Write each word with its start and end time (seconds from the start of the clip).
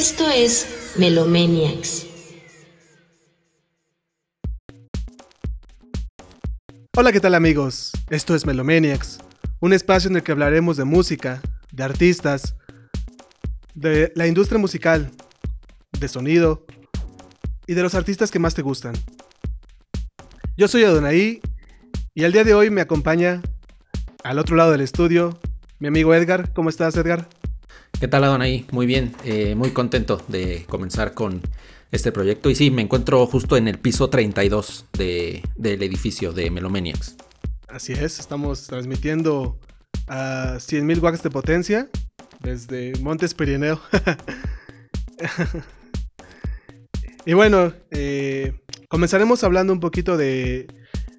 Esto 0.00 0.30
es 0.30 0.94
Melomaniacs. 0.96 2.06
Hola, 6.96 7.12
¿qué 7.12 7.20
tal 7.20 7.34
amigos? 7.34 7.92
Esto 8.08 8.34
es 8.34 8.46
Melomaniacs, 8.46 9.18
un 9.60 9.74
espacio 9.74 10.08
en 10.08 10.16
el 10.16 10.22
que 10.22 10.32
hablaremos 10.32 10.78
de 10.78 10.84
música, 10.84 11.42
de 11.70 11.82
artistas, 11.82 12.56
de 13.74 14.10
la 14.16 14.26
industria 14.26 14.58
musical, 14.58 15.10
de 15.92 16.08
sonido 16.08 16.64
y 17.66 17.74
de 17.74 17.82
los 17.82 17.94
artistas 17.94 18.30
que 18.30 18.38
más 18.38 18.54
te 18.54 18.62
gustan. 18.62 18.94
Yo 20.56 20.66
soy 20.66 20.84
Adonai 20.84 21.42
y 22.14 22.24
el 22.24 22.32
día 22.32 22.44
de 22.44 22.54
hoy 22.54 22.70
me 22.70 22.80
acompaña 22.80 23.42
al 24.24 24.38
otro 24.38 24.56
lado 24.56 24.72
del 24.72 24.80
estudio 24.80 25.38
mi 25.78 25.88
amigo 25.88 26.14
Edgar. 26.14 26.54
¿Cómo 26.54 26.70
estás, 26.70 26.96
Edgar? 26.96 27.28
¿Qué 28.00 28.08
tal, 28.08 28.24
Adonai? 28.24 28.64
Muy 28.70 28.86
bien, 28.86 29.14
eh, 29.24 29.54
muy 29.54 29.72
contento 29.72 30.22
de 30.26 30.64
comenzar 30.70 31.12
con 31.12 31.42
este 31.92 32.12
proyecto. 32.12 32.48
Y 32.48 32.54
sí, 32.54 32.70
me 32.70 32.80
encuentro 32.80 33.26
justo 33.26 33.58
en 33.58 33.68
el 33.68 33.78
piso 33.78 34.08
32 34.08 34.86
del 34.94 35.82
edificio 35.82 36.32
de 36.32 36.50
Melomaniacs. 36.50 37.16
Así 37.68 37.92
es, 37.92 38.18
estamos 38.18 38.66
transmitiendo 38.68 39.58
a 40.08 40.54
100.000 40.54 41.02
watts 41.02 41.22
de 41.22 41.28
potencia 41.28 41.90
desde 42.38 42.94
Montes 43.02 43.34
Pirineo. 43.34 43.78
y 47.26 47.34
bueno, 47.34 47.74
eh, 47.90 48.54
comenzaremos 48.88 49.44
hablando 49.44 49.74
un 49.74 49.80
poquito 49.80 50.16
de 50.16 50.68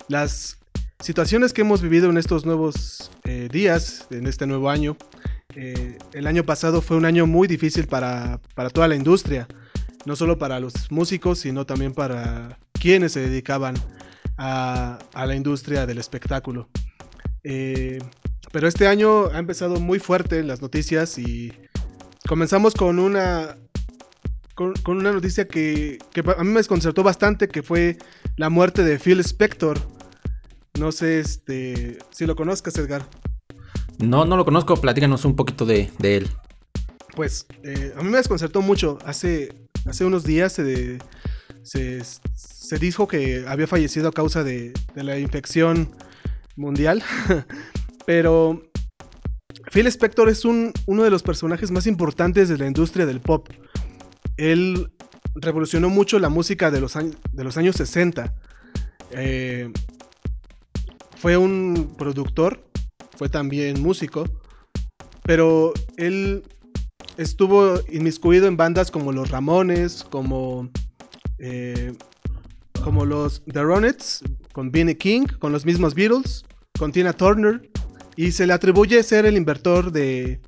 las 0.08 0.58
situaciones 1.00 1.54
que 1.54 1.62
hemos 1.62 1.84
vivido 1.84 2.10
en 2.10 2.18
estos 2.18 2.48
nuevos 2.48 3.12
eh, 3.26 3.50
días, 3.52 4.08
en 4.10 4.26
este 4.26 4.48
nuevo 4.48 4.72
año. 4.72 4.98
Eh, 5.56 5.98
el 6.14 6.28
año 6.28 6.44
pasado 6.44 6.82
fue 6.82 6.98
un 6.98 7.06
año 7.06 7.28
muy 7.28 7.48
difícil 7.48 7.88
para, 7.88 8.40
toda 8.74 8.88
la 8.88 8.96
industria, 8.96 9.48
no 10.06 10.16
solo 10.16 10.38
para 10.38 10.60
los 10.60 10.92
músicos, 10.92 11.40
sino 11.40 11.66
también 11.66 11.94
para 11.94 12.60
quienes 12.74 13.14
se 13.14 13.22
dedicaban 13.22 13.76
a, 14.38 15.00
la 15.14 15.36
industria 15.36 15.86
del 15.86 15.98
espectáculo. 15.98 16.70
Eh, 17.44 18.00
pero 18.52 18.68
este 18.68 18.88
año 18.88 19.28
ha 19.28 19.40
empezado 19.40 19.80
muy 19.80 20.00
fuerte 20.00 20.44
las 20.44 20.62
noticias 20.62 21.18
y 21.18 21.54
comenzamos 22.28 22.74
con 22.74 23.00
una, 23.00 23.58
con, 24.56 24.74
una 24.86 25.12
noticia 25.12 25.48
que, 25.48 26.00
que, 26.12 26.22
a 26.22 26.44
mí 26.44 26.50
me 26.50 26.60
desconcertó 26.60 27.04
bastante, 27.04 27.48
que 27.48 27.64
fue 27.64 27.98
la 28.36 28.50
muerte 28.50 28.84
de 28.84 29.00
Phil 29.00 29.20
Spector. 29.20 29.80
No 30.80 30.92
sé 30.92 31.20
este, 31.20 32.00
si 32.12 32.26
lo 32.26 32.36
conozcas, 32.36 32.78
Edgar. 32.78 33.06
No, 34.02 34.26
no 34.26 34.36
lo 34.36 34.46
conozco, 34.46 34.76
platícanos 34.76 35.26
un 35.26 35.36
poquito 35.36 35.66
de, 35.66 35.92
él. 36.02 36.30
Pues 37.16 37.46
eh, 37.64 37.94
a 37.96 38.02
mí 38.02 38.10
me 38.10 38.18
desconcertó 38.18 38.62
mucho. 38.62 38.98
Hace, 39.06 39.54
hace 39.86 40.06
unos 40.06 40.24
días 40.24 40.54
se, 40.54 40.98
se, 41.64 42.80
dijo 42.80 43.08
que 43.08 43.46
había 43.48 43.68
fallecido 43.68 44.10
a 44.10 44.12
causa 44.12 44.44
de, 44.44 44.74
la 44.96 45.20
infección 45.20 45.92
mundial. 46.56 47.04
Pero 48.06 48.64
Phil 49.72 49.88
Spector 49.88 50.30
es 50.30 50.46
un, 50.46 50.74
uno 50.88 51.04
de 51.04 51.12
los 51.12 51.22
personajes 51.22 51.70
más 51.70 51.86
importantes 51.86 52.50
de 52.50 52.58
la 52.58 52.66
industria 52.66 53.06
del 53.06 53.22
pop. 53.22 53.50
Él 54.38 54.92
revolucionó 55.36 55.90
mucho 55.90 56.18
la 56.18 56.30
música 56.30 56.72
de 56.72 56.82
los, 56.82 56.94
de 56.96 57.44
los 57.44 57.58
años 57.58 57.76
60. 57.76 58.34
Eh, 59.12 59.72
fue 61.18 61.38
un 61.38 61.94
productor 61.98 62.71
fue 63.22 63.30
también 63.30 63.80
músico, 63.80 64.28
pero 65.22 65.74
él 65.98 66.42
estuvo 67.18 67.76
inmiscuido 67.92 68.48
en 68.48 68.58
bandas 68.58 68.90
como 68.90 69.12
los 69.12 69.30
Ramones, 69.30 70.04
como, 70.04 70.72
eh, 71.38 71.94
como 72.84 73.06
los 73.06 73.44
The 73.46 73.62
Ronettes, 73.62 74.24
con 74.54 74.72
Benny 74.72 74.96
King, 74.96 75.28
con 75.38 75.52
los 75.52 75.68
mismos 75.68 75.94
Beatles, 75.94 76.46
con 76.80 76.92
Tina 76.92 77.14
Turner, 77.14 77.70
y 78.16 78.32
se 78.32 78.48
le 78.48 78.54
atribuye 78.54 79.04
ser 79.04 79.28
el 79.28 79.38
inventor 79.38 79.92
de 79.92 80.42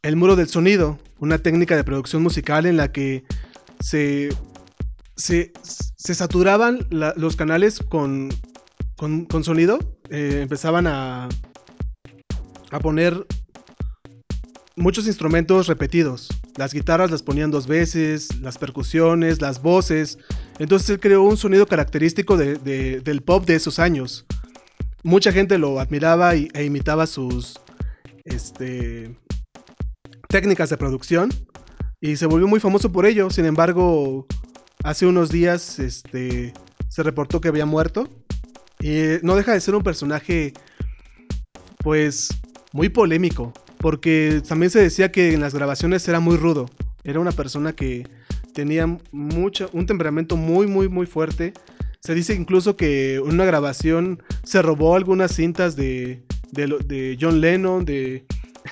el 0.00 0.16
muro 0.16 0.34
del 0.34 0.48
sonido, 0.48 0.98
una 1.18 1.36
técnica 1.36 1.76
de 1.76 1.84
producción 1.84 2.22
musical 2.22 2.64
en 2.64 2.78
la 2.78 2.90
que 2.90 3.24
se, 3.80 4.30
se, 5.14 5.52
saturaban 5.98 6.86
los 6.88 7.36
canales 7.36 7.80
con, 7.80 8.30
con, 8.96 9.44
sonido, 9.44 9.78
eh, 10.08 10.38
empezaban 10.40 10.86
a, 10.86 11.28
a 12.70 12.80
poner 12.80 13.26
muchos 14.76 15.06
instrumentos 15.06 15.66
repetidos. 15.66 16.28
Las 16.56 16.72
guitarras 16.72 17.10
las 17.10 17.22
ponían 17.22 17.50
dos 17.50 17.66
veces, 17.66 18.40
las 18.40 18.58
percusiones, 18.58 19.40
las 19.40 19.62
voces. 19.62 20.18
Entonces 20.58 20.90
él 20.90 21.00
creó 21.00 21.22
un 21.22 21.36
sonido 21.36 21.66
característico 21.66 22.36
del 22.36 23.22
pop 23.22 23.44
de 23.46 23.56
esos 23.56 23.78
años. 23.78 24.26
Mucha 25.02 25.32
gente 25.32 25.58
lo 25.58 25.80
admiraba 25.80 26.34
e 26.34 26.64
imitaba 26.64 27.06
sus 27.06 27.60
este, 28.24 29.16
técnicas 30.28 30.70
de 30.70 30.76
producción 30.76 31.30
y 32.00 32.16
se 32.16 32.26
volvió 32.26 32.48
muy 32.48 32.60
famoso 32.60 32.90
por 32.90 33.06
ello. 33.06 33.30
Sin 33.30 33.46
embargo, 33.46 34.26
hace 34.82 35.06
unos 35.06 35.30
días 35.30 35.78
este, 35.78 36.52
se 36.88 37.02
reportó 37.02 37.40
que 37.40 37.48
había 37.48 37.66
muerto 37.66 38.08
y 38.80 39.18
no 39.22 39.36
deja 39.36 39.52
de 39.52 39.60
ser 39.60 39.74
un 39.74 39.82
personaje 39.82 40.52
pues 41.78 42.30
muy 42.76 42.90
polémico, 42.90 43.54
porque 43.78 44.42
también 44.46 44.68
se 44.70 44.80
decía 44.80 45.10
que 45.10 45.32
en 45.32 45.40
las 45.40 45.54
grabaciones 45.54 46.06
era 46.08 46.20
muy 46.20 46.36
rudo. 46.36 46.66
Era 47.04 47.20
una 47.20 47.32
persona 47.32 47.74
que 47.74 48.06
tenía 48.52 48.86
mucho, 49.12 49.70
un 49.72 49.86
temperamento 49.86 50.36
muy, 50.36 50.66
muy, 50.66 50.86
muy 50.90 51.06
fuerte. 51.06 51.54
Se 52.00 52.14
dice 52.14 52.34
incluso 52.34 52.76
que 52.76 53.14
en 53.14 53.22
una 53.22 53.46
grabación 53.46 54.22
se 54.44 54.60
robó 54.60 54.94
algunas 54.94 55.34
cintas 55.34 55.74
de, 55.74 56.22
de, 56.52 57.16
John 57.18 57.40
Lennon, 57.40 57.86
de 57.86 58.26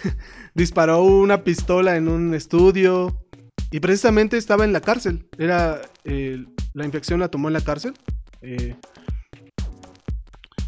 disparó 0.55 1.03
una 1.03 1.43
pistola 1.43 1.97
en 1.97 2.09
un 2.09 2.35
estudio 2.35 3.25
y 3.71 3.81
precisamente 3.81 4.37
estaba 4.37 4.67
en 4.67 4.75
la 4.75 4.83
cárcel. 4.83 5.27
Era 5.39 5.81
eh, 6.05 6.45
la 6.75 6.85
infección 6.85 7.21
la 7.21 7.29
tomó 7.29 7.49
en 7.49 7.55
la 7.55 7.63
cárcel. 7.63 7.95
Eh, 8.43 8.75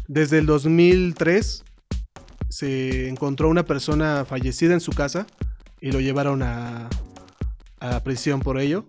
desde 0.07 0.39
el 0.39 0.47
2003 0.47 1.65
se 2.49 3.09
encontró 3.09 3.49
una 3.49 3.65
persona 3.65 4.25
fallecida 4.25 4.73
en 4.73 4.79
su 4.79 4.91
casa 4.91 5.27
y 5.81 5.91
lo 5.91 5.99
llevaron 5.99 6.43
a, 6.43 6.89
a 7.79 8.03
prisión 8.03 8.39
por 8.39 8.59
ello. 8.59 8.85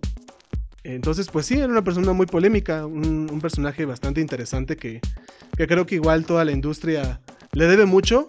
Entonces, 0.83 1.27
pues 1.31 1.45
sí, 1.45 1.55
era 1.55 1.67
una 1.67 1.83
persona 1.83 2.13
muy 2.13 2.25
polémica, 2.25 2.85
un, 2.85 3.39
personaje 3.41 3.85
bastante 3.85 4.21
interesante 4.21 4.77
que, 4.77 5.01
que, 5.55 5.67
creo 5.67 5.85
que 5.85 5.95
igual 5.95 6.25
toda 6.25 6.45
la 6.45 6.51
industria 6.51 7.21
le 7.53 7.67
debe 7.67 7.85
mucho, 7.85 8.25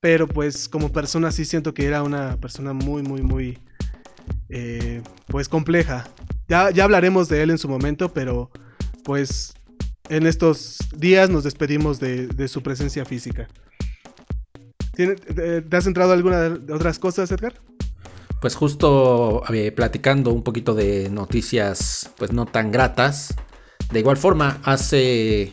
pero 0.00 0.28
pues 0.28 0.68
como 0.68 0.92
persona 0.92 1.32
sí 1.32 1.44
siento 1.44 1.74
que 1.74 1.86
era 1.86 2.02
una 2.02 2.36
persona 2.36 2.72
muy, 2.72 3.02
muy, 3.02 3.22
muy, 3.22 3.58
eh, 4.48 5.02
pues 5.28 5.48
compleja. 5.48 6.08
Ya, 6.48 6.70
ya 6.70 6.84
hablaremos 6.84 7.28
de 7.28 7.42
él 7.42 7.50
en 7.50 7.58
su 7.58 7.68
momento, 7.68 8.12
pero 8.12 8.50
pues 9.02 9.54
en 10.08 10.26
estos 10.26 10.78
días 10.96 11.30
nos 11.30 11.42
despedimos 11.44 11.98
de, 11.98 12.28
de 12.28 12.48
su 12.48 12.62
presencia 12.62 13.04
física. 13.04 13.48
¿Te 14.96 15.76
has 15.76 15.86
entrado 15.86 16.12
alguna 16.12 16.48
de 16.48 16.72
otras 16.72 16.98
cosas, 16.98 17.30
Edgar? 17.30 17.54
Pues 18.40 18.54
justo 18.54 19.42
eh, 19.52 19.72
platicando 19.72 20.32
un 20.32 20.42
poquito 20.42 20.74
de 20.74 21.10
noticias 21.10 22.10
pues 22.16 22.32
no 22.32 22.46
tan 22.46 22.70
gratas. 22.70 23.34
De 23.92 24.00
igual 24.00 24.16
forma, 24.16 24.60
hace 24.64 25.52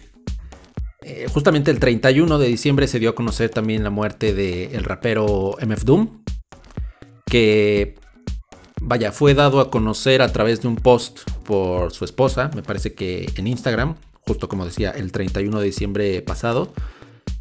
eh, 1.01 1.28
justamente 1.34 1.69
el 1.72 1.80
31 1.80 2.40
de 2.40 2.48
diciembre 2.48 2.88
se 2.88 3.00
dio 3.00 3.10
a 3.10 3.16
conocer 3.16 3.50
también 3.50 3.84
la 3.84 3.90
muerte 3.90 4.34
del 4.34 4.84
rapero 4.84 5.57
MF 5.62 5.84
Doom, 5.84 6.24
que 7.25 7.96
vaya, 8.81 9.12
fue 9.12 9.34
dado 9.34 9.60
a 9.60 9.69
conocer 9.69 10.22
a 10.22 10.31
través 10.31 10.62
de 10.62 10.69
un 10.69 10.78
post 10.78 11.19
por 11.44 11.92
su 11.92 12.06
esposa, 12.06 12.50
me 12.56 12.63
parece 12.63 12.94
que 12.94 13.30
en 13.36 13.48
Instagram, 13.48 13.96
justo 14.25 14.48
como 14.48 14.66
decía, 14.66 14.92
el 14.92 15.12
31 15.12 15.60
de 15.60 15.66
diciembre 15.66 16.22
pasado. 16.22 16.74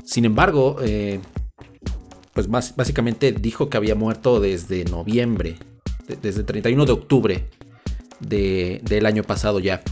Sin 0.05 0.25
embargo, 0.25 0.77
eh, 0.83 1.21
pues 2.33 2.49
básicamente 2.49 3.33
dijo 3.33 3.69
que 3.69 3.77
había 3.77 3.95
muerto 3.95 4.41
desde 4.41 4.85
noviembre, 4.85 5.59
desde 6.21 6.41
el 6.41 6.47
31 6.47 6.87
de 6.87 6.93
octubre 6.93 7.49
del 8.21 9.07
año 9.07 9.23
pasado 9.23 9.61
ya. 9.61 9.83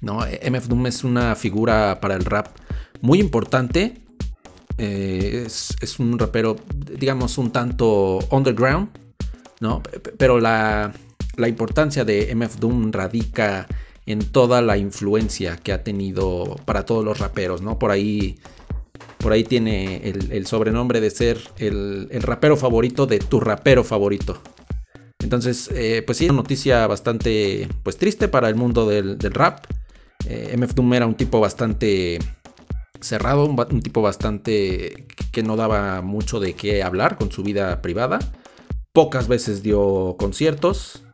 ¿no? 0.00 0.20
MF 0.20 0.68
Doom 0.68 0.86
es 0.86 1.04
una 1.04 1.34
figura 1.34 1.98
para 2.00 2.14
el 2.14 2.24
rap 2.24 2.48
muy 3.00 3.20
importante. 3.20 4.02
Eh, 4.78 5.44
es, 5.46 5.98
un 5.98 6.18
rapero, 6.18 6.56
digamos, 6.98 7.38
un 7.38 7.50
tanto 7.50 8.18
underground, 8.30 8.90
¿no? 9.60 9.82
Pero 10.18 10.38
la, 10.38 10.92
la 11.36 11.48
importancia 11.48 12.04
de 12.04 12.34
MF 12.34 12.58
Doom 12.58 12.92
radica 12.92 13.66
en 14.04 14.20
toda 14.20 14.60
la 14.60 14.76
influencia 14.76 15.56
que 15.56 15.72
ha 15.72 15.82
tenido 15.82 16.56
para 16.66 16.84
todos 16.84 17.04
los 17.04 17.18
raperos, 17.18 17.62
¿no? 17.62 17.78
Por 17.78 17.90
ahí 17.90 18.38
por 19.18 19.32
ahí 19.32 19.44
tiene 19.44 20.02
el, 20.04 20.46
sobrenombre 20.46 21.00
de 21.00 21.10
ser 21.10 21.38
el, 21.58 22.08
rapero 22.22 22.56
favorito 22.56 23.06
de 23.06 23.18
tu 23.18 23.40
rapero 23.40 23.84
favorito. 23.84 24.40
Entonces, 25.18 25.70
eh, 25.74 26.02
pues 26.04 26.18
sí, 26.18 26.26
una 26.26 26.36
noticia 26.36 26.86
bastante 26.86 27.68
pues 27.82 27.96
triste 27.96 28.28
para 28.28 28.48
el 28.48 28.54
mundo 28.54 28.88
del, 28.88 29.18
rap. 29.32 29.66
Eh, 30.28 30.56
MF 30.56 30.74
Doom 30.74 30.94
era 30.94 31.06
un 31.06 31.14
tipo 31.14 31.40
bastante 31.40 32.18
cerrado, 33.00 33.46
un, 33.46 33.82
tipo 33.82 34.02
bastante 34.02 35.06
que 35.32 35.42
no 35.42 35.56
daba 35.56 36.02
mucho 36.02 36.40
de 36.40 36.54
qué 36.54 36.82
hablar 36.82 37.16
con 37.16 37.32
su 37.32 37.42
vida 37.42 37.82
privada. 37.82 38.18
Pocas 38.92 39.28
veces 39.28 39.62
dio 39.62 40.16
conciertos 40.18 41.05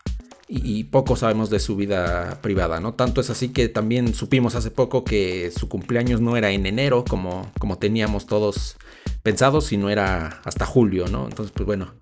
y, 0.55 0.85
poco 0.85 1.17
sabemos 1.17 1.49
de 1.49 1.59
su 1.59 1.77
vida 1.77 2.39
privada, 2.43 2.79
¿no? 2.79 2.93
Tanto 2.93 3.23
es 3.23 3.31
así 3.31 3.49
que 3.49 3.71
también 3.71 4.13
supimos 4.13 4.55
hace 4.55 4.71
poco 4.71 5.03
que 5.03 5.51
su 5.51 5.69
cumpleaños 5.69 6.21
no 6.21 6.37
era 6.37 6.51
en 6.51 6.67
enero 6.67 7.05
como, 7.09 7.51
como 7.59 7.79
teníamos 7.79 8.27
todos 8.27 8.77
pensados, 9.23 9.65
sino 9.65 9.89
era 9.89 10.43
hasta 10.45 10.67
julio, 10.67 11.07
¿no? 11.09 11.25
Entonces, 11.25 11.53
pues 11.57 11.65
bueno, 11.65 11.95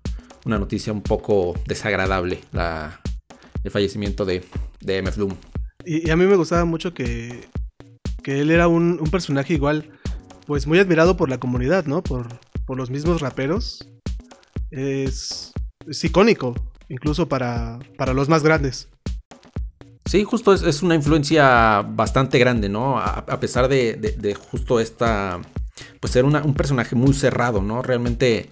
una 0.45 0.59
noticia 0.59 0.91
un 0.91 1.01
poco 1.01 1.57
desagradable 1.65 2.41
la, 2.51 2.99
el 3.63 3.71
fallecimiento 3.71 4.25
de, 4.25 4.43
de 4.81 5.01
MF 5.01 5.15
Doom. 5.15 5.35
Y, 5.85 6.09
a 6.09 6.17
mí 6.17 6.25
me 6.25 6.35
gustaba 6.35 6.65
mucho 6.65 6.93
que, 6.93 7.47
que 8.21 8.41
él 8.41 8.51
era 8.51 8.67
un, 8.67 8.97
personaje 9.11 9.53
igual, 9.53 9.91
pues 10.45 10.67
muy 10.67 10.77
admirado 10.77 11.15
por 11.15 11.29
la 11.29 11.39
comunidad, 11.39 11.85
¿no? 11.85 12.03
Por, 12.03 12.27
por 12.65 12.75
los 12.75 12.89
mismos 12.89 13.21
raperos. 13.21 13.87
Es, 14.71 15.53
es 15.87 16.03
icónico, 16.03 16.53
incluso 16.91 17.27
para, 17.27 17.79
para 17.97 18.13
los 18.13 18.29
más 18.29 18.43
grandes. 18.43 18.89
Sí, 20.05 20.23
justo 20.23 20.53
es, 20.53 20.83
una 20.83 20.95
influencia 20.95 21.81
bastante 21.87 22.37
grande, 22.37 22.67
¿no? 22.67 22.99
A, 22.99 23.39
pesar 23.39 23.69
de, 23.69 24.37
justo 24.51 24.79
esta, 24.79 25.39
pues 25.99 26.11
ser 26.11 26.25
un 26.25 26.53
personaje 26.53 26.95
muy 26.95 27.13
cerrado, 27.13 27.61
¿no? 27.61 27.81
Realmente 27.81 28.49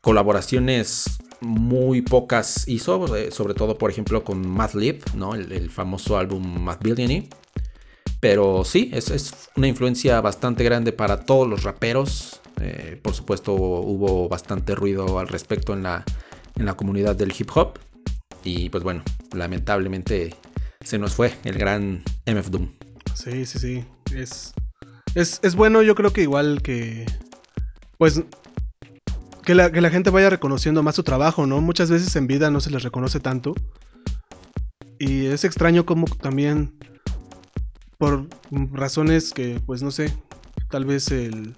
colaboraciones 0.00 1.18
muy 1.40 2.02
pocas 2.02 2.66
hizo, 2.68 3.14
eh, 3.16 3.30
sobre 3.30 3.52
todo 3.54 3.76
por 3.76 3.90
ejemplo 3.90 4.24
con 4.24 4.48
Madlib, 4.48 5.02
¿no? 5.14 5.34
El, 5.34 5.70
famoso 5.70 6.16
álbum 6.16 6.60
Mad 6.60 6.78
Billionaire. 6.80 7.28
Pero 8.20 8.64
sí, 8.64 8.90
es, 8.94 9.50
una 9.56 9.66
influencia 9.66 10.20
bastante 10.20 10.64
grande 10.64 10.92
para 10.92 11.24
todos 11.26 11.48
los 11.48 11.64
raperos. 11.64 12.40
Eh, 12.60 12.98
por 13.02 13.12
supuesto 13.12 13.52
hubo 13.52 14.28
bastante 14.28 14.74
ruido 14.76 15.18
al 15.18 15.26
respecto 15.26 15.72
en 15.72 15.82
la, 15.82 16.04
en 16.56 16.66
la 16.66 16.74
comunidad 16.74 17.16
del 17.16 17.32
hip 17.36 17.50
hop. 17.54 17.78
Y 18.44 18.68
pues 18.70 18.82
bueno, 18.82 19.02
lamentablemente 19.32 20.34
se 20.82 20.98
nos 20.98 21.14
fue 21.14 21.34
el 21.44 21.58
gran 21.58 22.02
MF 22.26 22.50
Doom. 22.50 22.70
Sí, 23.14 23.46
sí, 23.46 23.58
sí. 23.58 23.84
Es, 24.14 24.54
es, 25.14 25.40
es 25.42 25.54
bueno, 25.54 25.82
yo 25.82 25.94
creo 25.94 26.12
que 26.12 26.22
igual 26.22 26.62
que... 26.62 27.06
Pues 27.98 28.22
que 29.44 29.54
la, 29.54 29.70
que 29.72 29.80
la, 29.80 29.90
gente 29.90 30.10
vaya 30.10 30.30
reconociendo 30.30 30.82
más 30.82 30.94
su 30.94 31.02
trabajo, 31.02 31.46
¿no? 31.46 31.60
Muchas 31.60 31.90
veces 31.90 32.14
en 32.16 32.26
vida 32.26 32.50
no 32.50 32.60
se 32.60 32.70
les 32.70 32.82
reconoce 32.82 33.20
tanto. 33.20 33.54
Y 34.98 35.26
es 35.26 35.44
extraño 35.44 35.84
como 35.84 36.06
también, 36.06 36.78
por 37.98 38.28
razones 38.50 39.32
que, 39.32 39.60
pues 39.66 39.82
no 39.82 39.90
sé, 39.90 40.14
tal 40.70 40.84
vez 40.84 41.10
el, 41.10 41.54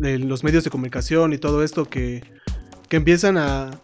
los 0.00 0.42
medios 0.42 0.64
de 0.64 0.70
comunicación 0.70 1.32
y 1.32 1.38
todo 1.38 1.62
esto 1.62 1.84
que, 1.84 2.22
que 2.92 2.98
empiezan 2.98 3.38
a 3.38 3.80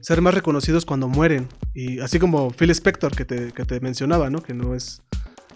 ser 0.00 0.20
más 0.20 0.34
reconocidos 0.34 0.84
cuando 0.84 1.06
mueren. 1.06 1.46
Y 1.74 2.00
así 2.00 2.18
como 2.18 2.50
Phil 2.50 2.70
Spector 2.70 3.14
que 3.14 3.24
te, 3.24 3.52
que 3.52 3.64
te 3.64 3.78
mencionaba, 3.78 4.30
¿no? 4.30 4.42
Que 4.42 4.52
no 4.52 4.74
es, 4.74 5.00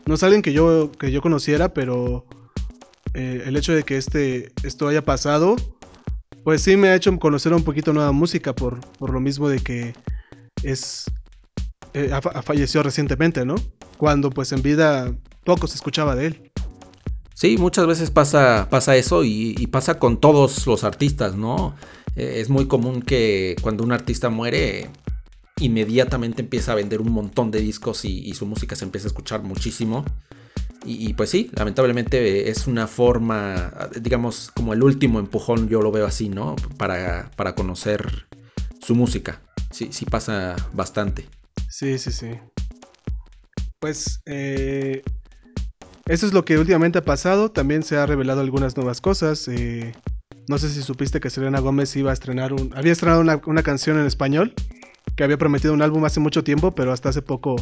no 0.07 0.15
es 0.15 0.23
alguien 0.23 0.41
que 0.41 0.53
yo, 0.53 0.93
que 0.93 1.11
yo 1.11 1.21
conociera, 1.21 1.75
pero 1.75 2.25
eh, 3.15 3.43
el 3.45 3.57
hecho 3.57 3.75
de 3.75 3.83
que 3.83 3.97
este, 3.97 4.53
esto 4.63 4.87
haya 4.87 5.03
pasado 5.03 5.57
pues 6.45 6.63
sí 6.63 6.77
me 6.77 6.91
ha 6.91 6.95
hecho 6.95 7.19
conocer 7.19 7.53
un 7.53 7.65
poquito 7.65 7.93
nueva 7.93 8.13
música 8.13 8.55
por, 8.55 8.79
por 8.99 9.13
lo 9.13 9.19
mismo 9.19 9.49
de 9.49 9.59
que 9.59 9.95
es 10.63 11.07
eh, 11.95 12.13
falleció 12.45 12.85
recientemente, 12.85 13.45
¿no? 13.45 13.57
Cuando 13.97 14.31
pues 14.31 14.53
en 14.53 14.63
vida 14.63 15.13
poco 15.43 15.67
se 15.67 15.75
escuchaba 15.75 16.15
de 16.15 16.27
él. 16.27 16.53
Sí, 17.35 17.57
muchas 17.59 17.89
veces 17.89 18.13
pasa, 18.13 18.69
pasa 18.71 18.95
eso 18.95 19.25
y, 19.25 19.67
pasa 19.73 19.99
con 19.99 20.21
todos 20.21 20.65
los 20.69 20.85
artistas, 20.85 21.35
¿no? 21.35 21.75
Eh, 22.17 22.41
es 22.41 22.51
muy 22.51 22.67
común 22.67 23.03
que 23.03 23.57
cuando 23.63 23.85
un 23.85 23.93
artista 23.93 24.31
muere, 24.31 24.91
inmediatamente 25.59 26.43
empieza 26.43 26.73
a 26.73 26.75
vender 26.75 27.01
un 27.01 27.13
montón 27.13 27.51
de 27.51 27.61
discos 27.61 28.05
y, 28.05 28.33
su 28.35 28.47
música 28.47 28.77
se 28.77 28.85
empieza 28.85 29.07
a 29.07 29.11
escuchar 29.11 29.43
muchísimo. 29.43 30.05
Y, 30.85 31.15
pues 31.15 31.31
sí, 31.31 31.49
lamentablemente 31.55 32.51
es 32.51 32.67
una 32.67 32.89
forma, 32.89 33.73
digamos, 34.01 34.51
como 34.53 34.73
el 34.73 34.83
último 34.83 35.21
empujón, 35.21 35.69
yo 35.69 35.81
lo 35.81 35.93
veo 35.93 36.07
así, 36.07 36.29
¿no? 36.29 36.57
Para, 36.77 37.31
para 37.37 37.55
conocer 37.55 38.27
su 38.81 38.97
música. 38.97 39.41
Sí, 39.71 39.91
sí 39.93 40.05
pasa 40.07 40.57
bastante. 40.73 41.29
Sí, 41.69 41.99
sí, 41.99 42.11
sí. 42.11 42.33
Pues 43.79 44.23
eh, 44.27 45.03
eso 46.07 46.27
es 46.27 46.33
lo 46.33 46.45
que 46.45 46.59
últimamente 46.59 46.99
ha 46.99 47.05
pasado. 47.05 47.51
También 47.51 47.83
se 47.83 47.97
ha 47.97 48.07
revelado 48.07 48.41
algunas 48.41 48.77
nuevas 48.77 49.01
cosas. 49.01 49.49
Eh, 49.49 49.93
no 50.53 50.59
sé 50.59 50.69
si 50.69 50.83
supiste 50.83 51.19
que 51.19 51.31
Selena 51.31 51.61
Gómez 51.61 51.97
iba 51.97 52.11
a 52.11 52.13
estrenar 52.13 52.53
un. 52.53 52.75
Había 52.77 52.93
estrenado 52.93 53.23
una, 53.23 53.63
canción 53.63 53.99
en 53.99 54.05
español. 54.05 54.53
Que 55.17 55.25
había 55.25 55.39
prometido 55.39 55.73
un 55.73 55.81
álbum 55.81 56.05
hace 56.05 56.21
mucho 56.21 56.45
tiempo, 56.45 56.75
pero 56.75 56.93
hasta 56.93 57.09
hace 57.09 57.23
poco 57.23 57.57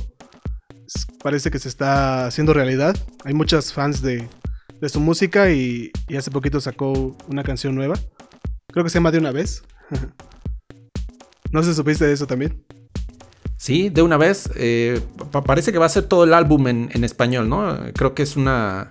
parece 1.23 1.53
que 1.53 1.61
se 1.61 1.69
está 1.69 2.27
haciendo 2.27 2.53
realidad. 2.53 2.97
Hay 3.25 3.33
muchos 3.33 3.73
fans 3.73 4.03
de, 4.03 4.29
su 4.89 4.99
música 4.99 5.53
y, 5.53 5.93
hace 6.19 6.33
poquito 6.33 6.61
sacó 6.61 7.17
una 7.29 7.45
canción 7.45 7.77
nueva. 7.77 7.95
Creo 8.73 8.83
que 8.83 8.91
se 8.91 8.95
llama 8.99 9.13
De 9.13 9.19
una 9.19 9.31
vez. 9.31 9.63
no 11.53 11.63
sé 11.63 11.71
si 11.71 11.77
supiste 11.77 12.05
de 12.07 12.13
eso 12.13 12.27
también. 12.27 12.65
Sí, 13.57 13.89
de 13.89 14.03
una 14.03 14.17
vez. 14.17 14.51
Eh, 14.57 15.01
parece 15.47 15.71
que 15.71 15.79
va 15.79 15.87
a 15.87 15.91
ser 15.91 16.09
todo 16.09 16.25
el 16.25 16.35
álbum 16.35 16.67
en, 16.67 17.05
español, 17.05 17.49
¿no? 17.49 17.79
Creo 17.95 18.17
que 18.17 18.25
es 18.25 18.35
una, 18.35 18.91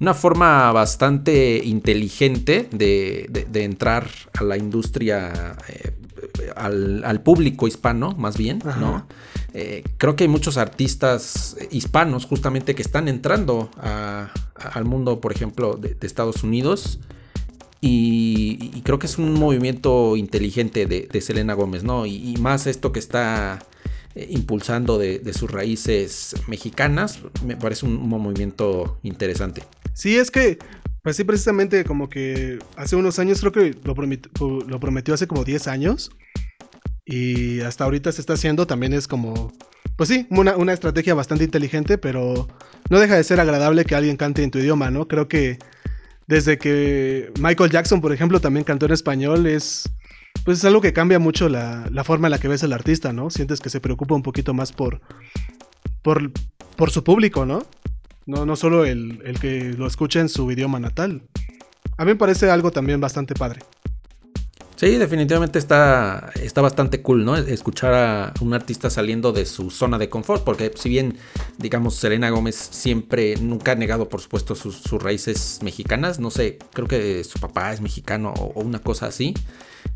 una 0.00 0.14
forma 0.14 0.72
bastante 0.72 1.60
inteligente 1.62 2.68
de, 2.72 3.46
entrar 3.54 4.08
a 4.38 4.42
la 4.42 4.56
industria, 4.56 5.56
eh, 5.68 5.92
al, 6.56 7.20
público 7.22 7.68
hispano, 7.68 8.12
más 8.12 8.38
bien, 8.38 8.60
¿no? 8.80 9.06
Eh, 9.52 9.84
creo 9.98 10.16
que 10.16 10.24
hay 10.24 10.28
muchos 10.28 10.56
artistas 10.56 11.56
hispanos 11.70 12.24
justamente 12.24 12.74
que 12.74 12.82
están 12.82 13.08
entrando 13.08 13.70
al 14.54 14.84
mundo, 14.84 15.20
por 15.20 15.32
ejemplo, 15.32 15.74
de, 15.76 15.96
Estados 16.00 16.44
Unidos. 16.44 17.00
Y, 17.82 18.80
creo 18.82 18.98
que 18.98 19.06
es 19.06 19.18
un 19.18 19.34
movimiento 19.34 20.16
inteligente 20.16 20.86
de, 20.86 21.20
Selena 21.20 21.52
Gómez, 21.52 21.84
¿no? 21.84 22.06
Y, 22.06 22.36
más 22.40 22.66
esto 22.66 22.92
que 22.92 23.00
está 23.00 23.58
eh, 24.14 24.26
impulsando 24.30 24.98
de, 24.98 25.32
sus 25.32 25.50
raíces 25.50 26.34
mexicanas, 26.46 27.20
me 27.44 27.56
parece 27.56 27.86
un, 27.86 28.08
movimiento 28.08 28.98
interesante. 29.02 29.62
Sí, 29.94 30.16
es 30.16 30.30
que, 30.30 30.58
pues 31.02 31.16
sí, 31.16 31.24
precisamente 31.24 31.84
como 31.84 32.08
que 32.08 32.58
hace 32.76 32.96
unos 32.96 33.18
años, 33.18 33.40
creo 33.40 33.52
que 33.52 33.76
lo, 33.84 33.94
lo 34.66 34.80
prometió 34.80 35.14
hace 35.14 35.26
como 35.26 35.44
10 35.44 35.68
años 35.68 36.10
y 37.10 37.60
hasta 37.60 37.84
ahorita 37.84 38.12
se 38.12 38.20
está 38.20 38.34
haciendo, 38.34 38.66
también 38.66 38.92
es 38.92 39.08
como, 39.08 39.52
pues 39.96 40.08
sí, 40.08 40.26
una, 40.30 40.72
estrategia 40.72 41.12
bastante 41.14 41.44
inteligente, 41.44 41.98
pero 41.98 42.46
no 42.88 43.00
deja 43.00 43.16
de 43.16 43.24
ser 43.24 43.40
agradable 43.40 43.84
que 43.84 43.96
alguien 43.96 44.16
cante 44.16 44.42
en 44.44 44.50
tu 44.50 44.58
idioma, 44.58 44.90
¿no? 44.90 45.08
Creo 45.08 45.26
que 45.26 45.58
desde 46.28 46.56
que 46.56 47.32
Michael 47.40 47.70
Jackson, 47.70 48.00
por 48.00 48.12
ejemplo, 48.12 48.40
también 48.40 48.64
cantó 48.64 48.86
en 48.86 48.92
español, 48.92 49.46
es, 49.46 49.90
pues 50.44 50.58
es 50.58 50.64
algo 50.64 50.80
que 50.80 50.92
cambia 50.92 51.18
mucho 51.18 51.48
la, 51.48 51.88
forma 52.04 52.28
en 52.28 52.32
la 52.32 52.38
que 52.38 52.48
ves 52.48 52.64
al 52.64 52.72
artista, 52.72 53.12
¿no? 53.12 53.30
Sientes 53.30 53.60
que 53.60 53.70
se 53.70 53.80
preocupa 53.80 54.14
un 54.14 54.22
poquito 54.22 54.54
más 54.54 54.72
por, 54.72 55.00
por, 56.02 56.30
por 56.76 56.90
su 56.90 57.04
público, 57.04 57.46
¿no? 57.46 57.64
No, 58.26 58.46
no 58.46 58.56
solo 58.56 58.84
el, 58.84 59.20
el 59.24 59.38
que 59.40 59.72
lo 59.76 59.86
escucha 59.86 60.20
en 60.20 60.28
su 60.28 60.50
idioma 60.50 60.78
natal. 60.78 61.22
A 61.96 62.04
mí 62.04 62.12
me 62.12 62.16
parece 62.16 62.50
algo 62.50 62.70
también 62.70 63.00
bastante 63.00 63.34
padre. 63.34 63.60
Sí, 64.80 64.96
definitivamente 64.96 65.58
está, 65.58 66.32
está 66.42 66.62
bastante 66.62 67.02
cool, 67.02 67.22
¿no? 67.22 67.36
Escuchar 67.36 67.92
a 67.92 68.32
un 68.40 68.54
artista 68.54 68.88
saliendo 68.88 69.30
de 69.30 69.44
su 69.44 69.70
zona 69.70 69.98
de 69.98 70.08
confort, 70.08 70.42
porque 70.42 70.72
si 70.74 70.88
bien, 70.88 71.18
digamos, 71.58 71.96
Selena 71.96 72.30
Gómez 72.30 72.56
siempre, 72.56 73.36
nunca 73.36 73.72
ha 73.72 73.74
negado, 73.74 74.08
por 74.08 74.22
supuesto, 74.22 74.54
sus, 74.54 74.90
raíces 74.92 75.58
mexicanas, 75.62 76.18
no 76.18 76.30
sé, 76.30 76.58
creo 76.72 76.88
que 76.88 77.22
su 77.24 77.38
papá 77.38 77.74
es 77.74 77.82
mexicano 77.82 78.32
o, 78.32 78.58
una 78.62 78.78
cosa 78.78 79.08
así, 79.08 79.34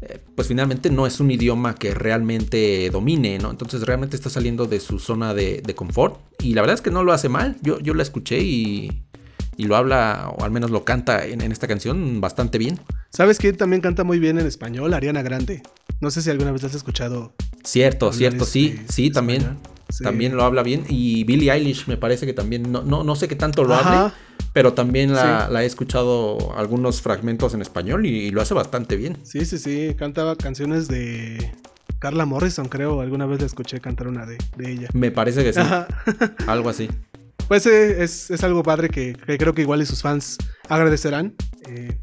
eh, 0.02 0.20
pues 0.34 0.48
finalmente 0.48 0.90
no 0.90 1.06
es 1.06 1.18
un 1.18 1.30
idioma 1.30 1.74
que 1.76 1.94
realmente 1.94 2.90
domine, 2.90 3.38
¿no? 3.38 3.50
Entonces 3.50 3.80
realmente 3.84 4.16
está 4.16 4.28
saliendo 4.28 4.66
de 4.66 4.80
su 4.80 4.98
zona 4.98 5.32
de, 5.32 5.62
confort 5.74 6.20
y 6.40 6.52
la 6.52 6.60
verdad 6.60 6.74
es 6.74 6.82
que 6.82 6.90
no 6.90 7.04
lo 7.04 7.14
hace 7.14 7.30
mal, 7.30 7.56
yo, 7.62 7.80
yo 7.80 7.94
la 7.94 8.02
escuché 8.02 8.40
y, 8.40 9.02
y 9.56 9.64
lo 9.64 9.76
habla, 9.76 10.30
o 10.36 10.44
al 10.44 10.50
menos 10.50 10.70
lo 10.70 10.84
canta 10.84 11.24
en, 11.24 11.40
en 11.40 11.52
esta 11.52 11.68
canción 11.68 12.20
bastante 12.20 12.58
bien. 12.58 12.78
¿Sabes 13.14 13.38
quién 13.38 13.56
también 13.56 13.80
canta 13.80 14.02
muy 14.02 14.18
bien 14.18 14.40
en 14.40 14.46
español? 14.46 14.92
Ariana 14.92 15.22
Grande. 15.22 15.62
No 16.00 16.10
sé 16.10 16.20
si 16.20 16.30
alguna 16.30 16.50
vez 16.50 16.64
has 16.64 16.74
escuchado. 16.74 17.32
Cierto, 17.62 18.12
cierto, 18.12 18.44
sí, 18.44 18.80
sí, 18.88 19.10
también. 19.10 19.56
También 20.02 20.36
lo 20.36 20.42
habla 20.42 20.64
bien. 20.64 20.84
Y 20.88 21.22
Billie 21.22 21.52
Eilish 21.52 21.86
me 21.86 21.96
parece 21.96 22.26
que 22.26 22.32
también, 22.32 22.72
no, 22.72 22.82
no, 22.82 23.14
sé 23.14 23.28
qué 23.28 23.36
tanto 23.36 23.62
lo 23.62 23.76
hable, 23.76 24.12
pero 24.52 24.74
también 24.74 25.12
la, 25.12 25.62
he 25.62 25.64
escuchado 25.64 26.56
algunos 26.56 27.02
fragmentos 27.02 27.54
en 27.54 27.62
español 27.62 28.04
y, 28.04 28.32
lo 28.32 28.42
hace 28.42 28.52
bastante 28.52 28.96
bien. 28.96 29.16
Sí, 29.22 29.44
sí, 29.44 29.58
sí. 29.58 29.94
Cantaba 29.96 30.34
canciones 30.34 30.88
de. 30.88 31.52
Carla 32.00 32.26
Morrison, 32.26 32.66
creo. 32.66 33.00
Alguna 33.00 33.26
vez 33.26 33.38
la 33.38 33.46
escuché 33.46 33.80
cantar 33.80 34.08
una 34.08 34.26
de, 34.26 34.38
ella. 34.58 34.88
Me 34.92 35.12
parece 35.12 35.44
que 35.44 35.52
sí. 35.52 35.60
algo 36.48 36.68
así. 36.68 36.88
Pues 37.46 37.64
eh, 37.66 38.02
es, 38.02 38.42
algo 38.42 38.64
padre 38.64 38.88
que, 38.88 39.14
creo 39.38 39.54
que 39.54 39.62
igual 39.62 39.82
y 39.82 39.86
sus 39.86 40.02
fans 40.02 40.36
agradecerán. 40.68 41.36
Eh, 41.68 41.96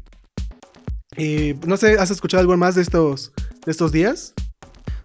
y 1.16 1.54
no 1.66 1.76
sé, 1.76 1.98
¿has 1.98 2.10
escuchado 2.10 2.40
algo 2.40 2.56
más 2.56 2.74
de 2.74 2.82
estos, 2.82 3.32
de 3.64 3.72
estos 3.72 3.92
días? 3.92 4.34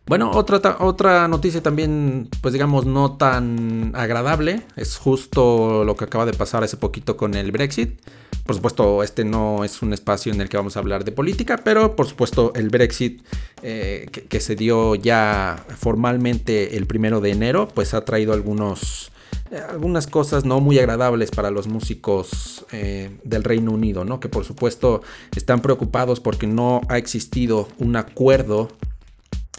Bueno, 0.08 0.32
otra, 0.32 0.78
otra 0.80 1.28
noticia 1.28 1.62
también, 1.62 2.30
pues 2.42 2.54
digamos, 2.54 2.86
no 2.86 3.18
tan 3.18 3.92
agradable. 3.94 4.62
Es 4.78 4.96
justo 4.96 5.84
lo 5.84 5.98
que 5.98 6.06
acaba 6.06 6.26
de 6.26 6.32
pasar 6.32 6.64
hace 6.64 6.78
poquito 6.78 7.18
con 7.18 7.34
el 7.34 7.52
Brexit. 7.52 8.00
Por 8.46 8.56
supuesto, 8.56 9.04
este 9.04 9.26
no 9.26 9.66
es 9.66 9.82
un 9.82 9.92
espacio 9.92 10.32
en 10.32 10.40
el 10.40 10.48
que 10.48 10.56
vamos 10.56 10.78
a 10.78 10.80
hablar 10.80 11.04
de 11.04 11.12
política, 11.12 11.60
pero 11.62 11.98
por 11.98 12.08
supuesto 12.08 12.54
el 12.56 12.70
Brexit 12.70 13.22
eh, 13.62 14.10
que, 14.30 14.40
se 14.40 14.56
dio 14.56 14.96
ya 14.96 15.66
formalmente 15.78 16.78
el 16.78 16.88
primero 16.88 17.20
de 17.20 17.32
enero, 17.32 17.68
pues 17.68 17.94
ha 17.94 18.06
traído 18.06 18.32
algunos, 18.32 19.12
eh, 19.12 19.17
algunas 19.70 20.08
cosas 20.08 20.46
no 20.46 20.60
muy 20.60 20.80
agradables 20.80 21.32
para 21.32 21.52
los 21.52 21.68
músicos 21.68 22.66
eh, 22.72 23.18
del 23.24 23.44
Reino 23.44 23.72
Unido, 23.72 24.04
¿no? 24.04 24.20
Que 24.20 24.30
por 24.30 24.46
supuesto 24.46 25.02
están 25.36 25.62
preocupados 25.62 26.20
porque 26.20 26.48
no 26.48 26.82
ha 26.90 26.98
existido 26.98 27.68
un 27.80 27.96
acuerdo 27.96 28.70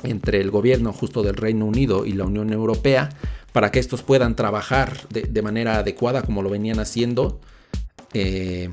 entre 0.03 0.41
el 0.41 0.51
gobierno 0.51 0.93
justo 0.93 1.23
del 1.23 1.37
Reino 1.37 1.67
Unido 1.67 2.07
y 2.07 2.13
la 2.13 2.25
Unión 2.25 2.53
Europea 2.53 3.09
para 3.53 3.71
que 3.71 3.81
estos 3.81 4.03
puedan 4.03 4.37
trabajar 4.37 5.09
de, 5.09 5.43
manera 5.43 5.79
adecuada 5.79 6.23
como 6.23 6.43
lo 6.43 6.51
venían 6.51 6.79
haciendo. 6.79 7.41
Eh, 8.13 8.71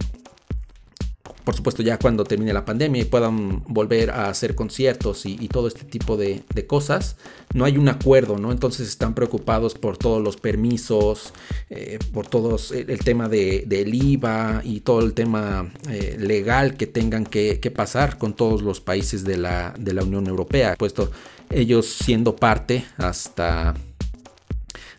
por 1.45 1.55
supuesto 1.55 1.83
ya 1.83 1.97
cuando 1.97 2.23
termine 2.23 2.51
la 2.51 2.65
pandemia 2.65 3.03
y 3.03 3.05
puedan 3.05 3.63
volver 3.67 4.09
a 4.09 4.29
hacer 4.29 4.55
conciertos 4.55 5.25
y, 5.25 5.47
todo 5.47 5.67
este 5.67 5.85
tipo 5.85 6.17
de, 6.17 6.43
cosas, 6.67 7.15
no 7.53 7.63
hay 7.63 7.77
un 7.77 7.87
acuerdo, 7.87 8.37
¿no? 8.37 8.51
Entonces 8.51 8.87
están 8.87 9.13
preocupados 9.13 9.75
por 9.75 9.97
todos 9.97 10.21
los 10.21 10.37
permisos, 10.37 11.33
eh, 11.69 11.99
por 12.11 12.27
todo 12.27 12.57
el 12.73 12.99
tema 12.99 13.29
de, 13.29 13.63
del 13.67 13.93
IVA 13.93 14.61
y 14.63 14.79
todo 14.81 15.01
el 15.01 15.13
tema 15.13 15.71
eh, 15.89 16.17
legal 16.19 16.75
que 16.75 16.87
tengan 16.87 17.25
que, 17.25 17.55
pasar 17.75 18.17
con 18.17 18.33
todos 18.33 18.61
los 18.61 18.79
países 18.79 19.23
de 19.23 19.37
la, 19.37 19.73
de 19.77 19.93
la 19.93 20.03
Unión 20.03 20.27
Europea, 20.27 20.75
puesto 20.77 21.11
ellos 21.49 21.87
siendo 21.87 22.35
parte 22.35 22.85
hasta, 22.97 23.75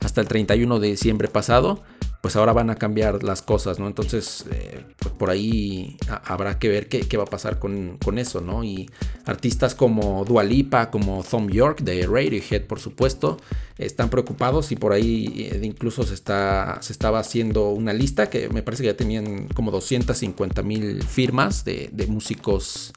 hasta 0.00 0.20
el 0.20 0.28
31 0.28 0.78
de 0.78 0.88
diciembre 0.88 1.28
pasado 1.28 1.82
pues 2.20 2.36
ahora 2.36 2.52
van 2.52 2.70
a 2.70 2.76
cambiar 2.76 3.22
las 3.22 3.42
cosas, 3.42 3.78
¿no? 3.78 3.86
Entonces, 3.86 4.46
eh, 4.50 4.84
pues 4.98 5.14
por 5.14 5.30
ahí 5.30 5.96
habrá 6.24 6.58
que 6.58 6.68
ver 6.68 6.88
qué, 6.88 7.16
va 7.16 7.24
a 7.24 7.26
pasar 7.26 7.58
con, 7.58 7.98
eso, 8.18 8.40
¿no? 8.40 8.64
Y 8.64 8.90
artistas 9.24 9.74
como 9.74 10.24
Dua 10.24 10.42
Lipa, 10.42 10.90
como 10.90 11.24
Tom 11.28 11.48
York 11.48 11.80
de 11.82 12.06
Radiohead, 12.06 12.66
por 12.66 12.80
supuesto, 12.80 13.36
están 13.78 14.10
preocupados 14.10 14.72
y 14.72 14.76
por 14.76 14.92
ahí 14.92 15.48
eh, 15.52 15.60
incluso 15.62 16.02
se, 16.02 16.14
está, 16.14 16.78
se 16.80 16.92
estaba 16.92 17.18
haciendo 17.18 17.70
una 17.70 17.92
lista 17.92 18.30
que 18.30 18.48
me 18.48 18.62
parece 18.62 18.82
que 18.82 18.88
ya 18.88 18.96
tenían 18.96 19.48
como 19.48 19.70
250 19.70 20.62
mil 20.62 21.02
firmas 21.02 21.64
de, 21.64 21.90
músicos 22.08 22.92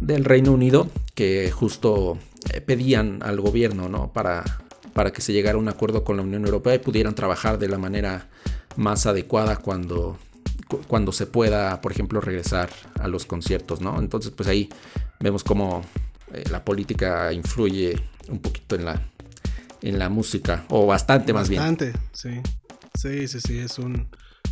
del 0.00 0.24
Reino 0.24 0.52
Unido 0.52 0.88
que 1.14 1.50
justo 1.50 2.18
eh, 2.52 2.60
pedían 2.60 3.22
al 3.22 3.40
gobierno, 3.40 3.88
¿no? 3.88 4.12
Para, 4.12 4.44
para 4.92 5.12
que 5.12 5.22
se 5.22 5.32
llegara 5.32 5.56
a 5.56 5.60
un 5.60 5.68
acuerdo 5.68 6.04
con 6.04 6.16
la 6.16 6.22
Unión 6.22 6.44
Europea 6.44 6.74
y 6.74 6.78
pudieran 6.78 7.14
trabajar 7.14 7.58
de 7.58 7.68
la 7.68 7.78
manera 7.78 8.28
más 8.76 9.06
adecuada 9.06 9.56
cuando, 9.56 10.18
cuando 10.86 11.12
se 11.12 11.26
pueda, 11.26 11.80
por 11.80 11.92
ejemplo, 11.92 12.20
regresar 12.20 12.70
a 12.98 13.08
los 13.08 13.26
conciertos, 13.26 13.80
¿no? 13.80 13.98
Entonces, 13.98 14.32
pues 14.32 14.48
ahí 14.48 14.68
vemos 15.20 15.44
cómo 15.44 15.82
eh, 16.32 16.44
la 16.50 16.64
política 16.64 17.32
influye 17.32 18.00
un 18.28 18.40
poquito 18.40 18.76
en 18.76 18.84
la, 18.84 19.02
en 19.82 19.98
la 19.98 20.08
música, 20.08 20.64
o 20.68 20.86
bastante, 20.86 21.32
más 21.32 21.48
bien. 21.48 21.60
Bastante, 21.60 21.92
sí. 22.12 22.40
Sí, 22.98 23.28
sí, 23.28 23.40
sí, 23.40 23.58
es 23.58 23.78
un... 23.78 24.08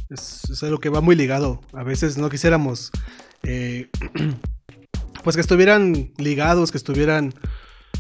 Es, 0.09 0.62
algo 0.62 0.78
que 0.78 0.88
va 0.88 1.00
muy 1.00 1.16
ligado. 1.16 1.61
A 1.73 1.83
veces 1.83 2.16
no 2.16 2.30
quisiéramos... 2.30 2.90
Eh, 3.42 3.90
pues 5.25 5.37
que 5.37 5.40
estuvieran 5.40 6.12
ligados, 6.16 6.71
que 6.71 6.78
estuvieran... 6.78 7.35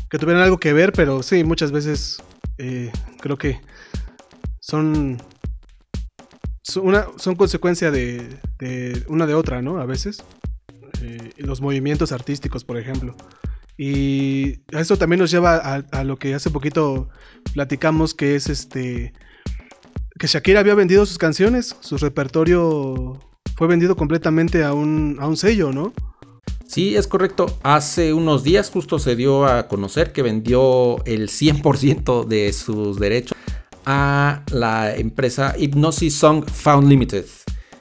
Que 0.08 0.18
tuvieran 0.18 0.42
algo 0.42 0.58
que 0.58 0.72
ver, 0.72 0.92
pero 0.92 1.22
sí, 1.22 1.44
muchas 1.44 1.70
veces 1.70 2.22
eh, 2.58 2.90
creo 3.20 3.38
que 3.38 3.60
son 4.60 5.18
son 7.16 7.34
consecuencia 7.36 7.90
de, 7.90 8.28
una 9.08 9.26
de 9.26 9.34
otra, 9.34 9.62
¿no? 9.62 9.78
A 9.78 9.86
veces. 9.86 10.22
Eh, 11.02 11.32
los 11.38 11.60
movimientos 11.60 12.12
artísticos, 12.12 12.64
por 12.64 12.76
ejemplo. 12.76 13.16
Y 13.76 14.60
esto 14.72 14.96
también 14.96 15.20
nos 15.20 15.30
lleva 15.30 15.56
a, 15.56 16.04
lo 16.04 16.18
que 16.18 16.34
hace 16.34 16.50
poquito 16.50 17.08
platicamos, 17.54 18.14
que 18.14 18.34
es 18.34 18.48
este. 18.48 19.12
Que 20.18 20.26
Shakira 20.26 20.60
había 20.60 20.74
vendido 20.74 21.06
sus 21.06 21.16
canciones, 21.16 21.76
su 21.80 21.96
repertorio 21.96 23.20
fue 23.56 23.68
vendido 23.68 23.96
completamente 23.96 24.64
a 24.64 24.72
un, 24.72 25.16
a 25.20 25.28
un 25.28 25.36
sello, 25.36 25.72
¿no? 25.72 25.92
Sí, 26.68 26.96
es 26.96 27.06
correcto. 27.06 27.46
Hace 27.62 28.12
unos 28.12 28.44
días 28.44 28.68
justo 28.68 28.98
se 28.98 29.16
dio 29.16 29.46
a 29.46 29.68
conocer 29.68 30.12
que 30.12 30.20
vendió 30.20 31.02
el 31.06 31.30
100% 31.30 32.26
de 32.26 32.52
sus 32.52 33.00
derechos 33.00 33.38
a 33.86 34.42
la 34.52 34.94
empresa 34.94 35.54
Hypnosis 35.56 36.14
Song 36.14 36.44
Found 36.44 36.90
Limited. 36.90 37.24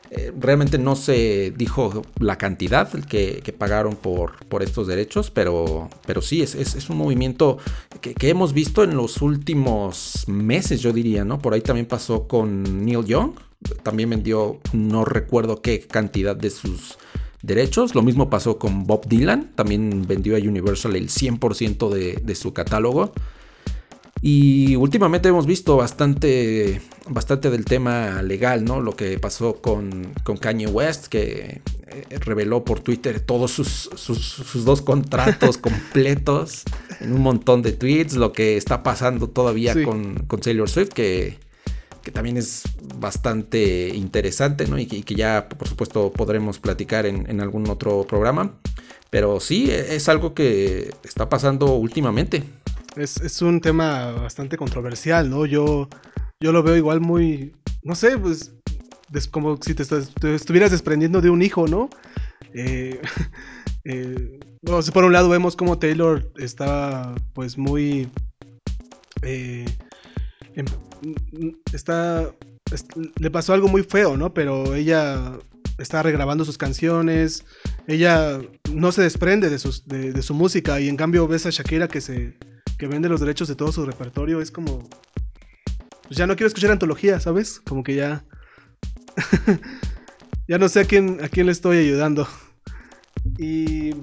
Eh, 0.10 0.32
realmente 0.40 0.78
no 0.78 0.96
se 0.96 1.52
dijo 1.58 2.02
la 2.20 2.38
cantidad 2.38 2.90
que, 2.90 3.54
pagaron 3.58 3.98
por, 3.98 4.36
estos 4.62 4.88
derechos, 4.88 5.32
pero, 5.32 5.90
sí, 6.22 6.42
es, 6.42 6.56
es, 6.56 6.90
un 6.90 6.96
movimiento 6.96 7.58
que, 8.00 8.16
hemos 8.30 8.54
visto 8.54 8.86
en 8.86 8.96
los 8.96 9.22
últimos 9.22 10.24
meses, 10.30 10.80
yo 10.80 10.94
diría, 10.94 11.26
¿no? 11.26 11.42
Por 11.42 11.54
ahí 11.54 11.62
también 11.62 11.88
pasó 11.88 12.26
con 12.26 12.86
Neil 12.86 13.04
Young, 13.04 13.32
también 13.84 14.12
vendió, 14.12 14.62
no 14.72 15.04
recuerdo 15.04 15.62
qué 15.62 15.82
cantidad 15.82 16.38
de 16.38 16.52
sus 16.52 16.98
derechos, 17.42 17.96
lo 17.96 18.02
mismo 18.02 18.30
pasó 18.30 18.58
con 18.58 18.86
Bob 18.86 19.08
Dylan, 19.08 19.52
también 19.56 20.06
vendió 20.08 20.36
a 20.36 20.40
Universal 20.40 20.96
el 20.96 21.10
100% 21.10 21.90
de, 21.90 22.14
de 22.24 22.36
su 22.36 22.54
catálogo. 22.54 23.12
Y 24.22 24.76
últimamente 24.76 25.30
hemos 25.30 25.46
visto 25.46 25.78
bastante, 25.78 26.82
bastante 27.08 27.50
del 27.52 27.66
tema 27.66 28.22
legal, 28.24 28.66
¿no? 28.66 28.82
Lo 28.82 28.96
que 28.96 29.20
pasó 29.20 29.62
con, 29.62 30.14
con 30.24 30.38
Kanye 30.38 30.68
West, 30.68 31.08
que 31.08 31.62
eh, 31.88 32.20
reveló 32.20 32.64
por 32.64 32.80
Twitter 32.80 33.20
todos 33.20 33.52
sus, 33.52 33.90
sus, 33.96 34.66
dos 34.66 34.82
contratos 34.82 35.58
completos 35.60 36.64
en 37.00 37.14
un 37.14 37.22
montón 37.22 37.62
de 37.62 37.74
tweets. 37.74 38.16
Lo 38.16 38.34
que 38.34 38.58
está 38.58 38.82
pasando 38.82 39.30
todavía 39.30 39.76
con, 39.84 40.16
con 40.26 40.40
Taylor 40.40 40.70
Swift, 40.70 40.90
que, 40.90 41.38
que 42.08 42.12
también 42.14 42.38
es 42.38 42.64
bastante 42.96 43.90
interesante, 43.90 44.66
¿no? 44.66 44.80
Y 44.80 44.86
que, 44.86 45.14
ya, 45.14 45.50
por 45.50 45.68
supuesto, 45.68 46.14
podremos 46.14 46.58
platicar 46.58 47.06
en, 47.06 47.42
algún 47.42 47.70
otro 47.70 48.08
programa. 48.08 48.54
Pero 49.10 49.42
sí, 49.42 49.70
es 49.70 50.08
algo 50.08 50.34
que 50.34 50.94
está 51.04 51.28
pasando 51.28 51.74
últimamente. 51.74 52.46
Es, 52.96 53.42
un 53.42 53.60
tema 53.60 54.12
bastante 54.12 54.56
controversial, 54.56 55.30
¿no? 55.30 55.46
Yo, 55.46 55.90
yo 56.40 56.54
lo 56.54 56.64
veo 56.64 56.78
igual 56.78 57.02
muy, 57.02 57.54
no 57.84 57.94
sé, 57.94 58.18
pues 58.18 58.54
como 59.30 59.58
si 59.62 59.76
te, 59.76 59.84
estuvieras 60.34 60.72
desprendiendo 60.72 61.20
de 61.20 61.30
un 61.30 61.42
hijo, 61.42 61.68
¿no? 61.68 61.90
Eh, 62.54 63.02
eh, 63.84 64.40
por 64.94 65.04
un 65.04 65.12
lado 65.12 65.28
vemos 65.28 65.58
como 65.58 65.78
Taylor 65.78 66.32
está 66.38 67.14
pues 67.34 67.58
muy... 67.58 68.10
Eh, 69.24 69.66
em, 70.56 70.66
está, 71.74 72.32
le 73.20 73.32
pasó 73.32 73.54
algo 73.54 73.68
muy 73.68 73.84
feo, 73.84 74.18
¿no? 74.18 74.34
Pero 74.34 74.76
ella 74.76 75.38
está 75.78 76.02
regrabando 76.04 76.46
sus 76.46 76.58
canciones, 76.58 77.46
ella 77.88 78.40
no 78.74 78.92
se 78.92 79.02
desprende 79.02 79.50
de, 79.50 79.60
sus, 79.60 79.88
de 79.88 80.22
su 80.22 80.34
música 80.34 80.80
y 80.80 80.90
en 80.90 80.98
cambio 80.98 81.28
ves 81.28 81.46
a 81.46 81.52
Shakira 81.52 81.88
que 81.88 82.02
se 82.02 82.36
que 82.78 82.88
vende 82.88 83.10
los 83.10 83.20
derechos 83.20 83.48
de 83.48 83.56
todo 83.56 83.72
su 83.72 83.86
repertorio, 83.86 84.42
es 84.42 84.52
como. 84.52 84.88
Pues 86.04 86.18
ya 86.18 86.28
no 86.28 86.36
quiero 86.36 86.48
escuchar 86.48 86.72
antología, 86.72 87.20
¿sabes? 87.20 87.60
Como 87.60 87.84
que 87.84 87.96
ya. 87.96 88.24
ya 90.48 90.58
no 90.58 90.70
sé 90.70 90.82
a 90.82 90.86
quién, 90.86 91.24
a 91.24 91.28
quién 91.28 91.48
le 91.48 91.52
estoy 91.52 91.78
ayudando. 91.78 92.28
Y. 93.38 93.96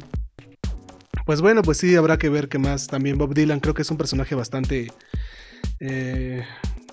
Pues 1.24 1.40
bueno, 1.40 1.62
pues 1.62 1.78
sí, 1.78 1.94
habrá 1.96 2.18
que 2.18 2.28
ver 2.28 2.48
qué 2.48 2.58
más. 2.58 2.88
También 2.88 3.16
Bob 3.16 3.32
Dylan 3.34 3.60
creo 3.60 3.74
que 3.74 3.82
es 3.82 3.90
un 3.90 3.96
personaje 3.96 4.34
bastante. 4.34 4.92
Eh, 5.80 6.44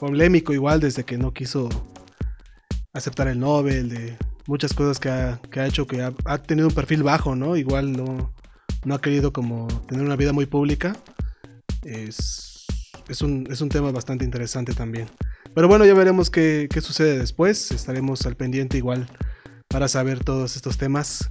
polémico, 0.02 0.52
igual, 0.52 0.80
desde 0.80 1.04
que 1.06 1.20
no 1.20 1.32
quiso 1.32 1.70
aceptar 2.92 3.28
el 3.28 3.40
Nobel, 3.40 3.88
de 3.88 4.18
muchas 4.48 4.74
cosas 4.74 5.00
que 5.00 5.10
ha, 5.10 5.40
que 5.52 5.60
ha 5.60 5.68
hecho, 5.68 5.86
que 5.86 6.02
ha, 6.02 6.12
ha, 6.26 6.40
tenido 6.40 6.68
un 6.68 6.74
perfil 6.74 7.04
bajo, 7.04 7.36
¿no? 7.36 7.56
Igual 7.56 7.92
no, 7.92 8.34
no 8.84 8.96
ha 8.96 9.00
querido 9.00 9.32
como 9.32 9.68
tener 9.88 10.04
una 10.04 10.16
vida 10.16 10.34
muy 10.34 10.48
pública 10.48 10.96
es, 11.84 12.66
es, 13.08 13.22
un, 13.22 13.48
es 13.52 13.62
un 13.62 13.70
tema 13.70 13.92
bastante 13.92 14.26
interesante 14.26 14.74
también. 14.74 15.08
Pero 15.54 15.68
bueno, 15.68 15.86
ya 15.86 15.94
veremos 15.94 16.32
qué, 16.32 16.68
qué 16.72 16.82
sucede 16.82 17.20
después. 17.20 17.70
Estaremos 17.72 18.26
al 18.26 18.36
pendiente 18.36 18.78
igual 18.78 19.08
para 19.68 19.88
saber 19.88 20.24
todos 20.24 20.56
estos 20.56 20.78
temas 20.78 21.30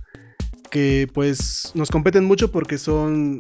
que 0.71 1.09
pues 1.13 1.73
nos 1.75 1.91
competen 1.91 2.25
mucho 2.25 2.53
porque 2.53 2.79
son 2.79 3.39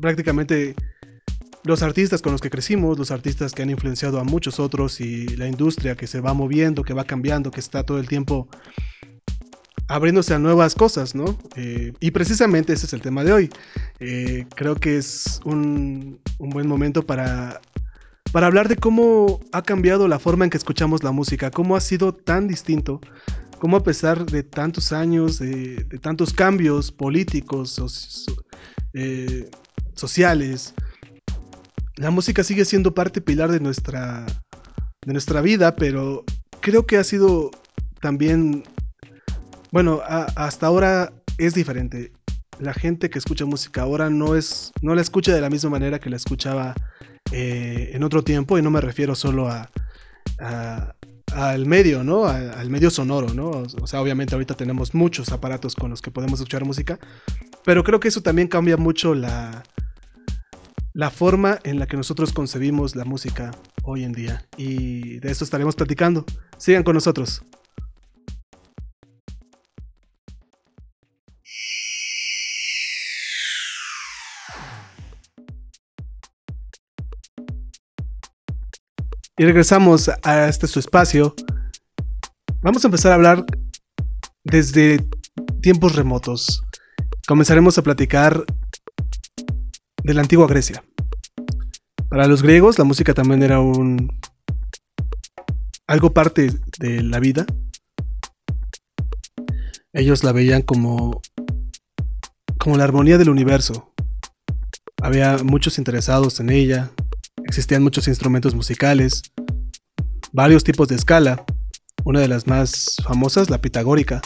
prácticamente 0.00 0.76
los 1.64 1.82
artistas 1.82 2.22
con 2.22 2.32
los 2.32 2.40
que 2.40 2.50
crecimos, 2.50 2.98
los 2.98 3.10
artistas 3.10 3.52
que 3.52 3.62
han 3.62 3.70
influenciado 3.70 4.20
a 4.20 4.24
muchos 4.24 4.60
otros 4.60 5.00
y 5.00 5.26
la 5.36 5.48
industria 5.48 5.96
que 5.96 6.06
se 6.06 6.20
va 6.20 6.34
moviendo, 6.34 6.82
que 6.82 6.94
va 6.94 7.04
cambiando, 7.04 7.50
que 7.50 7.60
está 7.60 7.84
todo 7.84 7.98
el 7.98 8.08
tiempo 8.08 8.48
abriéndose 9.88 10.34
a 10.34 10.38
nuevas 10.38 10.74
cosas, 10.74 11.14
¿no? 11.14 11.38
Eh, 11.56 11.92
y 11.98 12.10
precisamente 12.10 12.74
ese 12.74 12.86
es 12.86 12.92
el 12.92 13.00
tema 13.00 13.24
de 13.24 13.32
hoy. 13.32 13.50
Eh, 14.00 14.46
creo 14.54 14.76
que 14.76 14.98
es 14.98 15.40
un, 15.44 16.20
un, 16.38 16.50
buen 16.50 16.68
momento 16.68 17.02
para, 17.02 17.60
para 18.30 18.46
hablar 18.46 18.68
de 18.68 18.76
cómo 18.76 19.40
ha 19.52 19.62
cambiado 19.62 20.06
la 20.06 20.18
forma 20.18 20.44
en 20.44 20.50
que 20.50 20.58
escuchamos 20.58 21.02
la 21.02 21.10
música, 21.10 21.50
cómo 21.50 21.74
ha 21.74 21.80
sido 21.80 22.14
tan 22.14 22.48
distinto, 22.48 23.00
cómo 23.58 23.78
a 23.78 23.82
pesar 23.82 24.26
de 24.26 24.42
tantos 24.42 24.92
años, 24.92 25.38
de, 25.38 25.84
de 25.84 25.98
tantos 25.98 26.34
cambios 26.34 26.92
políticos, 26.92 27.70
so, 27.70 27.86
eh, 28.92 29.48
sociales, 29.94 30.74
la 31.98 32.10
música 32.10 32.44
sigue 32.44 32.64
siendo 32.64 32.94
parte 32.94 33.20
pilar 33.20 33.50
de 33.50 33.60
nuestra, 33.60 34.24
de 35.04 35.12
nuestra 35.12 35.40
vida, 35.40 35.74
pero 35.76 36.24
creo 36.60 36.86
que 36.86 36.96
ha 36.96 37.04
sido 37.04 37.50
también, 38.00 38.62
bueno, 39.72 40.00
hasta 40.06 40.66
ahora 40.66 41.12
es 41.38 41.54
diferente. 41.54 42.12
La 42.60 42.72
gente 42.72 43.10
que 43.10 43.18
escucha 43.18 43.44
música 43.44 43.82
ahora 43.82 44.10
no, 44.10 44.36
es, 44.36 44.72
no 44.80 44.94
la 44.94 45.02
escucha 45.02 45.34
de 45.34 45.40
la 45.40 45.50
misma 45.50 45.70
manera 45.70 45.98
que 45.98 46.10
la 46.10 46.16
escuchaba 46.16 46.74
eh, 47.32 47.90
en 47.92 48.02
otro 48.04 48.22
tiempo, 48.22 48.58
y 48.58 48.62
no 48.62 48.70
me 48.70 48.80
refiero 48.80 49.14
solo 49.14 49.48
a, 49.48 49.68
a 50.40 50.94
al 51.32 51.66
medio, 51.66 52.02
¿no? 52.04 52.26
al 52.26 52.70
medio 52.70 52.90
sonoro, 52.90 53.34
¿no? 53.34 53.50
O 53.82 53.86
sea, 53.86 54.00
obviamente 54.00 54.34
ahorita 54.34 54.54
tenemos 54.54 54.94
muchos 54.94 55.30
aparatos 55.30 55.74
con 55.74 55.90
los 55.90 56.00
que 56.00 56.10
podemos 56.10 56.40
escuchar 56.40 56.64
música, 56.64 56.98
pero 57.66 57.84
creo 57.84 58.00
que 58.00 58.08
eso 58.08 58.22
también 58.22 58.48
cambia 58.48 58.78
mucho 58.78 59.14
la, 59.14 59.62
la 60.92 61.10
forma 61.10 61.58
en 61.64 61.78
la 61.78 61.86
que 61.86 61.96
nosotros 61.96 62.32
concebimos 62.32 62.96
la 62.96 63.04
música 63.04 63.50
hoy 63.82 64.04
en 64.04 64.12
día. 64.12 64.46
Y 64.56 65.18
de 65.20 65.30
eso 65.30 65.44
estaremos 65.44 65.76
platicando. 65.76 66.24
Sigan 66.56 66.82
con 66.82 66.94
nosotros. 66.94 67.42
Y 79.40 79.44
regresamos 79.44 80.10
a 80.24 80.48
este 80.48 80.66
su 80.66 80.80
espacio. 80.80 81.32
Vamos 82.60 82.84
a 82.84 82.88
empezar 82.88 83.12
a 83.12 83.14
hablar 83.14 83.46
desde 84.42 85.06
tiempos 85.62 85.94
remotos. 85.94 86.64
Comenzaremos 87.28 87.78
a 87.78 87.82
platicar 87.82 88.44
de 90.08 90.14
la 90.14 90.22
antigua 90.22 90.46
Grecia. 90.46 90.82
Para 92.08 92.26
los 92.26 92.42
griegos 92.42 92.78
la 92.78 92.84
música 92.84 93.12
también 93.12 93.42
era 93.42 93.60
un 93.60 94.10
algo 95.86 96.14
parte 96.14 96.50
de 96.78 97.02
la 97.02 97.20
vida. 97.20 97.44
Ellos 99.92 100.24
la 100.24 100.32
veían 100.32 100.62
como 100.62 101.20
como 102.58 102.78
la 102.78 102.84
armonía 102.84 103.18
del 103.18 103.28
universo. 103.28 103.92
Había 105.02 105.36
muchos 105.44 105.76
interesados 105.76 106.40
en 106.40 106.48
ella, 106.48 106.90
existían 107.44 107.82
muchos 107.82 108.08
instrumentos 108.08 108.54
musicales, 108.54 109.20
varios 110.32 110.64
tipos 110.64 110.88
de 110.88 110.94
escala. 110.94 111.44
Una 112.04 112.20
de 112.20 112.28
las 112.28 112.46
más 112.46 112.96
famosas, 113.04 113.50
la 113.50 113.60
pitagórica. 113.60 114.22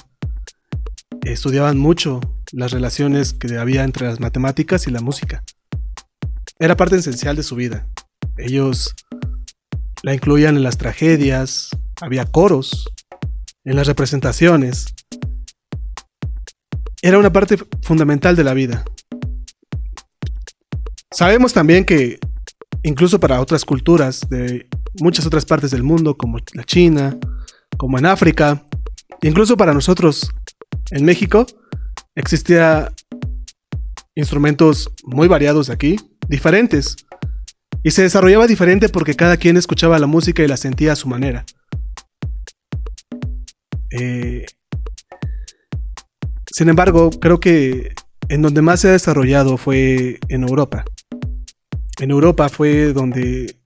Estudiaban 1.25 1.77
mucho 1.77 2.21
las 2.53 2.71
relaciones 2.71 3.33
que 3.33 3.59
había 3.59 3.83
entre 3.83 4.07
las 4.07 4.21
matemáticas 4.21 4.87
y 4.87 4.93
la 4.93 5.01
música 5.01 5.43
era 6.59 6.77
parte 6.77 6.97
esencial 6.97 7.37
de 7.37 7.43
su 7.43 7.57
vida. 7.57 7.87
Ellos 8.37 8.95
la 10.03 10.15
incluían 10.15 10.57
en 10.57 10.63
las 10.63 10.79
tragedias, 10.79 11.71
había 12.01 12.25
coros, 12.25 12.89
en 13.65 13.77
las 13.77 13.87
representaciones. 13.87 14.87
Era 17.03 17.19
una 17.19 17.33
parte 17.33 17.59
fundamental 17.83 18.37
de 18.37 18.45
la 18.45 18.55
vida. 18.55 18.85
Sabemos 21.11 21.53
también 21.53 21.85
que 21.85 22.19
incluso 22.83 23.21
para 23.21 23.41
otras 23.41 23.65
culturas 23.65 24.29
de 24.29 24.67
muchas 25.01 25.27
otras 25.27 25.45
partes 25.45 25.71
del 25.71 25.83
mundo, 25.83 26.17
como 26.17 26.39
la 26.55 26.65
China, 26.65 27.19
como 27.77 27.99
en 27.99 28.07
África, 28.07 28.65
incluso 29.23 29.57
para 29.57 29.73
nosotros 29.73 30.31
en 30.91 31.05
México, 31.05 31.47
existía 32.15 32.93
instrumentos 34.15 34.91
muy 35.05 35.29
variados 35.29 35.71
aquí, 35.71 35.99
diferentes. 36.29 36.97
Y 37.83 37.91
se 37.91 38.03
desarrollaba 38.03 38.47
diferente 38.47 38.89
porque 38.89 39.15
cada 39.15 39.37
quien 39.37 39.57
escuchaba 39.57 39.99
la 39.99 40.07
música 40.07 40.43
y 40.43 40.49
la 40.49 40.57
sentía 40.57 40.93
a 40.93 40.97
su 40.97 41.09
manera. 41.09 41.45
Eh, 43.91 44.47
sin 46.55 46.69
embargo, 46.69 47.11
creo 47.11 47.41
que 47.41 47.95
en 48.29 48.43
donde 48.43 48.63
más 48.63 48.81
se 48.81 48.89
ha 48.89 48.93
desarrollado 48.93 49.57
fue 49.57 50.19
en 50.29 50.43
Europa. 50.43 50.85
En 52.01 52.11
Europa 52.11 52.49
fue 52.49 52.93
donde 52.93 53.57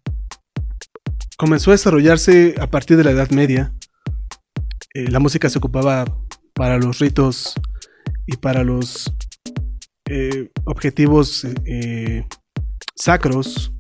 comenzó 1.37 1.71
a 1.71 1.75
desarrollarse 1.75 2.55
a 2.59 2.69
partir 2.69 2.97
de 2.97 3.05
la 3.05 3.11
Edad 3.11 3.31
Media. 3.31 3.73
Eh, 4.95 5.11
la 5.11 5.21
música 5.21 5.51
se 5.51 5.59
ocupaba 5.59 6.05
para 6.55 6.79
los 6.79 6.99
ritos 6.99 7.55
y 8.27 8.37
para 8.39 8.65
los 8.65 9.13
eh, 10.09 10.51
objetivos 10.65 11.47
sacros 12.97 13.73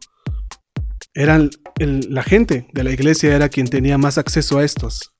eran 1.14 1.50
la 1.78 2.22
gente 2.22 2.68
de 2.72 2.84
la 2.84 2.92
iglesia 2.92 3.34
era 3.34 3.48
quien 3.48 3.66
tenía 3.66 3.98
más 3.98 4.18
acceso 4.18 4.58
a 4.58 4.64
estos. 4.64 5.12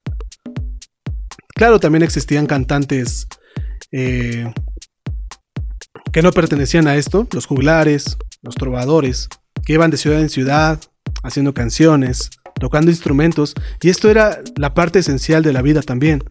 Claro, 1.55 1.81
también 1.81 2.03
existían 2.03 2.47
cantantes 2.47 3.27
eh, 3.93 4.53
que 6.13 6.23
no 6.23 6.33
pertenecían 6.33 6.87
a 6.87 6.97
esto, 6.97 7.27
los 7.33 7.47
juglares, 7.47 8.19
los 8.43 8.55
trovadores, 8.55 9.29
que 9.65 9.73
iban 9.73 9.91
de 9.91 9.97
ciudad 9.97 10.21
en 10.21 10.29
ciudad 10.29 10.81
haciendo 11.23 11.55
canciones, 11.55 12.31
tocando 12.61 12.91
instrumentos, 12.91 13.55
y 13.83 13.89
esto 13.89 14.11
era 14.11 14.41
la 14.57 14.75
parte 14.75 14.99
esencial 14.99 15.43
de 15.43 15.53
la 15.53 15.63
vida 15.63 15.83
también. 15.83 16.23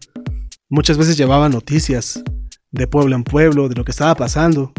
Muchas 0.68 0.98
veces 0.98 1.16
llevaban 1.16 1.52
noticias 1.52 2.22
de 2.70 2.86
pueblo 2.86 3.16
en 3.16 3.24
pueblo, 3.24 3.68
de 3.68 3.74
lo 3.74 3.84
que 3.84 3.92
estaba 3.92 4.14
pasando. 4.14 4.72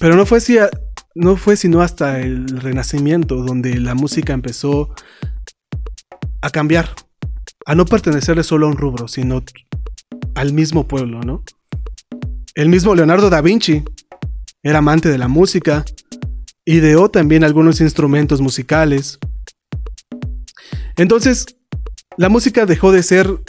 Pero 0.00 0.16
no 0.16 0.26
fue, 0.26 0.40
no 1.14 1.36
fue 1.36 1.56
sino 1.56 1.82
hasta 1.82 2.20
el 2.20 2.48
Renacimiento 2.60 3.36
donde 3.36 3.78
la 3.78 3.94
música 3.94 4.32
empezó 4.32 4.94
a 6.40 6.50
cambiar, 6.50 6.90
a 7.66 7.74
no 7.74 7.84
pertenecerle 7.84 8.42
solo 8.42 8.66
a 8.66 8.70
un 8.70 8.76
rubro, 8.76 9.08
sino 9.08 9.42
al 10.34 10.52
mismo 10.52 10.88
pueblo, 10.88 11.20
¿no? 11.20 11.44
El 12.54 12.68
mismo 12.68 12.94
Leonardo 12.94 13.30
da 13.30 13.40
Vinci 13.40 13.82
era 14.62 14.78
amante 14.78 15.08
de 15.08 15.18
la 15.18 15.28
música, 15.28 15.84
ideó 16.64 17.10
también 17.10 17.44
algunos 17.44 17.80
instrumentos 17.80 18.40
musicales. 18.40 19.18
Entonces, 20.96 21.46
la 22.16 22.28
música 22.28 22.66
dejó 22.66 22.92
de 22.92 23.02
ser 23.02 23.40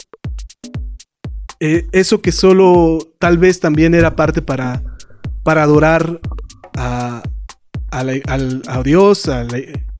eh, 1.60 1.86
eso 1.92 2.20
que 2.20 2.32
solo 2.32 2.98
tal 3.18 3.38
vez 3.38 3.60
también 3.60 3.94
era 3.94 4.16
parte 4.16 4.42
para, 4.42 4.82
para 5.42 5.62
adorar 5.62 6.20
a, 6.76 7.22
a, 7.98 8.82
Dios, 8.82 9.30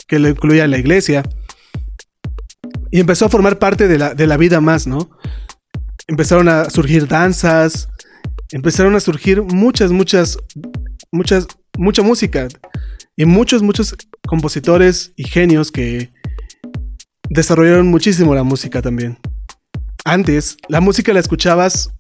que 0.07 0.19
lo 0.19 0.29
incluía 0.29 0.67
la 0.67 0.79
iglesia. 0.79 1.23
Y 2.91 3.01
empezó 3.01 3.27
a 3.27 3.29
formar 3.29 3.59
parte 3.59 3.89
de 3.89 3.99
la, 3.99 4.15
de 4.15 4.27
la 4.27 4.37
vida 4.37 4.61
más, 4.61 4.87
¿no? 4.87 5.11
Empezaron 6.07 6.49
a 6.49 6.71
surgir 6.71 7.09
danzas, 7.09 7.89
empezaron 8.53 8.95
a 8.95 9.01
surgir 9.01 9.43
muchas, 9.43 9.91
muchas, 9.91 10.39
muchas, 11.11 11.47
mucha 11.77 12.03
música. 12.03 12.49
Y 13.17 13.25
muchos, 13.27 13.63
muchos 13.63 13.95
compositores 14.27 15.13
y 15.17 15.25
genios 15.25 15.71
que 15.71 16.13
desarrollaron 17.31 17.89
muchísimo 17.89 18.35
la 18.35 18.43
música 18.43 18.83
también. 18.83 19.19
Antes, 20.05 20.57
la 20.69 20.81
música 20.81 21.13
la 21.13 21.21
escuchabas 21.21 21.91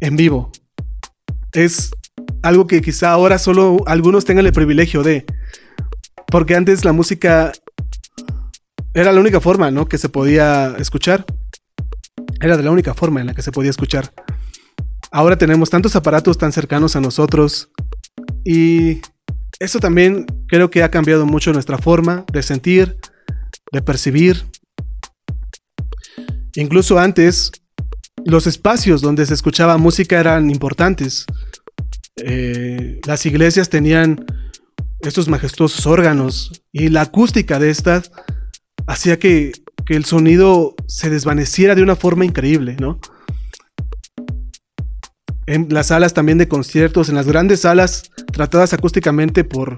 en 0.00 0.16
vivo. 0.16 0.52
Es 1.52 1.90
algo 2.42 2.66
que 2.66 2.80
quizá 2.80 3.10
ahora 3.10 3.38
solo 3.38 3.78
algunos 3.86 4.24
tengan 4.24 4.46
el 4.46 4.52
privilegio 4.52 5.02
de. 5.02 5.24
Porque 6.30 6.54
antes 6.54 6.84
la 6.84 6.92
música 6.92 7.52
era 8.94 9.12
la 9.12 9.20
única 9.20 9.40
forma, 9.40 9.70
¿no? 9.70 9.88
Que 9.88 9.98
se 9.98 10.08
podía 10.08 10.74
escuchar. 10.78 11.24
Era 12.40 12.56
de 12.56 12.62
la 12.62 12.70
única 12.70 12.94
forma 12.94 13.20
en 13.20 13.26
la 13.28 13.34
que 13.34 13.42
se 13.42 13.52
podía 13.52 13.70
escuchar. 13.70 14.12
Ahora 15.10 15.38
tenemos 15.38 15.70
tantos 15.70 15.96
aparatos 15.96 16.36
tan 16.36 16.52
cercanos 16.52 16.96
a 16.96 17.00
nosotros 17.00 17.70
y 18.44 19.00
eso 19.58 19.80
también 19.80 20.26
creo 20.46 20.70
que 20.70 20.82
ha 20.82 20.90
cambiado 20.90 21.26
mucho 21.26 21.52
nuestra 21.52 21.78
forma 21.78 22.24
de 22.32 22.42
sentir, 22.42 22.98
de 23.72 23.82
percibir. 23.82 24.44
Incluso 26.54 26.98
antes, 26.98 27.52
los 28.24 28.46
espacios 28.46 29.00
donde 29.00 29.24
se 29.24 29.34
escuchaba 29.34 29.78
música 29.78 30.20
eran 30.20 30.50
importantes. 30.50 31.24
Eh, 32.16 33.00
las 33.06 33.24
iglesias 33.26 33.70
tenían 33.70 34.26
estos 35.00 35.28
majestuosos 35.28 35.86
órganos 35.86 36.62
y 36.72 36.88
la 36.88 37.02
acústica 37.02 37.58
de 37.58 37.70
estas 37.70 38.10
hacía 38.86 39.18
que, 39.18 39.52
que 39.86 39.94
el 39.94 40.04
sonido 40.04 40.74
se 40.86 41.10
desvaneciera 41.10 41.74
de 41.74 41.82
una 41.82 41.96
forma 41.96 42.24
increíble, 42.24 42.76
¿no? 42.80 43.00
En 45.46 45.68
las 45.70 45.86
salas 45.88 46.12
también 46.12 46.36
de 46.38 46.48
conciertos, 46.48 47.08
en 47.08 47.14
las 47.14 47.26
grandes 47.26 47.60
salas 47.60 48.10
tratadas 48.32 48.74
acústicamente 48.74 49.44
por 49.44 49.76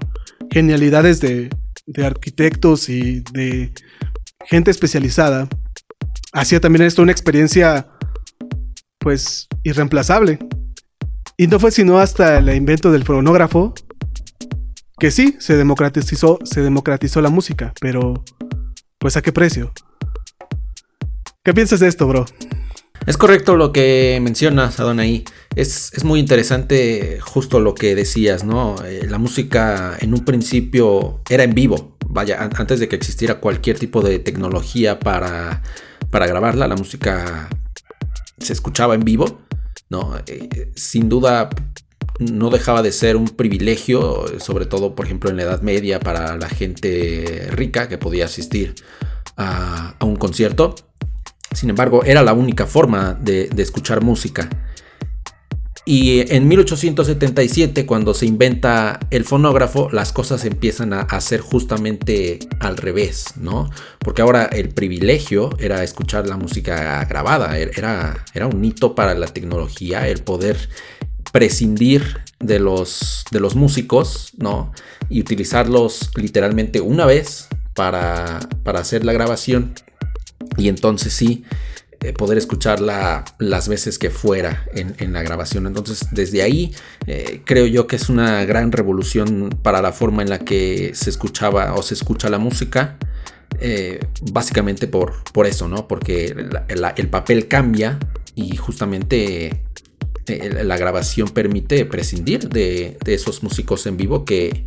genialidades 0.51 1.21
de, 1.21 1.49
de 1.85 2.05
arquitectos 2.05 2.89
y 2.89 3.21
de 3.31 3.73
gente 4.45 4.71
especializada, 4.71 5.47
hacía 6.33 6.59
también 6.59 6.85
esto 6.85 7.01
una 7.01 7.11
experiencia 7.11 7.87
pues 8.99 9.47
irreemplazable. 9.63 10.39
Y 11.37 11.47
no 11.47 11.59
fue 11.59 11.71
sino 11.71 11.99
hasta 11.99 12.37
el 12.37 12.53
invento 12.53 12.91
del 12.91 13.03
fonógrafo 13.03 13.73
que 15.01 15.09
sí 15.09 15.35
se 15.39 15.57
democratizó, 15.57 16.37
se 16.43 16.61
democratizó 16.61 17.21
la 17.21 17.31
música, 17.31 17.73
pero 17.81 18.23
pues 18.99 19.17
a 19.17 19.23
qué 19.23 19.31
precio. 19.31 19.73
¿Qué 21.43 21.55
piensas 21.55 21.79
de 21.79 21.87
esto, 21.87 22.05
bro? 22.05 22.23
Es 23.07 23.17
correcto 23.17 23.55
lo 23.55 23.71
que 23.71 24.19
mencionas, 24.21 24.79
Adonai. 24.79 25.23
Es, 25.55 25.91
es 25.93 26.03
muy 26.03 26.19
interesante 26.19 27.17
justo 27.19 27.59
lo 27.59 27.73
que 27.73 27.95
decías, 27.95 28.43
¿no? 28.43 28.75
Eh, 28.85 29.07
la 29.09 29.17
música 29.17 29.97
en 29.99 30.13
un 30.13 30.23
principio 30.23 31.21
era 31.27 31.45
en 31.45 31.55
vivo. 31.55 31.97
Vaya, 32.05 32.47
antes 32.55 32.79
de 32.79 32.87
que 32.87 32.95
existiera 32.95 33.39
cualquier 33.39 33.79
tipo 33.79 34.03
de 34.03 34.19
tecnología 34.19 34.99
para, 34.99 35.63
para 36.11 36.27
grabarla, 36.27 36.67
la 36.67 36.75
música 36.75 37.49
se 38.37 38.53
escuchaba 38.53 38.93
en 38.93 39.01
vivo, 39.01 39.41
¿no? 39.89 40.15
Eh, 40.27 40.71
sin 40.75 41.09
duda 41.09 41.49
no 42.21 42.49
dejaba 42.49 42.81
de 42.81 42.91
ser 42.91 43.15
un 43.15 43.27
privilegio, 43.27 44.25
sobre 44.39 44.65
todo, 44.65 44.95
por 44.95 45.05
ejemplo, 45.05 45.29
en 45.29 45.37
la 45.37 45.43
Edad 45.43 45.61
Media 45.61 45.99
para 45.99 46.37
la 46.37 46.49
gente 46.49 47.47
rica 47.51 47.87
que 47.87 47.97
podía 47.97 48.25
asistir 48.25 48.75
a, 49.37 49.95
un 50.01 50.15
concierto. 50.15 50.75
Sin 51.53 51.69
embargo, 51.69 52.03
era 52.05 52.21
la 52.21 52.33
única 52.33 52.65
forma 52.65 53.13
de, 53.13 53.47
de 53.49 53.63
escuchar 53.63 54.01
música. 54.01 54.49
Y 55.83 56.31
en 56.33 56.47
1877, 56.47 57.87
cuando 57.87 58.13
se 58.13 58.27
inventa 58.27 58.99
el 59.09 59.25
fonógrafo, 59.25 59.89
las 59.91 60.13
cosas 60.13 60.45
empiezan 60.45 60.93
a 60.93 61.01
hacer 61.01 61.41
justamente 61.41 62.37
al 62.59 62.77
revés, 62.77 63.33
¿no? 63.37 63.69
Porque 63.97 64.21
ahora 64.21 64.45
el 64.45 64.69
privilegio 64.69 65.49
era 65.59 65.83
escuchar 65.83 66.27
la 66.27 66.37
música 66.37 67.03
grabada, 67.05 67.57
er, 67.57 67.71
era, 67.75 68.23
era 68.35 68.45
un 68.45 68.63
hito 68.63 68.93
para 68.93 69.15
la 69.15 69.27
tecnología, 69.27 70.07
el 70.07 70.21
poder 70.21 70.69
prescindir 71.31 72.21
de 72.39 72.59
los, 72.59 73.23
de 73.31 73.39
los 73.39 73.55
músicos, 73.55 74.31
¿no? 74.37 74.71
Y 75.09 75.21
utilizarlos 75.21 76.11
literalmente 76.15 76.81
una 76.81 77.05
vez 77.05 77.47
para, 77.73 78.39
para 78.63 78.79
hacer 78.79 79.05
la 79.05 79.13
grabación. 79.13 79.73
Y 80.57 80.67
entonces 80.67 81.13
sí, 81.13 81.45
eh, 82.03 82.13
poder 82.13 82.39
escucharla 82.39 83.23
las 83.37 83.67
veces 83.67 83.99
que 83.99 84.09
fuera 84.09 84.65
en, 84.73 85.13
la 85.13 85.21
grabación. 85.21 85.67
Entonces, 85.67 86.07
desde 86.09 86.41
ahí 86.41 86.73
eh, 87.05 87.41
creo 87.45 87.67
yo 87.67 87.85
que 87.85 87.95
es 87.95 88.09
una 88.09 88.43
gran 88.43 88.71
revolución 88.71 89.55
para 89.61 89.83
la 89.83 89.91
forma 89.91 90.23
en 90.23 90.29
la 90.31 90.39
que 90.39 90.93
se 90.95 91.11
escuchaba 91.11 91.75
o 91.75 91.83
se 91.83 91.93
escucha 91.93 92.27
la 92.29 92.39
música. 92.39 92.97
Eh, 93.59 93.99
básicamente 94.31 94.87
por, 94.87 95.23
por 95.31 95.45
eso, 95.45 95.67
¿no? 95.67 95.87
Porque 95.87 96.33
el 96.95 97.09
papel 97.09 97.47
cambia 97.47 97.99
y 98.33 98.55
justamente 98.55 99.61
la 100.39 100.77
grabación 100.77 101.29
permite 101.29 101.85
prescindir 101.85 102.49
de, 102.49 102.97
esos 103.05 103.43
músicos 103.43 103.85
en 103.87 103.97
vivo 103.97 104.25
que, 104.25 104.65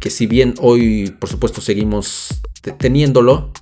que 0.00 0.10
si 0.10 0.26
bien 0.26 0.54
hoy 0.58 1.14
por 1.18 1.28
supuesto 1.28 1.60
seguimos 1.60 2.40
teniéndolo, 2.78 3.52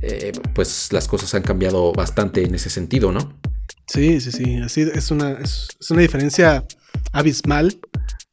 eh, 0.00 0.32
pues 0.54 0.92
las 0.92 1.08
cosas 1.08 1.34
han 1.34 1.42
cambiado 1.42 1.92
bastante 1.92 2.44
en 2.44 2.54
ese 2.54 2.70
sentido, 2.70 3.12
¿no? 3.12 3.38
Sí, 3.86 4.20
sí, 4.20 4.32
sí, 4.32 4.56
así 4.56 4.82
es 4.82 5.10
una, 5.10 5.32
es, 5.32 5.68
una 5.90 6.00
diferencia 6.00 6.64
abismal. 7.12 7.78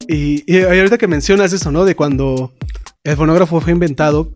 Y, 0.08 0.44
y, 0.52 0.62
ahorita 0.62 0.98
que 0.98 1.08
mencionas 1.08 1.54
eso, 1.54 1.72
¿no? 1.72 1.86
De 1.86 1.96
cuando 1.96 2.54
el 3.04 3.16
fonógrafo 3.16 3.62
fue 3.62 3.74
inventado, 3.74 4.34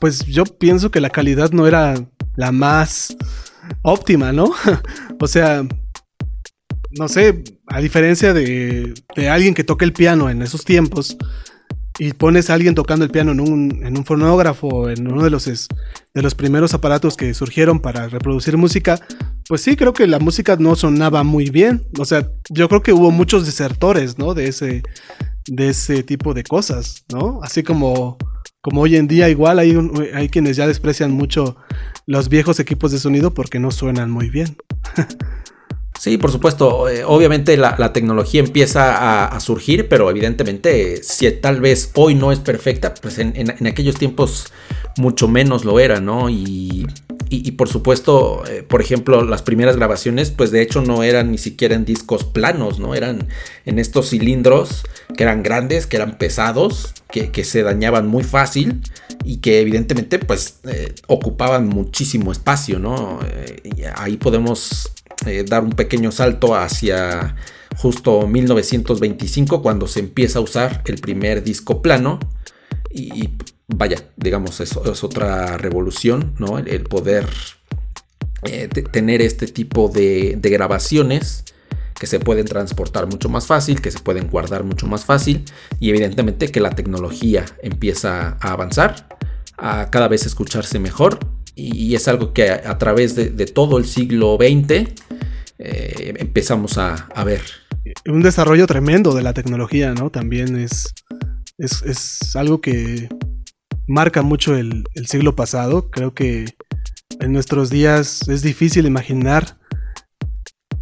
pues 0.00 0.26
yo 0.26 0.44
pienso 0.44 0.90
que 0.90 1.00
la 1.00 1.10
calidad 1.10 1.50
no 1.52 1.66
era 1.66 1.94
la 2.36 2.52
más 2.52 3.16
óptima, 3.82 4.32
¿no? 4.32 4.52
o 5.20 5.26
sea, 5.26 5.66
no 6.92 7.08
sé, 7.08 7.44
a 7.66 7.80
diferencia 7.80 8.32
de, 8.32 8.94
de, 9.16 9.28
alguien 9.28 9.54
que 9.54 9.64
toque 9.64 9.84
el 9.84 9.92
piano 9.92 10.30
en 10.30 10.42
esos 10.42 10.64
tiempos, 10.64 11.16
y 12.00 12.14
pones 12.14 12.48
a 12.48 12.54
alguien 12.54 12.74
tocando 12.74 13.04
el 13.04 13.10
piano 13.10 13.32
en 13.32 13.40
un, 13.40 13.84
en 13.84 13.98
un 13.98 14.06
fonógrafo, 14.06 14.88
en 14.88 15.06
uno 15.06 15.22
de 15.22 15.28
los, 15.28 15.44
de 15.44 16.22
los 16.22 16.34
primeros 16.34 16.72
aparatos 16.72 17.14
que 17.14 17.34
surgieron 17.34 17.78
para 17.78 18.08
reproducir 18.08 18.56
música, 18.56 18.98
pues 19.46 19.60
sí, 19.60 19.76
creo 19.76 19.92
que 19.92 20.06
la 20.06 20.18
música 20.18 20.56
no 20.58 20.76
sonaba 20.76 21.24
muy 21.24 21.50
bien. 21.50 21.86
O 21.98 22.06
sea, 22.06 22.30
yo 22.48 22.70
creo 22.70 22.82
que 22.82 22.94
hubo 22.94 23.10
muchos 23.10 23.44
desertores, 23.44 24.16
¿no? 24.16 24.32
De 24.32 24.48
ese, 24.48 24.82
de 25.46 25.68
ese 25.68 26.02
tipo 26.02 26.32
de 26.32 26.42
cosas, 26.42 27.04
¿no? 27.12 27.40
Así 27.42 27.62
como, 27.62 28.16
como 28.62 28.80
hoy 28.80 28.96
en 28.96 29.06
día 29.06 29.28
igual 29.28 29.58
hay, 29.58 29.76
hay 30.14 30.30
quienes 30.30 30.56
ya 30.56 30.66
desprecian 30.66 31.10
mucho 31.10 31.56
los 32.06 32.30
viejos 32.30 32.60
equipos 32.60 32.92
de 32.92 32.98
sonido 32.98 33.34
porque 33.34 33.58
no 33.58 33.70
suenan 33.70 34.10
muy 34.10 34.30
bien. 34.30 34.56
Sí, 36.00 36.16
por 36.16 36.32
supuesto. 36.32 36.88
Eh, 36.88 37.04
obviamente 37.04 37.58
la, 37.58 37.92
tecnología 37.92 38.40
empieza 38.40 39.26
a, 39.26 39.38
surgir, 39.38 39.86
pero 39.86 40.08
evidentemente 40.08 41.02
si 41.02 41.30
tal 41.30 41.60
vez 41.60 41.90
hoy 41.94 42.14
no 42.14 42.32
es 42.32 42.38
perfecta, 42.38 42.94
pues 42.94 43.18
en, 43.18 43.66
aquellos 43.66 43.96
tiempos 43.96 44.46
mucho 44.96 45.28
menos 45.28 45.66
lo 45.66 45.78
era, 45.78 46.00
¿no? 46.00 46.30
Y, 46.30 46.86
por 47.58 47.68
supuesto, 47.68 48.44
eh, 48.48 48.62
por 48.62 48.80
ejemplo, 48.80 49.22
las 49.24 49.42
primeras 49.42 49.76
grabaciones, 49.76 50.30
pues 50.30 50.50
de 50.50 50.62
hecho 50.62 50.80
no 50.80 51.02
eran 51.02 51.30
ni 51.32 51.36
siquiera 51.36 51.74
en 51.74 51.84
discos 51.84 52.24
planos, 52.24 52.78
¿no? 52.78 52.94
Eran 52.94 53.28
en 53.66 53.78
estos 53.78 54.08
cilindros 54.08 54.84
que 55.14 55.24
eran 55.24 55.42
grandes, 55.42 55.86
que 55.86 55.96
eran 55.96 56.16
pesados, 56.16 56.94
que, 57.10 57.44
se 57.44 57.62
dañaban 57.62 58.06
muy 58.06 58.24
fácil 58.24 58.80
y 59.22 59.36
que 59.38 59.60
evidentemente 59.60 60.18
pues 60.18 60.60
eh, 60.64 60.94
ocupaban 61.08 61.68
muchísimo 61.68 62.32
espacio, 62.32 62.78
¿no? 62.78 63.20
ahí 63.96 64.16
podemos 64.16 64.90
eh, 65.26 65.44
dar 65.46 65.62
un 65.62 65.72
pequeño 65.72 66.12
salto 66.12 66.54
hacia 66.54 67.36
justo 67.76 68.26
1925 68.26 69.62
cuando 69.62 69.86
se 69.86 70.00
empieza 70.00 70.38
a 70.38 70.42
usar 70.42 70.82
el 70.86 70.98
primer 70.98 71.42
disco 71.42 71.82
plano 71.82 72.18
y, 72.90 73.30
vaya, 73.68 74.04
digamos, 74.16 74.60
eso 74.60 74.90
es 74.90 75.04
otra 75.04 75.56
revolución, 75.56 76.34
¿no? 76.38 76.58
El, 76.58 76.82
poder 76.84 77.28
eh, 78.44 78.68
tener 78.68 79.22
este 79.22 79.46
tipo 79.46 79.88
de, 79.88 80.38
grabaciones 80.42 81.44
que 81.98 82.06
se 82.06 82.18
pueden 82.18 82.46
transportar 82.46 83.06
mucho 83.06 83.28
más 83.28 83.46
fácil, 83.46 83.80
que 83.80 83.90
se 83.90 84.00
pueden 84.00 84.28
guardar 84.28 84.64
mucho 84.64 84.86
más 84.86 85.04
fácil 85.04 85.44
y 85.78 85.90
evidentemente 85.90 86.50
que 86.50 86.60
la 86.60 86.70
tecnología 86.70 87.44
empieza 87.62 88.38
a 88.40 88.52
avanzar, 88.52 89.06
a 89.58 89.90
cada 89.90 90.08
vez 90.08 90.24
escucharse 90.24 90.78
mejor 90.78 91.18
y 91.54 91.94
es 91.94 92.08
algo 92.08 92.32
que 92.32 92.50
a, 92.50 92.78
través 92.78 93.14
de, 93.14 93.46
todo 93.46 93.78
el 93.78 93.84
siglo 93.84 94.38
XX 94.40 94.92
eh, 95.58 96.14
empezamos 96.18 96.78
a, 96.78 97.08
ver. 97.24 97.42
Un 98.06 98.22
desarrollo 98.22 98.66
tremendo 98.66 99.14
de 99.14 99.22
la 99.22 99.34
tecnología, 99.34 99.92
¿no? 99.92 100.10
También 100.10 100.56
es, 100.56 100.94
es, 101.58 102.34
algo 102.34 102.62
que 102.62 103.08
marca 103.86 104.22
mucho 104.22 104.56
el, 104.56 104.84
siglo 105.04 105.36
pasado. 105.36 105.90
Creo 105.90 106.14
que 106.14 106.46
en 107.20 107.32
nuestros 107.32 107.68
días 107.68 108.26
es 108.28 108.40
difícil 108.40 108.86
imaginar 108.86 109.58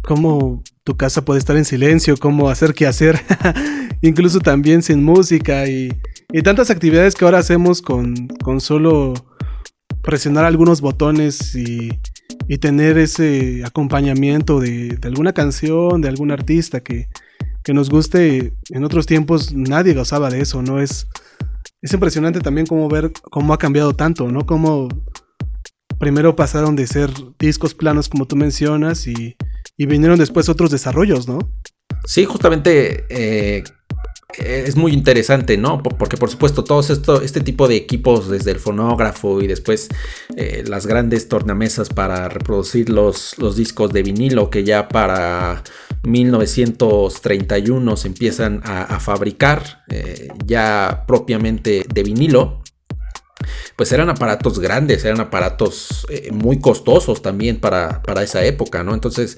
cómo 0.01 0.63
tu 0.85 0.95
casa 0.95 1.25
puede 1.25 1.39
estar 1.39 1.57
en 1.57 1.65
silencio, 1.65 2.15
cómo 2.15 2.49
hacer 2.49 2.73
qué 2.73 2.87
hacer, 2.87 3.19
incluso 4.01 4.39
también 4.39 4.81
sin 4.81 5.03
música 5.03 5.67
y, 5.67 5.93
y, 6.31 6.41
tantas 6.41 6.69
actividades 6.69 7.15
que 7.15 7.25
ahora 7.25 7.39
hacemos 7.39 7.81
con, 7.81 8.29
con 8.43 8.61
solo 8.61 9.13
presionar 10.09 10.43
algunos 10.43 10.81
botones 10.81 11.53
y, 11.53 11.99
tener 12.59 12.97
ese 12.97 13.63
acompañamiento 13.63 14.59
de, 14.59 14.97
alguna 15.03 15.33
canción, 15.33 16.01
de 16.01 16.07
algún 16.07 16.31
artista 16.31 16.79
que, 16.79 17.07
nos 17.71 17.91
guste. 17.91 18.53
En 18.71 18.83
otros 18.83 19.05
tiempos 19.05 19.53
nadie 19.53 19.93
gozaba 19.93 20.31
de 20.31 20.41
eso, 20.41 20.63
¿no? 20.63 20.81
Es, 20.81 21.05
es 21.83 21.93
impresionante 21.93 22.39
también 22.39 22.65
cómo 22.65 22.89
ver 22.89 23.11
cómo 23.29 23.53
ha 23.53 23.59
cambiado 23.59 23.93
tanto, 23.93 24.31
¿no? 24.31 24.47
Cómo 24.47 24.87
primero 25.99 26.35
pasaron 26.35 26.75
de 26.75 26.87
ser 26.87 27.11
discos 27.37 27.75
planos 27.75 28.09
como 28.09 28.25
tú 28.25 28.35
mencionas 28.35 29.05
y, 29.05 29.35
vinieron 29.77 30.17
después 30.17 30.49
otros 30.49 30.71
desarrollos, 30.71 31.27
¿no? 31.27 31.37
Sí, 32.05 32.25
justamente 32.25 33.05
eh, 33.09 33.63
es 34.37 34.75
muy 34.75 34.93
interesante, 34.93 35.57
¿no? 35.57 35.81
Porque 35.81 36.15
por 36.17 36.29
supuesto 36.29 36.63
todos 36.63 36.91
esto, 36.91 37.21
este 37.21 37.41
tipo 37.41 37.67
de 37.67 37.75
equipos, 37.75 38.29
desde 38.29 38.51
el 38.51 38.59
fonógrafo 38.59 39.41
y 39.41 39.47
después 39.47 39.89
eh, 40.35 40.63
las 40.67 40.85
grandes 40.85 41.27
tornamesas 41.27 41.89
para 41.89 42.29
reproducir 42.29 42.89
los, 42.89 43.37
los, 43.39 43.55
discos 43.55 43.91
de 43.91 44.03
vinilo, 44.03 44.51
que 44.51 44.63
ya 44.63 44.87
para 44.87 45.63
1931 46.03 47.97
se 47.97 48.07
empiezan 48.07 48.61
a, 48.63 48.99
fabricar 48.99 49.83
eh, 49.89 50.27
ya 50.45 51.05
propiamente 51.07 51.85
de 51.91 52.03
vinilo. 52.03 52.61
Pues 53.75 53.91
eran 53.93 54.09
aparatos 54.09 54.59
grandes, 54.59 55.05
eran 55.05 55.21
aparatos 55.21 56.05
eh, 56.09 56.29
muy 56.31 56.59
costosos 56.59 57.21
también 57.21 57.59
para, 57.59 58.01
para, 58.03 58.21
esa 58.21 58.43
época, 58.43 58.83
¿no? 58.83 58.93
Entonces, 58.93 59.37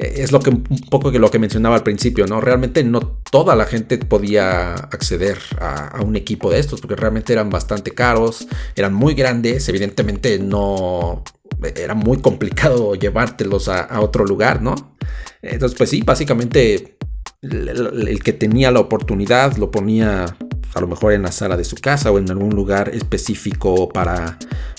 es 0.00 0.32
lo 0.32 0.40
que 0.40 0.50
un 0.50 0.64
poco 0.90 1.12
que 1.12 1.18
lo 1.18 1.30
que 1.30 1.38
mencionaba 1.38 1.76
al 1.76 1.82
principio, 1.82 2.26
¿no? 2.26 2.40
Realmente 2.40 2.82
no 2.84 3.00
toda 3.00 3.54
la 3.54 3.66
gente 3.66 3.98
podía 3.98 4.74
acceder 4.74 5.38
a, 5.60 6.00
un 6.02 6.16
equipo 6.16 6.50
de 6.50 6.58
estos, 6.58 6.80
porque 6.80 6.96
realmente 6.96 7.32
eran 7.32 7.50
bastante 7.50 7.90
caros, 7.92 8.46
eran 8.76 8.94
muy 8.94 9.14
grandes, 9.14 9.68
evidentemente 9.68 10.38
no 10.38 11.22
era 11.62 11.94
muy 11.94 12.18
complicado 12.18 12.94
llevártelos 12.96 13.68
a 13.68 14.00
otro 14.00 14.24
lugar, 14.24 14.62
¿no? 14.62 14.96
Entonces, 15.42 15.76
pues 15.76 15.90
sí, 15.90 16.02
básicamente 16.02 16.98
el, 17.42 18.22
que 18.22 18.32
tenía 18.32 18.70
la 18.70 18.80
oportunidad 18.80 19.56
lo 19.56 19.70
ponía 19.70 20.36
a 20.74 20.80
lo 20.80 20.86
mejor 20.86 21.12
en 21.12 21.22
la 21.22 21.32
sala 21.32 21.56
de 21.56 21.64
su 21.64 21.76
casa 21.76 22.10
o 22.10 22.18
en 22.18 22.30
algún 22.30 22.54
lugar 22.54 22.90
específico 22.94 23.88
para, 23.88 24.38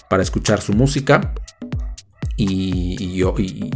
para 0.10 0.24
escuchar 0.24 0.62
su 0.62 0.74
música. 0.74 1.34
Y, 2.38 3.22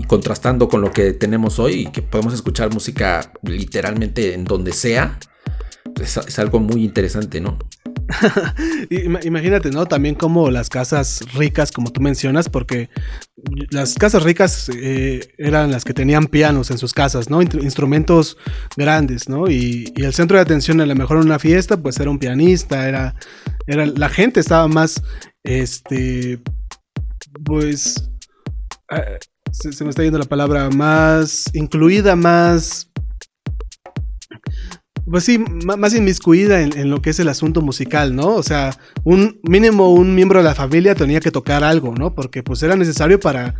contrastando 0.07 0.67
con 0.67 0.81
lo 0.81 0.91
que 0.91 1.13
tenemos 1.13 1.59
hoy, 1.59 1.87
que 1.87 2.01
podemos 2.01 2.33
escuchar 2.33 2.73
música 2.73 3.31
literalmente 3.43 4.33
en 4.33 4.45
donde 4.45 4.73
sea, 4.73 5.19
es 5.99 6.39
algo 6.39 6.59
muy 6.59 6.83
interesante, 6.83 7.39
¿no? 7.39 7.57
Imagínate, 9.23 9.71
¿no? 9.71 9.85
También 9.85 10.15
como 10.15 10.51
las 10.51 10.69
casas 10.69 11.21
ricas, 11.33 11.71
como 11.71 11.91
tú 11.91 12.01
mencionas, 12.01 12.49
porque 12.49 12.89
las 13.69 13.95
casas 13.95 14.23
ricas 14.23 14.69
eh, 14.75 15.33
eran 15.37 15.71
las 15.71 15.83
que 15.83 15.93
tenían 15.93 16.27
pianos 16.27 16.71
en 16.71 16.77
sus 16.77 16.93
casas, 16.93 17.29
¿no? 17.29 17.41
Instrumentos 17.41 18.37
grandes, 18.77 19.27
¿no? 19.29 19.49
Y, 19.49 19.93
el 19.95 20.13
centro 20.13 20.37
de 20.37 20.43
atención 20.43 20.81
a 20.81 20.85
lo 20.85 20.95
mejor 20.95 21.17
en 21.17 21.23
una 21.23 21.39
fiesta, 21.39 21.77
pues 21.77 21.99
era 21.99 22.09
un 22.09 22.19
pianista, 22.19 22.87
era, 22.87 23.15
era 23.65 23.85
la 23.85 24.09
gente 24.09 24.39
estaba 24.39 24.67
más, 24.67 25.01
este, 25.43 26.39
pues, 27.43 28.09
ah, 28.89 29.03
se 29.51 29.83
me 29.83 29.89
está 29.89 30.03
yendo 30.03 30.19
la 30.19 30.25
palabra, 30.25 30.69
más 30.69 31.49
incluida, 31.53 32.15
más 32.15 32.89
pues 35.09 35.23
sí, 35.23 35.37
más 35.37 35.93
inmiscuida 35.93 36.61
en, 36.61 36.89
lo 36.89 37.01
que 37.01 37.11
es 37.11 37.19
el 37.19 37.29
asunto 37.29 37.61
musical, 37.61 38.15
¿no? 38.15 38.33
O 38.33 38.43
sea, 38.43 38.75
un 39.03 39.39
mínimo 39.43 39.93
un 39.93 40.15
miembro 40.15 40.39
de 40.39 40.45
la 40.45 40.55
familia 40.55 40.95
tenía 40.95 41.19
que 41.19 41.31
tocar 41.31 41.63
algo, 41.63 41.93
¿no? 41.93 42.15
Porque 42.15 42.41
pues 42.41 42.63
era 42.63 42.75
necesario 42.75 43.19
para, 43.19 43.55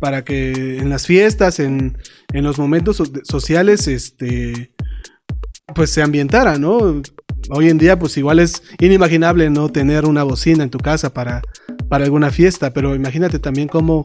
para 0.00 0.24
que 0.24 0.78
en 0.78 0.88
las 0.88 1.06
fiestas, 1.06 1.60
en, 1.60 1.98
en 2.32 2.44
los 2.44 2.58
momentos 2.58 3.02
sociales, 3.24 3.86
este, 3.86 4.72
pues 5.74 5.90
se 5.90 6.02
ambientara, 6.02 6.58
¿no? 6.58 7.02
Hoy 7.50 7.68
en 7.68 7.76
día 7.76 7.98
pues 7.98 8.16
igual 8.16 8.38
es 8.38 8.62
inimaginable 8.80 9.50
no 9.50 9.68
tener 9.68 10.06
una 10.06 10.22
bocina 10.22 10.64
en 10.64 10.70
tu 10.70 10.78
casa 10.78 11.12
para, 11.12 11.42
para 11.90 12.04
alguna 12.04 12.30
fiesta, 12.30 12.72
pero 12.72 12.94
imagínate 12.94 13.38
también 13.38 13.68
cómo 13.68 14.02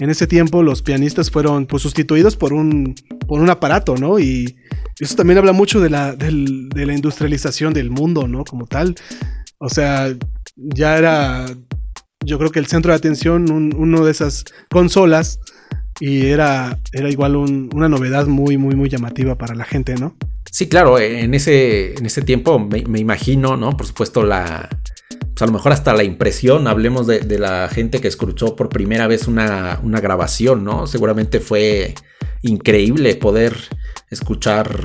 en 0.00 0.08
ese 0.08 0.26
tiempo 0.26 0.62
los 0.62 0.82
pianistas 0.82 1.30
fueron 1.30 1.66
pues 1.66 1.82
sustituidos 1.82 2.34
por 2.34 2.52
un, 2.54 2.94
por 3.28 3.40
un 3.40 3.50
aparato, 3.50 3.96
¿no? 3.96 4.18
Y 4.18 4.56
eso 4.98 5.14
también 5.14 5.38
habla 5.38 5.52
mucho 5.52 5.78
de 5.80 5.90
la, 5.90 6.16
industrialización 6.74 7.74
del 7.74 7.90
mundo, 7.90 8.26
¿no? 8.26 8.44
Como 8.44 8.66
tal. 8.66 8.94
O 9.58 9.68
sea, 9.68 10.12
ya 10.56 10.96
era, 10.96 11.46
yo 12.24 12.38
creo 12.38 12.50
que 12.50 12.58
el 12.58 12.66
centro 12.66 12.92
de 12.92 12.96
atención, 12.96 13.50
uno 13.76 14.04
de 14.04 14.10
esas 14.10 14.44
consolas, 14.70 15.38
y 16.00 16.26
era, 16.26 16.78
era 16.92 17.10
igual 17.10 17.36
una 17.36 17.90
novedad 17.90 18.26
muy, 18.26 18.56
muy, 18.56 18.74
muy 18.74 18.88
llamativa 18.88 19.36
para 19.36 19.54
la 19.54 19.64
gente, 19.64 19.96
¿no? 19.96 20.16
Sí, 20.50 20.66
claro, 20.66 20.98
en 20.98 21.34
ese, 21.34 21.92
en 21.94 22.06
ese 22.06 22.22
tiempo 22.22 22.58
me 22.58 22.98
imagino, 22.98 23.58
¿no? 23.58 23.76
Por 23.76 23.86
supuesto, 23.86 24.24
la, 24.24 24.68
pues 25.40 25.48
a 25.48 25.52
lo 25.52 25.56
mejor 25.56 25.72
hasta 25.72 25.94
la 25.94 26.04
impresión, 26.04 26.66
hablemos 26.66 27.06
de, 27.06 27.38
la 27.38 27.66
gente 27.70 28.02
que 28.02 28.08
escuchó 28.08 28.56
por 28.56 28.68
primera 28.68 29.06
vez 29.06 29.26
una, 29.26 29.80
grabación, 29.82 30.64
¿no? 30.64 30.86
Seguramente 30.86 31.40
fue 31.40 31.94
increíble 32.42 33.14
poder 33.14 33.56
escuchar 34.10 34.84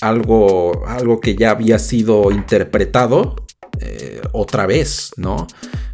algo, 0.00 0.86
algo 0.86 1.20
que 1.20 1.36
ya 1.36 1.50
había 1.50 1.78
sido 1.78 2.30
interpretado 2.30 3.36
eh, 3.80 4.22
otra 4.32 4.64
vez, 4.64 5.10
¿no? 5.18 5.46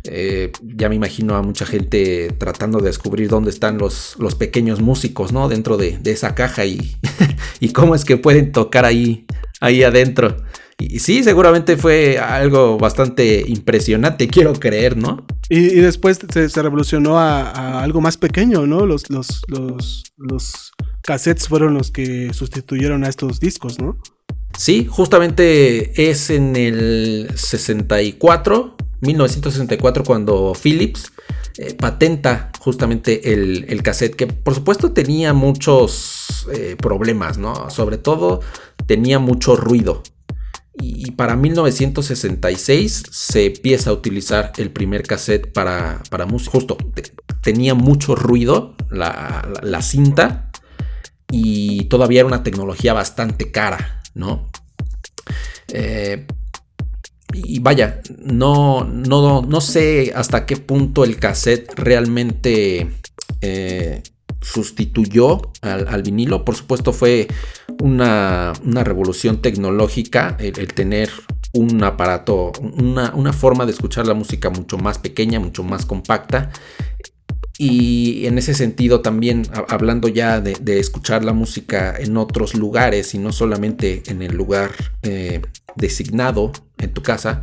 Eh, 0.04 0.52
ya 0.62 0.88
me 0.88 0.94
imagino 0.94 1.34
a 1.34 1.42
mucha 1.42 1.66
gente 1.66 2.32
tratando 2.38 2.78
de 2.78 2.86
descubrir 2.86 3.28
dónde 3.28 3.50
están 3.50 3.78
los, 3.78 4.16
pequeños 4.38 4.80
músicos, 4.80 5.32
¿no? 5.32 5.48
Dentro 5.48 5.76
de, 5.76 5.98
esa 6.04 6.36
caja 6.36 6.64
y, 6.66 6.96
y, 7.58 7.72
cómo 7.72 7.96
es 7.96 8.04
que 8.04 8.16
pueden 8.16 8.52
tocar 8.52 8.84
ahí, 8.84 9.26
ahí 9.60 9.82
adentro. 9.82 10.36
Y 10.80 11.00
sí, 11.00 11.24
seguramente 11.24 11.76
fue 11.76 12.18
algo 12.18 12.78
bastante 12.78 13.44
impresionante, 13.46 14.28
quiero 14.28 14.52
creer, 14.52 14.96
¿no? 14.96 15.26
Y, 15.48 15.60
después 15.80 16.20
se, 16.32 16.62
revolucionó 16.62 17.18
a, 17.18 17.82
algo 17.82 18.00
más 18.00 18.16
pequeño, 18.16 18.66
¿no? 18.66 18.86
Los, 18.86 19.10
los, 19.10 19.42
los, 19.48 20.04
los 20.16 20.72
cassettes 21.02 21.48
fueron 21.48 21.74
los 21.74 21.90
que 21.90 22.32
sustituyeron 22.32 23.04
a 23.04 23.08
estos 23.08 23.40
discos, 23.40 23.80
¿no? 23.80 23.98
Sí, 24.56 24.86
justamente 24.88 26.10
es 26.10 26.30
en 26.30 26.54
el 26.56 27.30
64, 27.34 28.76
1964, 29.00 30.04
cuando 30.04 30.52
Philips 30.60 31.12
eh, 31.56 31.74
patenta 31.74 32.52
justamente 32.60 33.32
el, 33.32 33.82
cassette, 33.82 34.14
que 34.14 34.26
por 34.26 34.54
supuesto 34.54 34.92
tenía 34.92 35.32
muchos 35.32 36.46
eh, 36.52 36.76
problemas, 36.76 37.38
¿no? 37.38 37.68
Sobre 37.70 37.98
todo 37.98 38.40
tenía 38.86 39.18
mucho 39.18 39.56
ruido. 39.56 40.02
Y 40.80 41.10
para 41.12 41.36
1966 41.36 43.04
se 43.10 43.46
empieza 43.46 43.90
a 43.90 43.92
utilizar 43.92 44.52
el 44.58 44.70
primer 44.70 45.02
cassette 45.02 45.52
para, 45.52 46.02
para 46.10 46.26
música. 46.26 46.52
Justo, 46.52 46.76
tenía 47.42 47.74
mucho 47.74 48.14
ruido 48.14 48.76
la, 48.90 49.82
cinta 49.82 50.50
y 51.30 51.84
todavía 51.84 52.20
era 52.20 52.26
una 52.26 52.42
tecnología 52.42 52.92
bastante 52.92 53.50
cara, 53.50 54.02
¿no? 54.14 54.48
Eh, 55.68 56.26
y 57.32 57.58
vaya, 57.60 58.00
no, 58.18 58.84
no, 58.84 59.42
no 59.42 59.60
sé 59.60 60.12
hasta 60.14 60.46
qué 60.46 60.56
punto 60.56 61.04
el 61.04 61.18
cassette 61.18 61.72
realmente 61.76 62.88
eh, 63.40 64.02
sustituyó 64.40 65.52
al, 65.62 66.02
vinilo. 66.02 66.44
Por 66.44 66.56
supuesto 66.56 66.92
fue 66.92 67.28
una, 67.80 68.52
revolución 68.64 69.42
tecnológica 69.42 70.36
el, 70.38 70.72
tener 70.74 71.10
un 71.52 71.82
aparato, 71.82 72.52
una, 72.60 73.32
forma 73.32 73.66
de 73.66 73.72
escuchar 73.72 74.06
la 74.06 74.14
música 74.14 74.50
mucho 74.50 74.78
más 74.78 74.98
pequeña, 74.98 75.40
mucho 75.40 75.62
más 75.62 75.86
compacta. 75.86 76.50
Y 77.60 78.26
en 78.26 78.38
ese 78.38 78.54
sentido 78.54 79.00
también, 79.00 79.48
hablando 79.68 80.06
ya 80.06 80.40
de, 80.40 80.78
escuchar 80.78 81.24
la 81.24 81.32
música 81.32 81.96
en 81.98 82.16
otros 82.16 82.54
lugares 82.54 83.14
y 83.14 83.18
no 83.18 83.32
solamente 83.32 84.04
en 84.06 84.22
el 84.22 84.36
lugar 84.36 84.70
eh, 85.02 85.42
designado 85.74 86.52
en 86.78 86.92
tu 86.92 87.02
casa, 87.02 87.42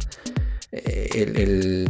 eh, 0.71 1.09
el 1.37 1.89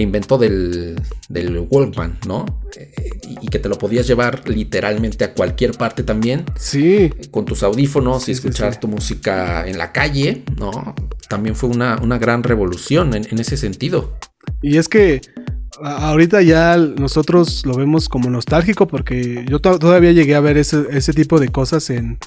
invento 0.00 0.38
del, 0.38 1.00
del 1.28 1.66
Walkman, 1.70 2.18
¿no? 2.26 2.44
Eh, 2.76 3.10
y 3.40 3.48
que 3.48 3.58
te 3.58 3.68
lo 3.68 3.78
podías 3.78 4.06
llevar 4.06 4.48
literalmente 4.48 5.24
a 5.24 5.34
cualquier 5.34 5.72
parte 5.72 6.02
también. 6.02 6.44
Sí. 6.56 7.10
Con 7.30 7.44
tus 7.44 7.62
audífonos 7.62 8.28
y 8.28 8.32
escuchar 8.32 8.78
tu 8.80 8.88
música 8.88 9.66
en 9.66 9.78
la 9.78 9.92
calle, 9.92 10.44
¿no? 10.58 10.94
También 11.28 11.56
fue 11.56 11.70
una, 11.70 11.96
gran 12.18 12.42
revolución 12.42 13.14
en, 13.14 13.38
ese 13.38 13.56
sentido. 13.56 14.16
Y 14.62 14.78
es 14.78 14.88
que 14.88 15.20
ahorita 15.82 16.40
ya 16.42 16.76
nosotros 16.76 17.66
lo 17.66 17.74
vemos 17.74 18.08
como 18.08 18.30
nostálgico 18.30 18.86
porque 18.86 19.44
yo 19.48 19.60
todavía 19.60 20.12
llegué 20.12 20.34
a 20.34 20.40
ver 20.40 20.56
ese, 20.56 21.12
tipo 21.12 21.38
de 21.38 21.48
cosas 21.48 21.90
en, 21.90 22.18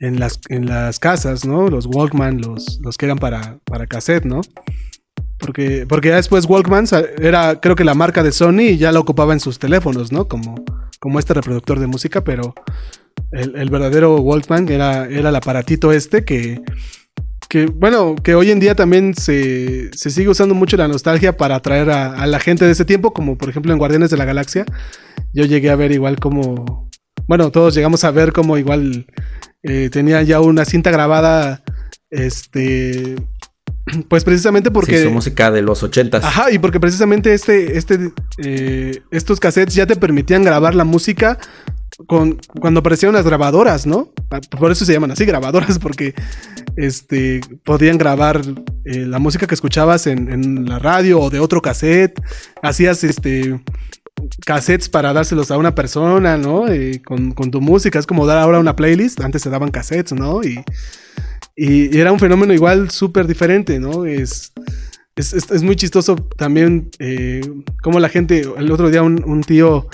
las, 0.00 0.40
en 0.48 0.66
las 0.66 0.98
casas, 0.98 1.44
¿no? 1.44 1.68
Los 1.68 1.86
Walkman, 1.86 2.40
los, 2.40 2.78
los 2.82 2.96
que 2.96 3.06
eran 3.06 3.18
para, 3.18 3.58
para 3.64 3.86
cassette, 3.86 4.24
¿no? 4.24 4.40
Porque, 5.38 5.86
porque 5.88 6.08
ya 6.08 6.16
después 6.16 6.46
Walkman 6.46 6.86
era, 7.18 7.60
creo 7.60 7.76
que 7.76 7.84
la 7.84 7.94
marca 7.94 8.22
de 8.22 8.32
Sony 8.32 8.60
y 8.60 8.78
ya 8.78 8.92
la 8.92 9.00
ocupaba 9.00 9.32
en 9.32 9.40
sus 9.40 9.58
teléfonos, 9.58 10.10
¿no? 10.12 10.28
Como, 10.28 10.64
como 10.98 11.18
este 11.18 11.34
reproductor 11.34 11.78
de 11.78 11.86
música, 11.86 12.24
pero 12.24 12.54
el, 13.32 13.70
verdadero 13.70 14.16
Walkman 14.16 14.68
era, 14.68 15.06
era 15.06 15.28
el 15.28 15.36
aparatito 15.36 15.92
este 15.92 16.24
que, 16.24 16.62
que, 17.48 17.66
bueno, 17.66 18.16
que 18.16 18.34
hoy 18.34 18.50
en 18.50 18.60
día 18.60 18.74
también 18.74 19.14
se, 19.14 19.90
se 19.92 20.10
sigue 20.10 20.28
usando 20.28 20.54
mucho 20.54 20.76
la 20.76 20.88
nostalgia 20.88 21.36
para 21.36 21.56
atraer 21.56 21.90
a, 21.90 22.26
la 22.26 22.40
gente 22.40 22.64
de 22.64 22.72
ese 22.72 22.84
tiempo, 22.84 23.12
como 23.12 23.36
por 23.36 23.48
ejemplo 23.48 23.72
en 23.72 23.78
Guardianes 23.78 24.10
de 24.10 24.16
la 24.16 24.24
Galaxia. 24.24 24.64
Yo 25.32 25.44
llegué 25.44 25.70
a 25.70 25.76
ver 25.76 25.92
igual 25.92 26.18
como, 26.18 26.88
bueno, 27.26 27.50
todos 27.50 27.74
llegamos 27.74 28.04
a 28.04 28.10
ver 28.10 28.32
como 28.32 28.58
igual 28.58 29.06
eh, 29.62 29.90
tenía 29.90 30.22
ya 30.22 30.40
una 30.40 30.64
cinta 30.64 30.90
grabada, 30.90 31.62
este 32.10 33.16
pues 34.08 34.24
precisamente 34.24 34.70
porque. 34.70 34.98
Sí, 34.98 35.04
su 35.04 35.10
música 35.10 35.50
de 35.50 35.62
los 35.62 35.82
ochentas. 35.82 36.24
Ajá, 36.24 36.50
y 36.50 36.58
porque 36.58 36.80
precisamente 36.80 37.34
este, 37.34 37.78
este, 37.78 38.12
eh, 38.38 39.02
estos 39.10 39.40
cassettes 39.40 39.74
ya 39.74 39.86
te 39.86 39.96
permitían 39.96 40.42
grabar 40.42 40.74
la 40.74 40.84
música 40.84 41.38
con, 42.06 42.38
cuando 42.60 42.80
aparecieron 42.80 43.14
las 43.14 43.24
grabadoras, 43.24 43.86
¿no? 43.86 44.12
por 44.58 44.70
eso 44.70 44.84
se 44.84 44.92
llaman 44.92 45.12
así, 45.12 45.24
grabadoras, 45.24 45.78
porque 45.80 46.14
este, 46.76 47.40
podían 47.64 47.96
grabar 47.96 48.42
eh, 48.84 49.06
la 49.06 49.18
música 49.18 49.46
que 49.46 49.54
escuchabas 49.54 50.06
en, 50.06 50.66
la 50.66 50.78
radio 50.78 51.20
o 51.20 51.30
de 51.30 51.40
otro 51.40 51.62
cassette. 51.62 52.20
Hacías 52.62 53.02
este, 53.04 53.60
cassettes 54.44 54.88
para 54.88 55.12
dárselos 55.12 55.50
a 55.50 55.56
una 55.56 55.74
persona, 55.74 56.36
¿no? 56.36 56.68
Eh, 56.68 57.00
con, 57.04 57.32
tu 57.50 57.60
música. 57.60 57.98
Es 57.98 58.06
como 58.06 58.26
dar 58.26 58.38
ahora 58.38 58.58
una 58.58 58.76
playlist. 58.76 59.20
Antes 59.20 59.42
se 59.42 59.50
daban 59.50 59.70
cassettes, 59.70 60.12
¿no? 60.12 60.42
Y, 60.42 60.62
y, 61.56 61.98
era 61.98 62.12
un 62.12 62.20
fenómeno 62.20 62.52
igual 62.52 62.90
súper 62.90 63.26
diferente, 63.26 63.80
¿no? 63.80 64.04
Es, 64.04 64.52
es, 65.16 65.62
muy 65.62 65.74
chistoso 65.76 66.16
también 66.36 66.90
eh, 66.98 67.40
como 67.82 67.98
la 67.98 68.10
gente, 68.10 68.44
el 68.58 68.70
otro 68.70 68.90
día 68.90 69.02
un, 69.02 69.42
tío 69.42 69.88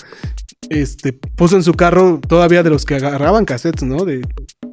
este, 0.69 1.13
puso 1.13 1.55
en 1.57 1.63
su 1.63 1.75
carro 1.75 2.21
todavía 2.27 2.65
de 2.65 2.71
los 2.71 2.85
que 2.85 2.97
agarraban 2.97 3.45
cassettes, 3.45 3.85
¿no? 3.85 4.05
De, 4.05 4.27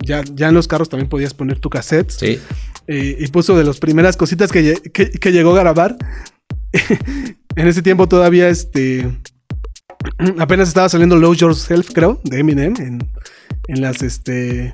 ya, 0.04 0.23
ya 0.34 0.47
en 0.47 0.56
los 0.56 0.67
carros 0.67 0.89
también 0.89 1.10
podías 1.10 1.36
poner 1.36 1.60
tu 1.60 1.69
cassette. 1.69 2.10
Sí. 2.10 2.39
Eh, 2.88 3.17
y 3.19 3.28
puso 3.28 3.56
de 3.56 3.63
las 3.63 3.78
primeras 3.78 4.17
cositas 4.17 4.52
que, 4.52 4.73
que, 4.91 5.32
llegó 5.32 5.56
a 5.56 5.60
grabar. 5.60 5.95
en 7.56 7.67
ese 7.67 7.84
tiempo 7.84 8.08
todavía 8.08 8.49
este 8.49 9.08
apenas 10.39 10.69
estaba 10.69 10.89
saliendo 10.89 11.15
Low 11.17 11.36
Yourself, 11.36 11.91
creo, 11.93 12.19
de 12.23 12.39
Eminem 12.39 12.73
en, 12.80 13.08
en 13.67 13.82
las 13.82 14.02
este 14.02 14.73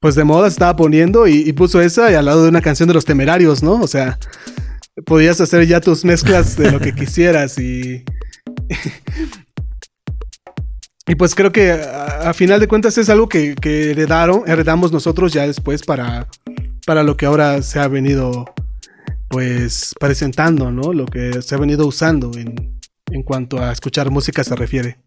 pues 0.00 0.14
de 0.14 0.24
moda 0.24 0.48
estaba 0.48 0.76
poniendo 0.76 1.26
y, 1.26 1.52
puso 1.52 1.80
esa 1.80 2.10
y 2.10 2.14
al 2.14 2.26
lado 2.26 2.42
de 2.42 2.48
una 2.48 2.60
canción 2.60 2.86
de 2.88 2.94
los 2.94 3.04
temerarios, 3.04 3.62
¿no? 3.62 3.80
O 3.80 3.86
sea, 3.86 4.18
podías 5.04 5.40
hacer 5.40 5.66
ya 5.66 5.80
tus 5.80 6.04
mezclas 6.04 6.56
de 6.56 6.70
lo 6.70 6.80
que 6.80 6.94
quisieras 6.94 7.58
y... 7.58 8.04
y 11.08 11.14
pues 11.14 11.34
creo 11.34 11.52
que 11.52 11.72
a, 11.72 12.32
final 12.34 12.60
de 12.60 12.68
cuentas 12.68 12.98
es 12.98 13.08
algo 13.08 13.28
que, 13.28 13.54
heredaron, 13.64 14.42
heredamos 14.46 14.92
nosotros 14.92 15.32
ya 15.32 15.46
después 15.46 15.82
para, 15.82 16.28
para 16.84 17.02
lo 17.02 17.16
que 17.16 17.26
ahora 17.26 17.62
se 17.62 17.78
ha 17.78 17.88
venido 17.88 18.44
pues 19.28 19.94
presentando, 19.98 20.70
¿no? 20.70 20.92
Lo 20.92 21.06
que 21.06 21.42
se 21.42 21.54
ha 21.54 21.58
venido 21.58 21.86
usando 21.86 22.30
en, 22.36 22.78
en 23.10 23.22
cuanto 23.22 23.58
a 23.58 23.72
escuchar 23.72 24.10
música 24.10 24.44
se 24.44 24.54
refiere. 24.54 24.98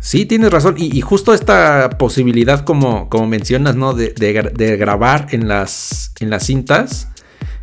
Sí, 0.00 0.24
tienes 0.24 0.50
razón. 0.50 0.76
Y, 0.78 1.00
justo 1.02 1.34
esta 1.34 1.90
posibilidad, 1.98 2.64
como, 2.64 3.08
mencionas, 3.28 3.76
¿no? 3.76 3.92
De, 3.92 4.76
grabar 4.78 5.28
en 5.30 5.46
las, 5.46 6.12
en 6.20 6.30
las 6.30 6.46
cintas, 6.46 7.08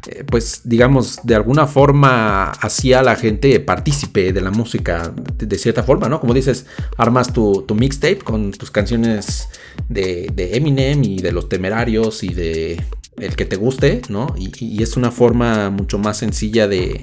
eh, 0.07 0.23
pues 0.23 0.61
digamos, 0.63 1.19
de 1.23 1.35
alguna 1.35 1.65
forma 1.65 2.51
hacía 2.51 2.99
a 2.99 3.03
la 3.03 3.15
gente 3.15 3.59
partícipe 3.59 4.33
de 4.33 4.41
la 4.41 4.51
música, 4.51 5.11
de, 5.37 5.57
cierta 5.57 5.81
forma, 5.81 6.09
¿no? 6.09 6.19
Como 6.19 6.35
dices, 6.35 6.67
armas 6.95 7.33
tu, 7.33 7.65
mixtape 7.75 8.19
con 8.19 8.51
tus 8.51 8.69
canciones 8.69 9.49
de, 9.89 10.31
Eminem 10.53 11.03
y 11.03 11.21
de 11.21 11.31
los 11.31 11.49
temerarios 11.49 12.23
y 12.23 12.33
de 12.35 12.83
el 13.17 13.35
que 13.35 13.45
te 13.45 13.55
guste, 13.55 14.03
¿no? 14.09 14.35
Y, 14.37 14.83
es 14.83 14.95
una 14.95 15.09
forma 15.09 15.71
mucho 15.71 15.97
más 15.97 16.17
sencilla 16.17 16.67
de, 16.67 17.01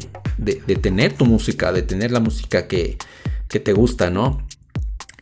tener 0.81 1.14
tu 1.14 1.27
música, 1.27 1.73
de 1.73 1.83
tener 1.83 2.12
la 2.12 2.20
música 2.20 2.68
que, 2.68 2.99
que 3.49 3.59
te 3.59 3.73
gusta, 3.73 4.11
¿no? 4.11 4.47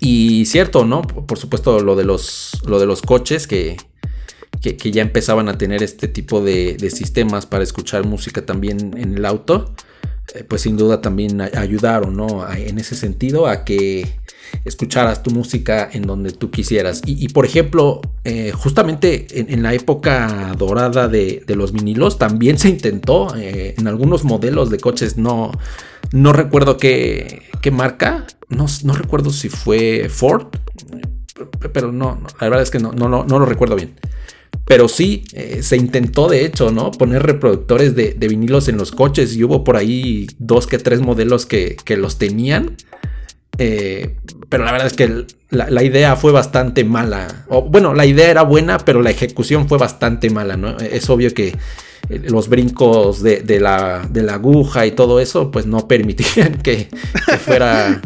Y 0.05 0.47
cierto, 0.47 0.85
¿no? 0.85 1.03
Por 1.03 1.39
supuesto, 1.39 1.79
lo 1.79 1.95
de 1.95 2.03
los, 2.03 2.61
lo 2.67 2.81
de 2.81 2.87
los 2.87 3.03
coches 3.03 3.47
que, 3.47 3.77
que, 4.61 4.91
ya 4.91 5.01
empezaban 5.01 5.49
a 5.49 5.57
tener 5.57 5.81
este 5.81 6.09
tipo 6.09 6.43
de, 6.43 6.77
sistemas 6.91 7.47
para 7.47 7.63
escuchar 7.63 8.05
música 8.05 8.45
también 8.45 8.99
en 8.99 9.17
el 9.17 9.25
auto, 9.25 9.77
eh, 10.35 10.43
pues 10.43 10.63
sin 10.63 10.77
duda 10.77 11.01
también 11.01 11.41
ayudaron, 11.41 12.17
¿no? 12.17 12.45
en 12.53 12.81
ese 12.81 12.97
sentido, 12.97 13.47
a 13.47 13.65
que 13.65 14.19
escucharas 14.65 15.23
tu 15.23 15.31
música 15.31 15.89
en 15.93 16.03
donde 16.03 16.33
tú 16.33 16.51
quisieras. 16.51 17.03
Y, 17.07 17.29
por 17.29 17.45
ejemplo, 17.45 18.01
eh, 18.25 18.53
justamente 18.53 19.27
en, 19.31 19.63
la 19.63 19.75
época 19.75 20.55
dorada 20.59 21.09
de, 21.09 21.45
los 21.49 21.73
vinilos 21.73 22.19
también 22.19 22.59
se 22.59 22.69
intentó 22.69 23.37
eh, 23.37 23.75
en 23.77 23.87
algunos 23.87 24.25
modelos 24.25 24.71
de 24.71 24.79
coches, 24.79 25.17
no, 25.19 25.53
no 26.13 26.33
recuerdo 26.33 26.77
qué, 26.77 27.43
marca, 27.73 28.27
no, 28.49 28.67
recuerdo 28.95 29.31
si 29.31 29.49
fue 29.49 30.09
Ford, 30.09 30.47
pero 31.73 31.93
no, 31.93 32.21
la 32.41 32.49
verdad 32.49 32.63
es 32.63 32.71
que 32.71 32.79
no, 32.79 32.93
no, 32.93 33.09
no, 33.09 33.39
lo 33.39 33.47
recuerdo 33.47 33.77
bien. 33.77 33.95
Pero 34.67 34.89
sí, 34.89 35.25
eh, 35.33 35.63
se 35.63 35.77
intentó 35.77 36.29
de 36.29 36.45
hecho, 36.45 36.71
¿no? 36.71 36.91
Poner 36.93 37.23
reproductores 37.23 37.95
de, 37.97 38.15
vinilos 38.29 38.69
en 38.69 38.77
los 38.77 38.93
coches 38.93 39.35
y 39.35 39.43
hubo 39.43 39.65
por 39.65 39.77
ahí 39.77 40.27
dos 40.39 40.67
que 40.67 40.79
tres 40.79 41.01
modelos 41.01 41.47
que, 41.47 41.77
los 41.97 42.19
tenían. 42.19 42.77
Eh, 43.65 44.17
pero 44.49 44.65
la 44.65 44.73
verdad 44.73 44.89
es 44.89 44.95
que 44.95 45.25
la, 45.51 45.83
idea 45.85 46.17
fue 46.17 46.33
bastante 46.33 46.83
mala. 46.83 47.45
O, 47.49 47.63
bueno, 47.63 47.95
la 47.95 48.05
idea 48.05 48.29
era 48.29 48.43
buena, 48.43 48.79
pero 48.79 49.03
la 49.03 49.11
ejecución 49.11 49.69
fue 49.69 49.79
bastante 49.79 50.31
mala, 50.31 50.57
¿no? 50.57 50.77
Es 50.79 51.09
obvio 51.09 51.33
que 51.33 51.55
eh, 52.09 52.23
los 52.25 52.49
brincos 52.49 53.23
de, 53.23 53.61
la, 53.61 54.05
de, 54.11 54.23
la, 54.23 54.35
aguja 54.35 54.85
y 54.85 54.91
todo 54.91 55.21
eso, 55.21 55.53
pues 55.53 55.67
no 55.67 55.87
permitían 55.87 56.57
que 56.63 56.89
fuera 57.39 58.03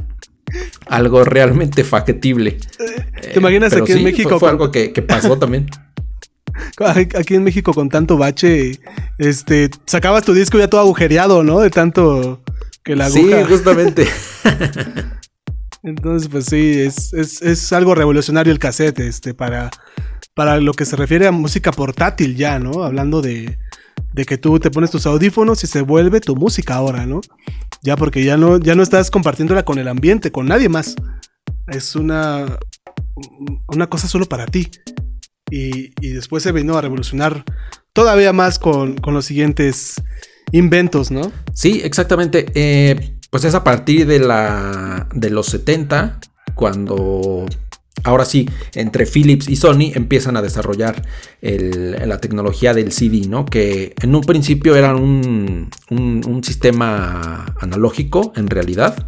algo 0.88 1.24
realmente 1.24 1.84
factible. 1.84 2.58
¿Te 3.32 3.38
imaginas 3.38 3.72
aquí 3.72 3.92
en 3.92 4.04
México? 4.04 4.38
Fue, 4.38 4.50
algo 4.50 4.70
que, 4.70 4.90
pasó 5.08 5.38
también. 5.38 5.70
Aquí 6.78 7.34
en 7.34 7.44
México 7.44 7.72
con 7.72 7.88
tanto 7.88 8.18
bache, 8.18 8.78
este, 9.16 9.70
sacabas 9.86 10.24
tu 10.24 10.34
disco 10.34 10.58
ya 10.58 10.68
todo 10.68 10.82
agujereado, 10.82 11.42
¿no? 11.42 11.60
De 11.60 11.70
tanto 11.70 12.42
que 12.84 12.94
la 12.94 13.06
aguja. 13.06 13.38
Sí, 13.38 13.44
justamente. 13.48 14.06
Entonces, 15.86 16.28
pues 16.28 16.46
sí, 16.46 16.80
es, 16.80 17.12
es, 17.12 17.72
algo 17.72 17.94
revolucionario 17.94 18.52
el 18.52 18.58
cassette, 18.58 18.98
este, 18.98 19.34
para, 19.34 19.70
para 20.34 20.60
lo 20.60 20.72
que 20.72 20.84
se 20.84 20.96
refiere 20.96 21.28
a 21.28 21.30
música 21.32 21.70
portátil 21.70 22.34
ya, 22.34 22.58
¿no? 22.58 22.82
Hablando 22.82 23.22
de, 23.22 23.56
de 24.12 24.24
que 24.24 24.36
tú 24.36 24.58
te 24.58 24.72
pones 24.72 24.90
tus 24.90 25.06
audífonos 25.06 25.62
y 25.62 25.68
se 25.68 25.82
vuelve 25.82 26.20
tu 26.20 26.34
música 26.34 26.74
ahora, 26.74 27.06
¿no? 27.06 27.20
Ya 27.82 27.94
porque 27.96 28.24
ya 28.24 28.36
no, 28.36 28.58
ya 28.58 28.74
no 28.74 28.82
estás 28.82 29.12
compartiéndola 29.12 29.64
con 29.64 29.78
el 29.78 29.86
ambiente, 29.86 30.32
con 30.32 30.46
nadie 30.46 30.68
más. 30.68 30.96
Es 31.68 31.94
una, 31.94 32.58
una 33.68 33.86
cosa 33.88 34.08
solo 34.08 34.26
para 34.26 34.46
ti. 34.46 34.68
Y, 35.52 35.90
después 36.00 36.42
se 36.42 36.50
vino 36.50 36.76
a 36.76 36.80
revolucionar 36.80 37.44
todavía 37.92 38.32
más 38.32 38.58
con, 38.58 38.96
los 39.06 39.24
siguientes 39.24 40.02
inventos, 40.50 41.12
¿no? 41.12 41.30
Sí, 41.54 41.80
exactamente. 41.84 42.46
Eh, 42.56 43.15
pues 43.30 43.44
es 43.44 43.54
a 43.54 43.64
partir 43.64 44.06
de, 44.06 44.18
la, 44.18 45.08
de 45.14 45.30
los 45.30 45.46
70 45.46 46.20
cuando 46.54 47.46
ahora 48.04 48.24
sí, 48.24 48.48
entre 48.74 49.06
Philips 49.06 49.48
y 49.48 49.56
Sony 49.56 49.92
empiezan 49.94 50.36
a 50.36 50.42
desarrollar 50.42 51.02
la 51.40 52.18
tecnología 52.18 52.74
del 52.74 52.92
CD, 52.92 53.26
¿no? 53.28 53.44
Que 53.44 53.94
en 54.00 54.14
un 54.14 54.22
principio 54.22 54.76
era 54.76 54.94
un, 54.94 55.70
sistema 56.42 57.54
analógico, 57.60 58.32
en 58.36 58.48
realidad. 58.48 59.06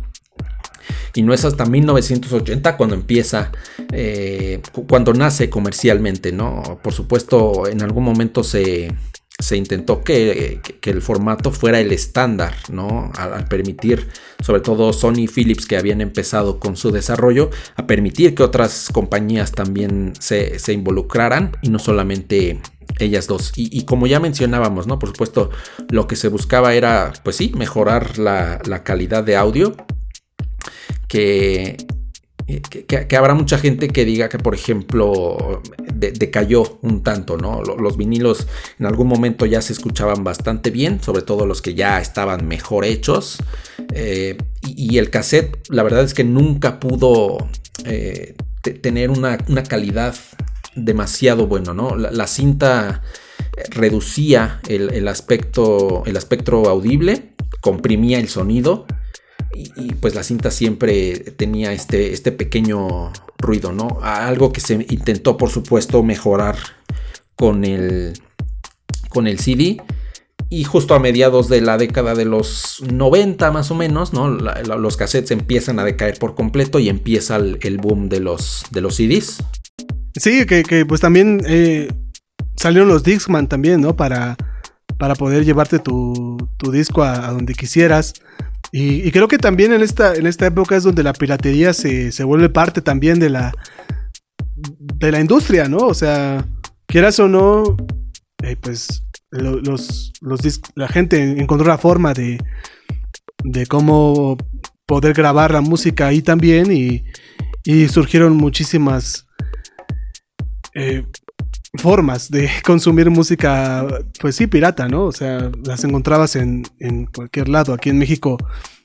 Y 1.14 1.22
no 1.22 1.32
es 1.32 1.44
hasta 1.44 1.64
1980 1.64 2.76
cuando 2.76 2.94
empieza, 2.94 3.50
eh, 3.92 4.60
cuando 4.86 5.12
nace 5.14 5.50
comercialmente, 5.50 6.32
¿no? 6.32 6.80
Por 6.82 6.92
supuesto, 6.92 7.66
en 7.66 7.82
algún 7.82 8.04
momento 8.04 8.44
se, 8.44 8.94
se 9.38 9.56
intentó 9.56 10.02
que, 10.02 10.60
el 10.82 11.02
formato 11.02 11.52
fuera 11.52 11.80
el 11.80 11.92
estándar, 11.92 12.54
¿no? 12.70 13.12
Al, 13.16 13.46
permitir, 13.46 14.08
sobre 14.40 14.60
todo 14.60 14.92
Sony 14.92 15.18
y 15.18 15.28
Philips 15.28 15.66
que 15.66 15.76
habían 15.76 16.00
empezado 16.00 16.58
con 16.58 16.76
su 16.76 16.90
desarrollo, 16.90 17.50
a 17.76 17.86
permitir 17.86 18.34
que 18.34 18.42
otras 18.42 18.88
compañías 18.92 19.52
también 19.52 20.12
se, 20.18 20.58
involucraran 20.72 21.52
y 21.62 21.70
no 21.70 21.78
solamente 21.78 22.60
ellas 22.98 23.28
dos. 23.28 23.52
Y, 23.54 23.84
como 23.84 24.08
ya 24.08 24.18
mencionábamos, 24.18 24.88
¿no? 24.88 24.98
Por 24.98 25.10
supuesto, 25.10 25.50
lo 25.88 26.08
que 26.08 26.16
se 26.16 26.28
buscaba 26.28 26.74
era, 26.74 27.12
pues 27.22 27.36
sí, 27.36 27.52
mejorar 27.56 28.18
la, 28.18 28.60
la 28.64 28.82
calidad 28.82 29.22
de 29.22 29.36
audio. 29.36 29.76
Que 31.06 31.76
eh, 32.48 32.62
que, 32.62 33.16
habrá 33.16 33.34
mucha 33.34 33.58
gente 33.58 33.88
que 33.88 34.06
diga 34.06 34.30
que, 34.30 34.38
por 34.38 34.54
ejemplo, 34.54 35.62
decayó 35.92 36.78
un 36.80 37.02
tanto, 37.02 37.36
¿no? 37.36 37.62
Los 37.62 37.98
vinilos 37.98 38.46
en 38.78 38.86
algún 38.86 39.06
momento 39.06 39.44
ya 39.44 39.60
se 39.60 39.74
escuchaban 39.74 40.24
bastante 40.24 40.70
bien, 40.70 41.02
sobre 41.02 41.20
todo 41.20 41.44
los 41.44 41.60
que 41.60 41.74
ya 41.74 42.00
estaban 42.00 42.48
mejor 42.48 42.86
hechos. 42.86 43.36
Eh, 43.92 44.38
y, 44.66 44.96
el 44.96 45.10
cassette, 45.10 45.58
la 45.68 45.82
verdad 45.82 46.02
es 46.04 46.14
que 46.14 46.24
nunca 46.24 46.80
pudo 46.80 47.36
eh, 47.84 48.34
tener 48.62 49.10
una, 49.10 49.36
calidad 49.68 50.14
demasiado 50.74 51.48
bueno, 51.48 51.74
¿no? 51.74 51.96
La, 51.96 52.26
cinta 52.26 53.02
reducía 53.68 54.60
el, 54.68 54.88
el, 54.94 55.06
aspecto, 55.06 56.02
el 56.06 56.16
audible, 56.16 57.34
comprimía 57.60 58.18
el 58.18 58.28
sonido 58.28 58.86
y, 59.76 59.94
pues 59.94 60.14
la 60.14 60.22
cinta 60.22 60.50
siempre 60.50 61.18
tenía 61.18 61.72
este, 61.72 62.12
este 62.12 62.32
pequeño 62.32 63.12
ruido, 63.38 63.72
¿no? 63.72 63.98
Algo 64.02 64.52
que 64.52 64.60
se 64.60 64.74
intentó, 64.74 65.36
por 65.36 65.50
supuesto, 65.50 66.02
mejorar 66.02 66.56
con 67.34 67.64
el, 67.64 68.14
con 69.08 69.26
el 69.26 69.38
CD. 69.38 69.82
Y 70.50 70.64
justo 70.64 70.94
a 70.94 70.98
mediados 70.98 71.48
de 71.48 71.60
la 71.60 71.76
década 71.76 72.14
de 72.14 72.24
los 72.24 72.82
90 72.90 73.50
más 73.50 73.70
o 73.70 73.74
menos, 73.74 74.14
¿no? 74.14 74.30
los 74.30 74.96
cassettes 74.96 75.30
empiezan 75.30 75.78
a 75.78 75.84
decaer 75.84 76.18
por 76.18 76.34
completo 76.34 76.78
y 76.78 76.88
empieza 76.88 77.36
el, 77.36 77.78
boom 77.78 78.08
de 78.08 78.20
los, 78.20 78.64
de 78.70 78.80
los 78.80 78.96
CDs. 78.96 79.44
Sí, 80.16 80.46
que, 80.46 80.62
que 80.62 80.86
pues 80.86 81.02
también 81.02 81.42
eh, 81.46 81.88
salieron 82.56 82.88
los 82.88 83.02
Dixman 83.02 83.48
también, 83.48 83.82
¿no? 83.82 83.94
Para, 83.94 84.36
para 84.96 85.14
poder 85.14 85.44
llevarte 85.44 85.78
tu, 85.78 86.48
tu 86.56 86.70
disco 86.70 87.02
a, 87.02 87.28
a, 87.28 87.32
donde 87.32 87.54
quisieras. 87.54 88.14
Y, 88.70 89.10
creo 89.12 89.28
que 89.28 89.38
también 89.38 89.72
en 89.72 89.82
esta, 89.82 90.14
en 90.14 90.26
esta 90.26 90.46
época 90.46 90.76
es 90.76 90.82
donde 90.82 91.02
la 91.02 91.14
piratería 91.14 91.72
se, 91.72 92.12
se 92.12 92.24
vuelve 92.24 92.50
parte 92.50 92.82
también 92.82 93.18
de 93.18 93.30
la, 93.30 93.52
de 94.56 95.12
la 95.12 95.20
industria, 95.20 95.68
¿no? 95.68 95.78
O 95.78 95.94
sea, 95.94 96.44
quieras 96.86 97.18
o 97.18 97.28
no, 97.28 97.76
eh, 98.42 98.56
pues 98.60 99.04
lo, 99.30 99.60
los, 99.60 100.12
los 100.20 100.40
la 100.74 100.88
gente 100.88 101.40
encontró 101.40 101.66
la 101.66 101.78
forma 101.78 102.12
de, 102.12 102.38
de 103.42 103.66
cómo 103.66 104.36
poder 104.86 105.14
grabar 105.14 105.50
la 105.50 105.60
música 105.60 106.06
ahí 106.06 106.22
también 106.22 106.70
y, 106.70 107.04
y 107.64 107.88
surgieron 107.88 108.36
muchísimas 108.36 109.26
eh, 110.74 111.04
formas 111.78 112.30
de 112.30 112.50
consumir 112.64 113.10
música, 113.10 113.86
pues 114.20 114.36
sí, 114.36 114.46
pirata, 114.46 114.88
¿no? 114.88 115.04
O 115.04 115.12
sea, 115.12 115.50
las 115.64 115.84
encontrabas 115.84 116.36
en, 116.36 116.64
en, 116.78 117.06
cualquier 117.06 117.48
lado. 117.48 117.72
Aquí 117.72 117.90
en 117.90 117.98
México, 117.98 118.36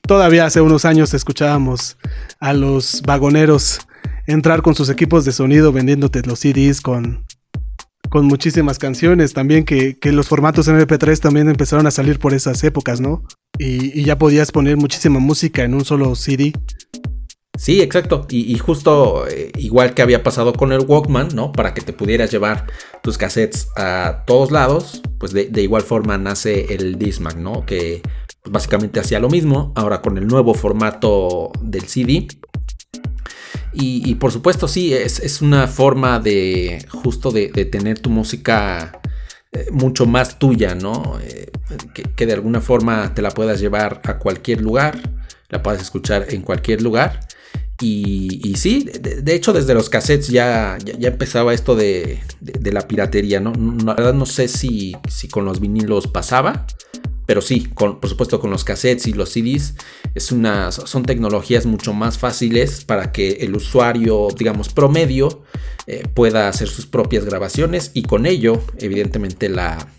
todavía 0.02 0.46
hace 0.46 0.62
unos 0.62 0.86
años 0.86 1.14
escuchábamos 1.14 1.98
a 2.40 2.54
los 2.54 3.02
vagoneros 3.02 3.80
entrar 4.28 4.62
con 4.62 4.76
sus 4.76 4.90
equipos 4.90 5.26
de 5.26 5.32
sonido 5.32 5.72
vendiéndote 5.72 6.22
los 6.24 6.40
CDs 6.40 6.82
con, 6.82 7.26
con 8.10 8.26
muchísimas 8.26 8.80
canciones. 8.80 9.34
También 9.34 9.66
que, 9.66 9.98
que, 9.98 10.12
los 10.12 10.28
formatos 10.28 10.68
MP3 10.68 11.20
también 11.20 11.50
empezaron 11.50 11.88
a 11.88 11.92
salir 11.92 12.20
por 12.20 12.34
esas 12.34 12.64
épocas, 12.64 13.02
¿no? 13.02 13.24
Y, 13.58 14.00
y 14.00 14.04
ya 14.04 14.18
podías 14.18 14.52
poner 14.52 14.78
muchísima 14.78 15.20
música 15.20 15.64
en 15.64 15.74
un 15.74 15.86
solo 15.86 16.16
CD. 16.16 16.54
Sí, 17.56 17.82
exacto. 17.82 18.26
Y, 18.30 18.58
justo 18.58 19.28
eh, 19.28 19.52
igual 19.58 19.94
que 19.94 20.02
había 20.02 20.24
pasado 20.24 20.54
con 20.54 20.72
el 20.74 20.82
Walkman, 20.82 21.30
¿no? 21.36 21.52
Para 21.52 21.74
que 21.74 21.82
te 21.82 21.94
pudieras 21.94 22.32
llevar 22.32 22.66
tus 23.04 23.18
cassettes 23.18 23.68
a 23.78 24.24
todos 24.26 24.52
lados, 24.52 25.02
pues 25.20 25.34
de, 25.34 25.50
igual 25.62 25.84
forma 25.84 26.18
nace 26.18 26.74
el 26.74 26.98
Discman, 26.98 27.44
¿no? 27.44 27.64
Que 27.66 28.02
básicamente 28.46 29.00
hacía 29.00 29.20
lo 29.20 29.30
mismo, 29.30 29.72
ahora 29.76 30.02
con 30.02 30.18
el 30.18 30.28
nuevo 30.28 30.56
formato 30.56 31.52
del 31.62 31.84
CD. 31.88 32.28
Y, 33.76 34.16
por 34.16 34.32
supuesto, 34.32 34.68
sí, 34.68 34.94
es, 34.94 35.20
es, 35.20 35.42
una 35.42 35.68
forma 35.68 36.20
de 36.20 36.86
justo 36.90 37.32
de, 37.32 37.50
de 37.50 37.66
tener 37.66 38.00
tu 38.00 38.12
música 38.12 39.02
eh, 39.52 39.68
mucho 39.72 40.06
más 40.06 40.38
tuya, 40.38 40.76
¿no? 40.76 41.20
Eh, 41.24 41.52
que, 41.94 42.04
que 42.04 42.26
de 42.26 42.34
alguna 42.34 42.62
forma 42.62 43.14
te 43.16 43.24
la 43.24 43.32
puedas 43.32 43.60
llevar 43.60 44.02
a 44.06 44.20
cualquier 44.20 44.62
lugar, 44.62 44.98
la 45.50 45.64
puedas 45.64 45.82
escuchar 45.82 46.28
en 46.30 46.42
cualquier 46.42 46.82
lugar. 46.82 47.20
Y, 47.82 48.54
sí, 48.56 48.88
de, 49.02 49.36
hecho 49.36 49.52
desde 49.52 49.74
los 49.74 49.90
cassettes 49.90 50.30
ya, 50.30 50.78
ya, 50.84 51.10
empezaba 51.10 51.54
esto 51.54 51.76
de, 51.76 52.20
de, 52.40 52.72
la 52.72 52.88
piratería, 52.88 53.40
¿no? 53.40 53.52
La 53.84 53.96
verdad 53.96 54.14
no 54.14 54.26
sé 54.26 54.48
si, 54.48 54.96
si 55.10 55.28
con 55.28 55.44
los 55.44 55.60
vinilos 55.60 56.08
pasaba, 56.08 56.66
pero 57.26 57.42
sí, 57.42 57.66
con, 57.74 58.00
por 58.00 58.10
supuesto 58.10 58.40
con 58.40 58.52
los 58.52 58.64
cassettes 58.64 59.08
y 59.08 59.14
los 59.14 59.30
CDs 59.30 59.76
es 60.14 60.26
son 60.26 61.04
tecnologías 61.06 61.66
mucho 61.66 61.94
más 61.94 62.18
fáciles 62.18 62.86
para 62.86 63.12
que 63.12 63.32
el 63.42 63.56
usuario, 63.56 64.28
digamos, 64.38 64.70
promedio 64.70 65.44
eh, 65.88 66.08
pueda 66.14 66.48
hacer 66.48 66.70
sus 66.70 66.86
propias 66.86 67.26
grabaciones 67.26 67.92
y 67.94 68.04
con 68.04 68.26
ello, 68.26 68.62
evidentemente, 68.78 69.50
la, 69.50 69.90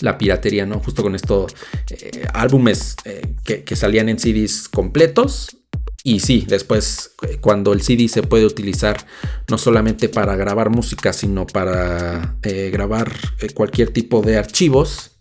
la 0.00 0.18
piratería, 0.18 0.66
¿no? 0.66 0.78
Justo 0.78 1.02
con 1.02 1.14
estos 1.14 1.54
eh, 1.90 2.28
álbumes 2.34 2.96
eh, 3.04 3.34
que, 3.44 3.64
que 3.64 3.76
salían 3.76 4.08
en 4.08 4.18
CDs 4.18 4.68
completos 4.68 5.56
y 6.04 6.20
sí, 6.20 6.44
después 6.48 7.14
eh, 7.22 7.38
cuando 7.40 7.72
el 7.72 7.82
CD 7.82 8.08
se 8.08 8.22
puede 8.22 8.44
utilizar 8.44 9.06
no 9.48 9.56
solamente 9.56 10.08
para 10.08 10.34
grabar 10.34 10.70
música, 10.70 11.12
sino 11.12 11.46
para 11.46 12.36
eh, 12.42 12.70
grabar 12.72 13.12
eh, 13.40 13.50
cualquier 13.50 13.90
tipo 13.90 14.20
de 14.20 14.36
archivos 14.36 15.12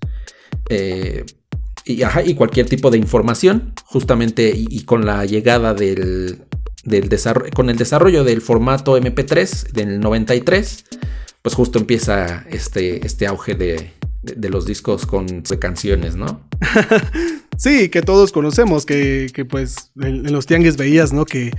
y, 1.86 2.34
cualquier 2.36 2.68
tipo 2.68 2.90
de 2.90 2.98
información, 2.98 3.74
justamente 3.86 4.54
y, 4.56 4.84
con 4.84 5.06
la 5.06 5.26
llegada 5.26 5.74
del, 5.74 6.46
desarrollo, 6.84 7.52
con 7.54 7.70
el 7.70 7.78
desarrollo 7.78 8.24
del 8.24 8.42
formato 8.42 8.98
MP3 8.98 9.72
del 9.74 10.00
93, 10.00 10.86
pues 11.42 11.56
justo 11.56 11.78
empieza 11.78 12.46
este, 12.50 13.06
este 13.06 13.28
auge 13.28 13.56
de, 13.56 13.94
los 14.50 14.66
discos 14.66 15.06
con 15.06 15.42
canciones, 15.60 16.16
¿no? 16.16 16.48
sí, 17.58 17.90
que 17.90 18.02
todos 18.02 18.32
conocemos, 18.32 18.86
que, 18.86 19.32
que 19.34 19.46
pues 19.46 19.92
en, 20.02 20.32
los 20.32 20.46
tianguis 20.46 20.78
veías, 20.78 21.14
¿no? 21.14 21.26
Que 21.26 21.52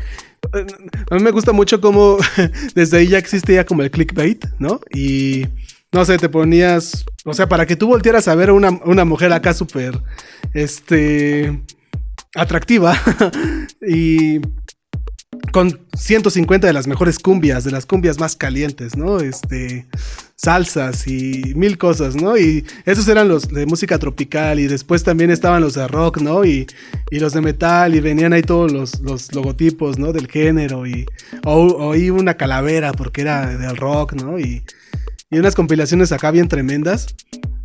a 1.10 1.14
mí 1.14 1.22
me 1.22 1.30
gusta 1.30 1.52
mucho 1.52 1.80
cómo 1.80 2.18
desde 2.74 2.98
ahí 2.98 3.08
ya 3.08 3.18
existía 3.18 3.64
como 3.64 3.82
el 3.82 3.90
clickbait, 3.90 4.44
¿no? 4.58 4.80
Y 4.92 5.46
no 5.92 6.04
sé, 6.04 6.16
te 6.16 6.28
ponías, 6.28 7.04
o 7.24 7.34
sea, 7.34 7.48
para 7.48 7.66
que 7.66 7.76
tú 7.76 7.86
voltearas 7.86 8.26
a 8.26 8.34
ver 8.34 8.48
a 8.48 8.54
una, 8.54 8.70
una 8.84 9.04
mujer 9.04 9.32
acá 9.32 9.52
súper, 9.54 10.00
este, 10.54 11.62
atractiva 12.34 12.98
y 13.86 14.40
con 15.52 15.80
150 15.96 16.66
de 16.66 16.72
las 16.72 16.86
mejores 16.86 17.18
cumbias, 17.18 17.64
de 17.64 17.70
las 17.70 17.86
cumbias 17.86 18.18
más 18.18 18.36
calientes, 18.36 18.96
¿no? 18.96 19.18
Este, 19.20 19.86
salsas 20.44 21.06
y 21.06 21.54
mil 21.54 21.78
cosas, 21.78 22.16
¿no? 22.16 22.36
Y 22.36 22.64
esos 22.84 23.06
eran 23.06 23.28
los 23.28 23.48
de 23.48 23.64
música 23.66 23.98
tropical 23.98 24.58
y 24.58 24.66
después 24.66 25.04
también 25.04 25.30
estaban 25.30 25.62
los 25.62 25.74
de 25.74 25.86
rock, 25.86 26.20
¿no? 26.20 26.44
Y, 26.44 26.66
y 27.10 27.20
los 27.20 27.32
de 27.32 27.40
metal 27.40 27.94
y 27.94 28.00
venían 28.00 28.32
ahí 28.32 28.42
todos 28.42 28.72
los, 28.72 29.00
los 29.00 29.32
logotipos, 29.34 29.98
¿no? 29.98 30.12
Del 30.12 30.26
género 30.26 30.86
y 30.86 31.06
oí 31.44 32.10
una 32.10 32.34
calavera 32.34 32.92
porque 32.92 33.20
era 33.20 33.46
del 33.56 33.76
rock, 33.76 34.14
¿no? 34.14 34.38
Y, 34.38 34.64
y 35.30 35.38
unas 35.38 35.54
compilaciones 35.54 36.10
acá 36.12 36.30
bien 36.30 36.48
tremendas. 36.48 37.14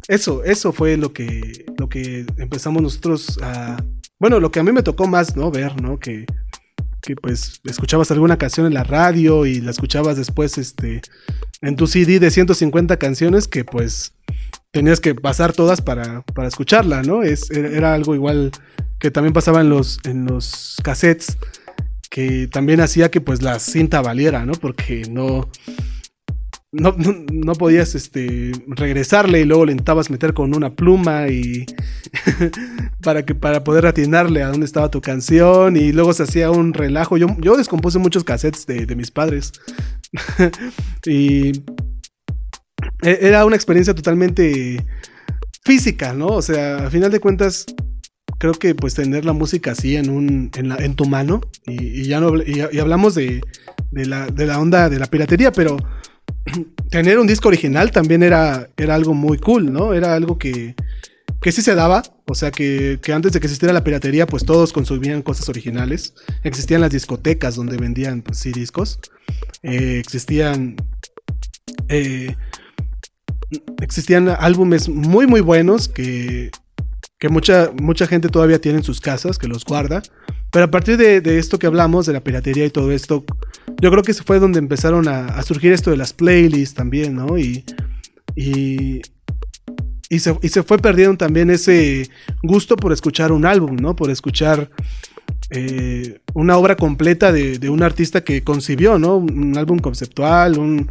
Eso, 0.07 0.43
eso 0.43 0.71
fue 0.71 0.95
lo 0.97 1.11
que, 1.11 1.65
lo 1.77 1.89
que 1.89 2.25
empezamos 2.37 2.81
nosotros 2.81 3.39
a... 3.41 3.83
Bueno, 4.19 4.39
lo 4.39 4.51
que 4.51 4.59
a 4.59 4.63
mí 4.63 4.71
me 4.71 4.83
tocó 4.83 5.05
más, 5.07 5.35
¿no? 5.35 5.51
Ver, 5.51 5.81
¿no? 5.81 5.99
Que 5.99 6.25
que 7.07 7.15
pues 7.15 7.61
escuchabas 7.63 8.11
alguna 8.11 8.37
canción 8.37 8.67
en 8.67 8.73
la 8.73 8.83
radio 8.83 9.45
y 9.45 9.61
la 9.61 9.71
escuchabas 9.71 10.17
después 10.17 10.57
este 10.57 11.01
en 11.61 11.77
tu 11.77 11.87
CD 11.87 12.19
de 12.19 12.29
150 12.29 12.97
canciones 12.97 13.47
que 13.47 13.63
pues 13.63 14.13
tenías 14.71 14.99
que 14.99 15.15
pasar 15.15 15.53
todas 15.53 15.79
para, 15.79 16.23
para 16.33 16.49
escucharla, 16.49 17.03
¿no? 17.03 17.23
Es, 17.23 17.49
era 17.49 17.93
algo 17.93 18.13
igual 18.13 18.51
que 18.99 19.09
también 19.09 19.31
pasaba 19.31 19.61
en 19.61 19.69
los, 19.69 19.99
en 20.03 20.25
los 20.25 20.75
cassettes 20.83 21.37
que 22.09 22.49
también 22.49 22.81
hacía 22.81 23.09
que 23.09 23.21
pues 23.21 23.41
la 23.41 23.57
cinta 23.59 24.01
valiera, 24.01 24.45
¿no? 24.45 24.51
Porque 24.55 25.03
no, 25.09 25.49
no, 26.73 26.93
no, 26.97 27.25
no, 27.31 27.53
podías 27.53 27.95
este, 27.95 28.51
regresarle 28.67 29.39
y 29.39 29.45
luego 29.45 29.65
le 29.65 29.71
intentabas 29.71 30.09
meter 30.09 30.33
con 30.33 30.53
una 30.53 30.75
pluma 30.75 31.29
y 31.29 31.65
para, 33.07 33.23
que, 33.23 33.35
para 33.35 33.63
poder 33.63 33.85
atinarle 33.85 34.43
a 34.43 34.49
dónde 34.49 34.65
estaba 34.65 34.91
tu 34.91 34.99
canción 34.99 35.77
y 35.77 35.93
luego 35.93 36.11
se 36.11 36.23
hacía 36.23 36.51
un 36.51 36.73
relajo. 36.73 37.15
Yo, 37.15 37.27
yo 37.39 37.55
descompuse 37.55 37.99
muchos 37.99 38.25
cassettes 38.25 38.65
de, 38.65 38.85
de 38.85 38.95
mis 38.97 39.11
padres 39.11 39.53
y 41.05 41.51
e, 43.01 43.19
era 43.21 43.45
una 43.45 43.55
experiencia 43.55 43.95
totalmente 43.95 44.85
física, 45.63 46.11
¿no? 46.11 46.27
O 46.27 46.41
sea, 46.41 46.87
a 46.87 46.89
final 46.89 47.09
de 47.09 47.21
cuentas 47.21 47.65
creo 48.39 48.51
que 48.51 48.75
pues 48.75 48.93
tener 48.93 49.23
la 49.23 49.31
música 49.31 49.71
así 49.71 49.95
en, 49.95 50.09
un, 50.09 50.51
en, 50.53 50.95
tu 50.95 51.05
mano 51.05 51.39
y, 51.65 52.03
ya 52.09 52.19
no 52.19 52.33
y 52.43 52.59
hablamos 52.77 53.15
de, 53.15 53.39
de, 53.89 54.05
la, 54.05 54.27
de 54.27 54.47
la 54.47 54.59
onda 54.59 54.89
de 54.89 54.99
la 54.99 55.05
piratería, 55.05 55.53
pero 55.53 55.77
tener 56.91 57.19
un 57.19 57.27
disco 57.27 57.47
original 57.47 57.89
también 57.89 58.21
era, 58.21 58.67
era 58.75 58.95
algo 58.95 59.13
muy 59.13 59.37
cool, 59.37 59.71
¿no? 59.71 59.93
Era 59.93 60.13
algo 60.13 60.37
que, 60.37 60.75
que 61.41 61.51
sí 61.51 61.61
se 61.61 61.75
daba, 61.75 62.03
o 62.25 62.35
sea 62.35 62.51
que, 62.51 62.99
que, 63.01 63.13
antes 63.13 63.31
de 63.31 63.39
que 63.39 63.47
existiera 63.47 63.73
la 63.73 63.83
piratería, 63.83 64.25
pues 64.25 64.45
todos 64.45 64.73
consumían 64.73 65.21
cosas 65.21 65.49
originales. 65.49 66.13
Existían 66.43 66.81
las 66.81 66.91
discotecas 66.91 67.55
donde 67.55 67.77
vendían, 67.77 68.21
pues 68.21 68.39
sí, 68.39 68.51
discos. 68.51 68.99
Eh, 69.63 69.99
existían... 69.99 70.75
Eh, 71.89 72.35
existían 73.81 74.27
álbumes 74.27 74.89
muy, 74.89 75.25
muy 75.25 75.41
buenos 75.41 75.87
que, 75.87 76.51
que 77.19 77.29
mucha, 77.29 77.71
mucha 77.81 78.07
gente 78.07 78.29
todavía 78.29 78.59
tiene 78.59 78.79
en 78.79 78.83
sus 78.83 78.99
casas, 78.99 79.37
que 79.37 79.47
los 79.47 79.63
guarda. 79.63 80.01
Pero 80.51 80.65
a 80.65 80.71
partir 80.71 80.97
de, 80.97 81.21
de, 81.21 81.37
esto 81.37 81.59
que 81.59 81.67
hablamos, 81.67 82.05
de 82.05 82.13
la 82.13 82.23
piratería 82.23 82.65
y 82.65 82.69
todo 82.69 82.91
esto, 82.91 83.25
yo 83.81 83.91
creo 83.91 84.03
que 84.03 84.13
fue 84.13 84.39
donde 84.39 84.59
empezaron 84.59 85.07
a, 85.07 85.27
a 85.27 85.43
surgir 85.43 85.71
esto 85.71 85.91
de 85.91 85.97
las 85.97 86.13
playlists 86.13 86.75
también, 86.75 87.15
¿no? 87.15 87.37
Y, 87.37 87.63
y, 88.35 89.01
y, 90.09 90.19
se, 90.19 90.37
y, 90.41 90.49
se, 90.49 90.63
fue 90.63 90.77
perdiendo 90.77 91.17
también 91.17 91.49
ese 91.49 92.09
gusto 92.43 92.75
por 92.75 92.91
escuchar 92.93 93.31
un 93.31 93.45
álbum, 93.45 93.75
¿no? 93.75 93.95
Por 93.95 94.09
escuchar 94.09 94.69
eh, 95.49 96.19
una 96.33 96.57
obra 96.57 96.75
completa 96.75 97.31
de, 97.31 97.59
de, 97.59 97.69
un 97.69 97.83
artista 97.83 98.23
que 98.23 98.43
concibió, 98.43 98.99
¿no? 98.99 99.17
Un 99.17 99.57
álbum 99.57 99.79
conceptual, 99.79 100.57
un, 100.57 100.89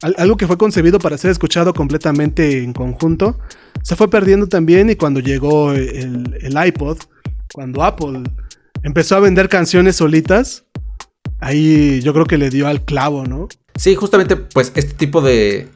algo 0.00 0.36
que 0.36 0.46
fue 0.46 0.58
concebido 0.58 0.98
para 0.98 1.18
ser 1.18 1.30
escuchado 1.30 1.74
completamente 1.74 2.62
en 2.62 2.72
conjunto, 2.72 3.38
se 3.82 3.96
fue 3.96 4.08
perdiendo 4.08 4.46
también 4.46 4.90
y 4.90 4.96
cuando 4.96 5.20
llegó 5.20 5.72
el, 5.72 6.38
el 6.40 6.66
iPod, 6.66 6.98
cuando 7.52 7.82
Apple 7.82 8.22
empezó 8.82 9.16
a 9.16 9.20
vender 9.20 9.48
canciones 9.48 9.96
solitas, 9.96 10.64
ahí 11.40 12.00
yo 12.02 12.12
creo 12.12 12.26
que 12.26 12.38
le 12.38 12.50
dio 12.50 12.66
al 12.66 12.84
clavo, 12.84 13.24
¿no? 13.24 13.48
Sí, 13.76 13.94
justamente, 13.94 14.36
pues 14.36 14.72
este 14.74 14.94
tipo 14.94 15.20
de. 15.20 15.68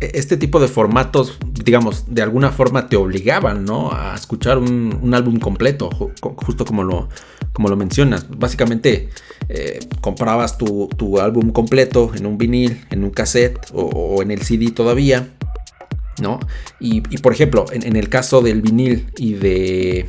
Este 0.00 0.38
tipo 0.38 0.60
de 0.60 0.68
formatos, 0.68 1.38
digamos, 1.62 2.06
de 2.08 2.22
alguna 2.22 2.50
forma 2.50 2.88
te 2.88 2.96
obligaban, 2.96 3.66
¿no? 3.66 3.92
A 3.92 4.14
escuchar 4.14 4.56
un, 4.56 5.12
álbum 5.14 5.38
completo, 5.38 5.90
justo 5.90 6.64
como 6.64 6.84
lo, 6.84 7.10
como 7.52 7.68
lo 7.68 7.76
mencionas. 7.76 8.26
Básicamente, 8.30 9.10
eh, 9.48 9.80
comprabas 10.00 10.56
tu, 10.56 10.88
álbum 11.20 11.50
completo 11.50 12.12
en 12.14 12.24
un 12.24 12.38
vinil, 12.38 12.84
en 12.90 13.04
un 13.04 13.10
cassette 13.10 13.58
o, 13.74 14.22
en 14.22 14.30
el 14.30 14.42
CD 14.42 14.70
todavía, 14.70 15.28
¿no? 16.20 16.40
Y, 16.78 17.00
por 17.18 17.32
ejemplo, 17.32 17.66
en, 17.70 17.96
el 17.96 18.08
caso 18.08 18.40
del 18.40 18.62
vinil 18.62 19.10
y 19.16 19.34
de 19.34 20.08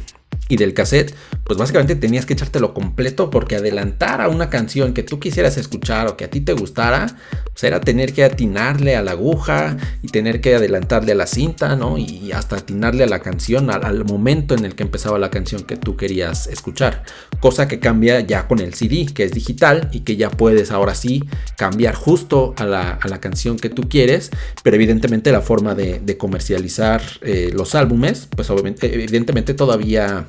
y 0.49 0.57
del 0.57 0.73
cassette, 0.73 1.15
pues 1.45 1.57
básicamente 1.57 1.95
tenías 1.95 2.25
que 2.25 2.33
echártelo 2.33 2.73
completo 2.73 3.29
porque 3.29 3.55
adelantar 3.55 4.21
a 4.21 4.27
una 4.27 4.49
canción 4.49 4.93
que 4.93 5.01
tú 5.01 5.19
quisieras 5.19 5.57
escuchar 5.57 6.07
o 6.07 6.17
que 6.17 6.25
a 6.25 6.29
ti 6.29 6.41
te 6.41 6.53
gustara, 6.53 7.15
pues 7.45 7.63
era 7.63 7.79
tener 7.79 8.13
que 8.13 8.23
atinarle 8.23 8.95
a 8.95 9.01
la 9.01 9.11
aguja 9.11 9.77
y 10.01 10.07
tener 10.09 10.41
que 10.41 10.55
adelantarle 10.55 11.13
a 11.13 11.15
la 11.15 11.27
cinta, 11.27 11.75
¿no? 11.75 11.97
Y 11.97 12.31
hasta 12.33 12.57
atinarle 12.57 13.03
a 13.03 13.07
la 13.07 13.19
canción 13.19 13.69
al, 13.69 14.03
momento 14.05 14.55
en 14.55 14.65
el 14.65 14.75
que 14.75 14.83
empezaba 14.83 15.19
la 15.19 15.29
canción 15.29 15.63
que 15.63 15.77
tú 15.77 15.95
querías 15.95 16.47
escuchar. 16.47 17.03
Cosa 17.39 17.67
que 17.67 17.79
cambia 17.79 18.19
ya 18.19 18.47
con 18.47 18.59
el 18.59 18.73
CD, 18.73 19.05
que 19.13 19.23
es 19.23 19.31
digital 19.31 19.89
y 19.93 20.01
que 20.01 20.17
ya 20.17 20.29
puedes 20.29 20.71
ahora 20.71 20.95
sí 20.95 21.23
cambiar 21.57 21.95
justo 21.95 22.53
a 22.57 22.65
la, 22.65 22.99
canción 23.21 23.57
que 23.57 23.69
tú 23.69 23.87
quieres, 23.87 24.31
pero 24.63 24.75
evidentemente 24.75 25.31
la 25.31 25.41
forma 25.41 25.75
de, 25.75 26.01
comercializar 26.17 27.01
eh, 27.21 27.51
los 27.53 27.73
álbumes, 27.73 28.27
pues 28.35 28.49
obviamente, 28.49 28.93
evidentemente 28.93 29.53
todavía 29.53 30.27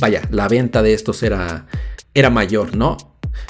vaya, 0.00 0.22
la 0.30 0.48
venta 0.48 0.82
de 0.82 0.94
estos 0.94 1.22
era, 1.22 1.66
era 2.14 2.30
mayor, 2.30 2.76
¿no? 2.76 2.96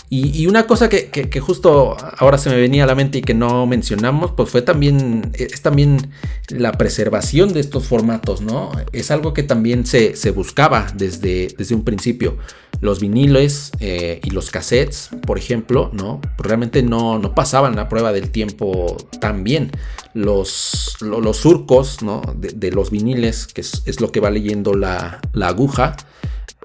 Y, 0.09 0.47
una 0.47 0.67
cosa 0.67 0.89
que, 0.89 1.41
justo 1.41 1.97
ahora 2.19 2.37
se 2.39 2.51
me 2.51 2.57
venía 2.57 2.85
a 2.85 2.87
la 2.87 2.95
mente 2.95 3.19
y 3.19 3.23
que 3.23 3.35
no 3.35 3.67
mencionamos, 3.67 4.33
pues 4.33 4.51
fue 4.51 4.63
también, 4.63 5.33
es 5.35 5.63
también 5.63 6.11
la 6.49 6.73
preservación 6.73 7.53
de 7.53 7.61
estos 7.61 7.87
formatos, 7.87 8.43
¿no? 8.43 8.71
Es 8.93 9.11
algo 9.11 9.33
que 9.33 9.43
también 9.43 9.87
se, 9.87 10.13
buscaba 10.31 10.87
desde, 10.95 11.49
desde 11.57 11.75
un 11.75 11.83
principio. 11.83 12.37
Los 12.83 13.01
viniles 13.01 13.73
eh, 13.81 14.21
y 14.23 14.31
los 14.31 14.51
cassettes, 14.51 15.09
por 15.27 15.39
ejemplo, 15.39 15.89
¿no? 15.95 16.21
Realmente 16.37 16.83
no, 16.83 17.19
no 17.19 17.35
pasaban 17.35 17.77
la 17.77 17.89
prueba 17.89 18.13
del 18.13 18.31
tiempo 18.31 18.99
tan 19.21 19.45
bien. 19.45 19.71
Los, 20.13 20.97
los, 21.01 21.37
surcos, 21.39 22.03
¿no? 22.03 22.21
De, 22.37 22.71
los 22.71 22.91
viniles, 22.91 23.47
que 23.47 23.63
es, 23.63 24.01
lo 24.01 24.13
que 24.13 24.21
va 24.21 24.31
leyendo 24.31 24.75
la, 24.75 25.23
la 25.33 25.47
aguja, 25.49 25.97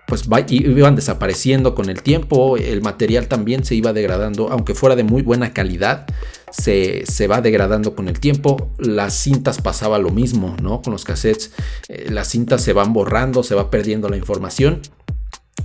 pues 0.07 0.25
iban 0.49 0.95
desapareciendo 0.95 1.75
con 1.75 1.89
el 1.89 2.01
tiempo, 2.01 2.55
el 2.55 2.81
material 2.81 3.27
también 3.27 3.65
se 3.65 3.75
iba 3.75 3.91
degradando, 3.91 4.49
aunque 4.49 4.73
fuera 4.73 4.95
de 4.95 5.03
muy 5.03 5.21
buena 5.21 5.53
calidad, 5.53 6.07
se, 6.49 7.27
va 7.27 7.41
degradando 7.41 7.93
con 7.93 8.07
el 8.07 8.19
tiempo, 8.21 8.71
las 8.79 9.13
cintas 9.13 9.61
pasaba 9.61 9.99
lo 9.99 10.09
mismo, 10.09 10.55
¿no? 10.61 10.81
Con 10.81 10.93
los 10.93 11.03
cassettes, 11.03 11.51
eh, 11.89 12.07
las 12.09 12.29
cintas 12.29 12.63
se 12.63 12.71
van 12.71 12.93
borrando, 12.93 13.43
se 13.43 13.53
va 13.53 13.69
perdiendo 13.69 14.07
la 14.07 14.15
información. 14.15 14.81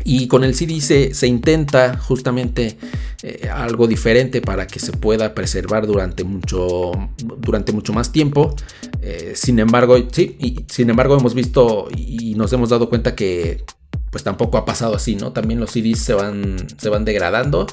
Y 0.05 0.27
con 0.27 0.43
el 0.43 0.55
CD 0.55 0.81
se, 0.81 1.27
intenta 1.27 1.97
justamente 1.97 2.77
eh, 3.23 3.49
algo 3.49 3.87
diferente 3.87 4.41
para 4.41 4.67
que 4.67 4.81
se 4.81 4.93
pueda 4.93 5.35
preservar 5.35 5.87
durante 5.87 6.25
mucho, 6.25 6.93
durante 7.39 7.73
mucho 7.73 7.93
más 7.93 8.11
tiempo. 8.11 8.57
Eh, 9.01 9.33
sin 9.37 9.59
embargo, 9.59 9.97
sí, 10.11 10.65
sin 10.69 10.91
embargo 10.91 11.17
hemos 11.17 11.35
visto 11.35 11.89
y 11.97 12.35
nos 12.35 12.53
hemos 12.53 12.71
dado 12.71 12.89
cuenta 12.89 13.15
que 13.15 13.65
pues 14.13 14.23
tampoco 14.25 14.59
ha 14.59 14.67
pasado 14.67 14.95
así, 14.95 15.17
¿no? 15.17 15.33
También 15.33 15.59
los 15.59 15.71
CDs 15.71 16.01
se 16.01 16.13
van, 16.13 16.67
se 16.79 16.91
van 16.91 17.07
degradando 17.07 17.67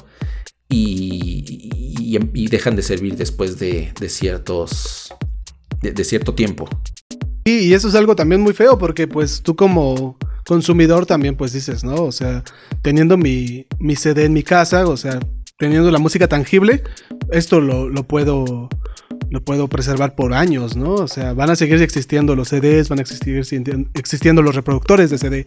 y, 0.70 1.70
y, 2.34 2.48
dejan 2.48 2.76
de 2.76 2.82
servir 2.82 3.16
después 3.16 3.58
de, 3.58 3.92
ciertos, 4.08 5.12
de, 5.82 6.04
cierto 6.04 6.34
tiempo. 6.34 6.66
Y 7.44 7.72
eso 7.72 7.88
es 7.88 7.94
algo 7.94 8.16
también 8.16 8.40
muy 8.40 8.52
feo 8.52 8.78
porque 8.78 9.08
pues 9.08 9.42
tú 9.42 9.56
como 9.56 10.16
consumidor 10.46 11.06
también 11.06 11.36
pues 11.36 11.52
dices, 11.52 11.84
¿no? 11.84 11.94
O 12.04 12.12
sea, 12.12 12.42
teniendo 12.82 13.16
mi, 13.16 13.66
mi 13.78 13.96
CD 13.96 14.24
en 14.24 14.32
mi 14.32 14.42
casa, 14.42 14.86
o 14.86 14.96
sea, 14.96 15.20
teniendo 15.58 15.90
la 15.90 15.98
música 15.98 16.28
tangible, 16.28 16.82
esto 17.30 17.60
lo, 17.60 17.88
lo 17.88 18.04
puedo 18.04 18.68
lo 19.30 19.44
puedo 19.44 19.68
preservar 19.68 20.14
por 20.14 20.34
años, 20.34 20.76
¿no? 20.76 20.94
O 20.94 21.08
sea, 21.08 21.34
van 21.34 21.50
a 21.50 21.56
seguir 21.56 21.80
existiendo 21.82 22.34
los 22.34 22.48
CDs, 22.48 22.88
van 22.88 22.98
a 22.98 23.02
existir 23.02 23.42
existiendo 23.94 24.42
los 24.42 24.54
reproductores 24.54 25.10
de 25.10 25.18
CD. 25.18 25.44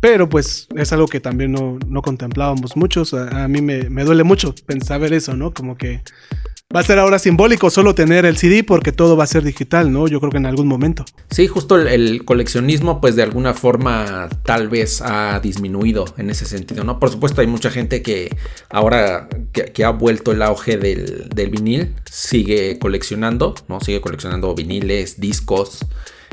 Pero 0.00 0.28
pues 0.28 0.66
es 0.76 0.92
algo 0.92 1.06
que 1.06 1.20
también 1.20 1.52
no, 1.52 2.02
contemplábamos 2.02 2.76
muchos. 2.76 3.12
A, 3.12 3.46
mí 3.48 3.60
me, 3.60 4.04
duele 4.04 4.24
mucho 4.24 4.54
pensar 4.66 5.00
ver 5.00 5.12
eso, 5.12 5.36
¿no? 5.36 5.52
Como 5.52 5.76
que 5.76 6.00
va 6.74 6.80
a 6.80 6.82
ser 6.82 6.98
ahora 6.98 7.18
simbólico 7.18 7.68
solo 7.68 7.94
tener 7.94 8.24
el 8.24 8.38
CD 8.38 8.64
porque 8.64 8.92
todo 8.92 9.14
va 9.14 9.24
a 9.24 9.26
ser 9.26 9.42
digital, 9.42 9.92
¿no? 9.92 10.08
Yo 10.08 10.18
creo 10.20 10.32
que 10.32 10.38
en 10.38 10.46
algún 10.46 10.68
momento. 10.68 11.04
Sí, 11.30 11.48
justo 11.48 11.76
el, 11.76 12.24
coleccionismo 12.24 13.02
pues 13.02 13.14
de 13.14 13.22
alguna 13.22 13.52
forma 13.52 14.30
tal 14.44 14.68
vez 14.68 15.02
ha 15.02 15.38
disminuido 15.40 16.06
en 16.16 16.30
ese 16.30 16.46
sentido, 16.46 16.82
¿no? 16.82 16.98
Por 16.98 17.10
supuesto 17.10 17.42
hay 17.42 17.46
mucha 17.46 17.70
gente 17.70 18.00
que 18.00 18.34
ahora 18.70 19.28
que, 19.52 19.84
ha 19.84 19.90
vuelto 19.90 20.32
el 20.32 20.40
auge 20.40 20.78
del, 20.78 21.28
del 21.28 21.50
vinil 21.50 21.94
sigue 22.10 22.78
coleccionando, 22.78 23.54
¿no? 23.68 23.80
Sigue 23.80 24.00
coleccionando 24.00 24.54
viniles, 24.54 25.20
discos. 25.20 25.80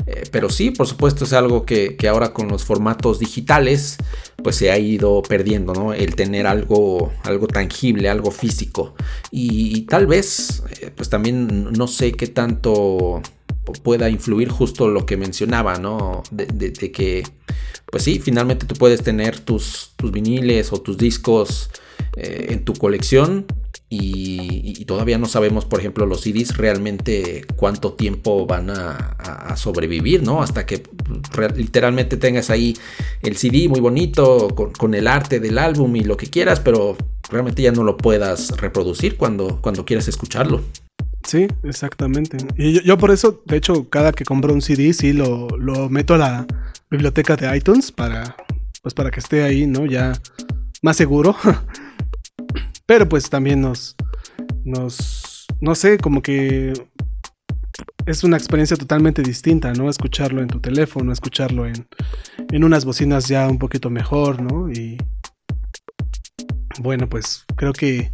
Eh, 0.08 0.24
pero 0.30 0.48
sí, 0.48 0.70
por 0.70 0.86
supuesto, 0.86 1.24
es 1.24 1.34
algo 1.34 1.66
que, 1.66 1.96
ahora 2.08 2.32
con 2.32 2.48
los 2.48 2.64
formatos 2.64 3.18
digitales, 3.18 3.98
pues 4.42 4.56
se 4.56 4.70
ha 4.70 4.78
ido 4.78 5.20
perdiendo, 5.22 5.74
¿no? 5.74 5.92
El 5.92 6.14
tener 6.14 6.46
algo, 6.46 7.12
algo 7.24 7.46
tangible, 7.46 8.08
algo 8.08 8.30
físico. 8.30 8.94
Y, 9.30 9.82
tal 9.82 10.06
vez, 10.06 10.62
eh, 10.80 10.90
pues 10.96 11.10
también 11.10 11.72
no 11.72 11.86
sé 11.88 12.12
qué 12.12 12.26
tanto 12.26 13.20
pueda 13.82 14.08
influir 14.08 14.48
justo 14.48 14.88
lo 14.88 15.04
que 15.04 15.18
mencionaba, 15.18 15.78
¿no? 15.78 16.22
De, 16.30 16.72
que, 16.90 17.22
pues 17.90 18.02
sí, 18.02 18.18
finalmente 18.18 18.64
tú 18.64 18.76
puedes 18.76 19.02
tener 19.02 19.38
tus, 19.38 19.92
tus 19.96 20.10
viniles 20.10 20.72
o 20.72 20.80
tus 20.80 20.96
discos 20.96 21.68
eh, 22.16 22.46
en 22.50 22.64
tu 22.64 22.74
colección, 22.74 23.46
y, 23.90 24.84
todavía 24.84 25.18
no 25.18 25.26
sabemos, 25.26 25.64
por 25.64 25.80
ejemplo, 25.80 26.04
los 26.04 26.22
CDs 26.22 26.56
realmente 26.56 27.46
cuánto 27.56 27.94
tiempo 27.94 28.46
van 28.46 28.70
a, 28.70 29.14
sobrevivir, 29.56 30.22
¿no? 30.22 30.42
Hasta 30.42 30.66
que 30.66 30.82
literalmente 31.56 32.16
tengas 32.16 32.50
ahí 32.50 32.76
el 33.22 33.36
CD 33.36 33.68
muy 33.68 33.80
bonito, 33.80 34.48
con, 34.54 34.94
el 34.94 35.06
arte 35.06 35.40
del 35.40 35.58
álbum 35.58 35.96
y 35.96 36.04
lo 36.04 36.16
que 36.16 36.28
quieras, 36.28 36.60
pero 36.60 36.96
realmente 37.30 37.62
ya 37.62 37.72
no 37.72 37.82
lo 37.82 37.96
puedas 37.96 38.50
reproducir 38.58 39.16
cuando, 39.16 39.60
cuando 39.60 39.84
quieras 39.84 40.06
escucharlo. 40.08 40.62
Sí, 41.26 41.46
exactamente. 41.62 42.38
Y 42.56 42.82
yo, 42.84 42.96
por 42.98 43.10
eso, 43.10 43.42
de 43.46 43.56
hecho, 43.56 43.88
cada 43.88 44.12
que 44.12 44.24
compro 44.24 44.54
un 44.54 44.62
CD, 44.62 44.92
sí 44.92 45.12
lo, 45.12 45.48
lo 45.48 45.88
meto 45.88 46.14
a 46.14 46.18
la 46.18 46.46
biblioteca 46.90 47.36
de 47.36 47.56
iTunes 47.56 47.90
para, 47.90 48.36
pues 48.82 48.94
para 48.94 49.10
que 49.10 49.20
esté 49.20 49.42
ahí, 49.42 49.66
¿no? 49.66 49.86
Ya 49.86 50.12
más 50.82 50.96
seguro. 50.96 51.36
Pero 52.88 53.06
pues 53.06 53.28
también 53.28 53.60
nos, 53.60 53.96
nos, 54.64 55.46
no 55.60 55.74
sé, 55.74 55.98
como 55.98 56.22
que 56.22 56.72
es 58.06 58.24
una 58.24 58.38
experiencia 58.38 58.78
totalmente 58.78 59.20
distinta, 59.20 59.74
¿no? 59.74 59.90
Escucharlo 59.90 60.40
en 60.40 60.48
tu 60.48 60.58
teléfono, 60.58 61.12
escucharlo 61.12 61.66
en, 61.66 61.86
en 62.50 62.64
unas 62.64 62.86
bocinas 62.86 63.28
ya 63.28 63.46
un 63.46 63.58
poquito 63.58 63.90
mejor, 63.90 64.40
¿no? 64.40 64.72
Y 64.72 64.96
bueno, 66.80 67.10
pues 67.10 67.44
creo 67.56 67.74
que, 67.74 68.10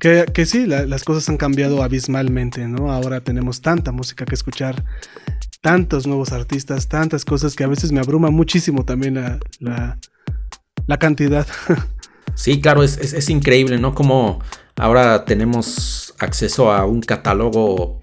que, 0.00 0.46
sí, 0.46 0.64
las 0.64 1.04
cosas 1.04 1.28
han 1.28 1.36
cambiado 1.36 1.82
abismalmente, 1.82 2.66
¿no? 2.68 2.90
Ahora 2.92 3.20
tenemos 3.20 3.60
tanta 3.60 3.92
música 3.92 4.24
que 4.24 4.34
escuchar, 4.34 4.82
tantos 5.60 6.06
nuevos 6.06 6.32
artistas, 6.32 6.88
tantas 6.88 7.26
cosas 7.26 7.54
que 7.54 7.64
a 7.64 7.68
veces 7.68 7.92
me 7.92 8.00
abruma 8.00 8.30
muchísimo 8.30 8.86
también 8.86 9.16
la, 9.16 9.38
la, 9.60 9.98
la 10.86 10.96
cantidad. 10.96 11.46
Sí, 12.36 12.60
claro, 12.60 12.82
es, 12.82 13.30
increíble, 13.30 13.78
¿no? 13.78 13.94
Como 13.94 14.40
ahora 14.76 15.24
tenemos 15.24 16.14
acceso 16.18 16.70
a 16.70 16.84
un 16.84 17.00
catálogo 17.00 17.98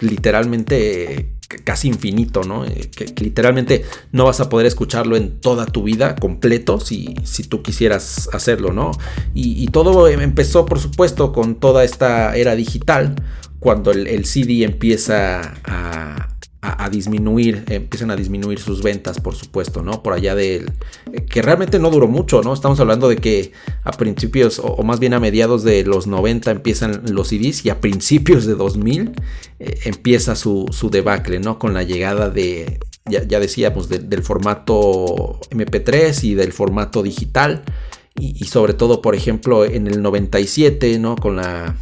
literalmente 0.00 1.34
casi 1.62 1.88
infinito, 1.88 2.42
¿no? 2.42 2.64
Eh, 2.64 2.90
que, 2.94 3.04
literalmente 3.22 3.84
no 4.12 4.24
vas 4.24 4.40
a 4.40 4.48
poder 4.48 4.66
escucharlo 4.66 5.16
en 5.16 5.40
toda 5.40 5.66
tu 5.66 5.82
vida 5.82 6.16
completo 6.16 6.80
si, 6.80 7.16
si 7.24 7.44
tú 7.44 7.62
quisieras 7.62 8.30
hacerlo, 8.32 8.72
¿no? 8.72 8.92
Y, 9.34 9.68
todo 9.68 10.08
empezó, 10.08 10.64
por 10.64 10.80
supuesto, 10.80 11.32
con 11.32 11.56
toda 11.56 11.84
esta 11.84 12.34
era 12.34 12.56
digital, 12.56 13.14
cuando 13.60 13.90
el 13.90 14.24
CD 14.24 14.64
empieza 14.64 15.54
a, 15.64 16.35
a, 16.66 16.90
disminuir, 16.90 17.64
empiezan 17.68 18.10
a 18.10 18.16
disminuir 18.16 18.58
sus 18.58 18.82
ventas, 18.82 19.20
por 19.20 19.34
supuesto, 19.34 19.82
¿no? 19.82 20.02
Por 20.02 20.12
allá 20.12 20.34
del... 20.34 20.72
Eh, 21.12 21.24
que 21.24 21.42
realmente 21.42 21.78
no 21.78 21.90
duró 21.90 22.08
mucho, 22.08 22.42
¿no? 22.42 22.52
Estamos 22.52 22.80
hablando 22.80 23.08
de 23.08 23.16
que 23.16 23.52
a 23.84 23.92
principios, 23.92 24.60
o, 24.62 24.82
más 24.82 24.98
bien 24.98 25.14
a 25.14 25.20
mediados 25.20 25.62
de 25.62 25.84
los 25.84 26.06
90 26.06 26.50
empiezan 26.50 27.02
los 27.10 27.28
CDs 27.28 27.64
y 27.64 27.70
a 27.70 27.80
principios 27.80 28.46
de 28.46 28.54
2000 28.54 29.12
eh, 29.60 29.78
empieza 29.84 30.34
su, 30.34 30.66
debacle, 30.90 31.40
¿no? 31.40 31.58
Con 31.58 31.74
la 31.74 31.82
llegada 31.82 32.30
de, 32.30 32.78
ya, 33.06 33.40
decíamos, 33.40 33.88
del 33.88 34.22
formato 34.22 35.40
MP3 35.50 36.24
y 36.24 36.34
del 36.34 36.52
formato 36.52 37.02
digital. 37.02 37.64
Y, 38.18 38.34
y, 38.42 38.46
sobre 38.46 38.72
todo, 38.72 39.02
por 39.02 39.14
ejemplo, 39.14 39.66
en 39.66 39.86
el 39.86 40.00
97, 40.00 40.98
¿no? 40.98 41.16
Con 41.16 41.36
la 41.36 41.76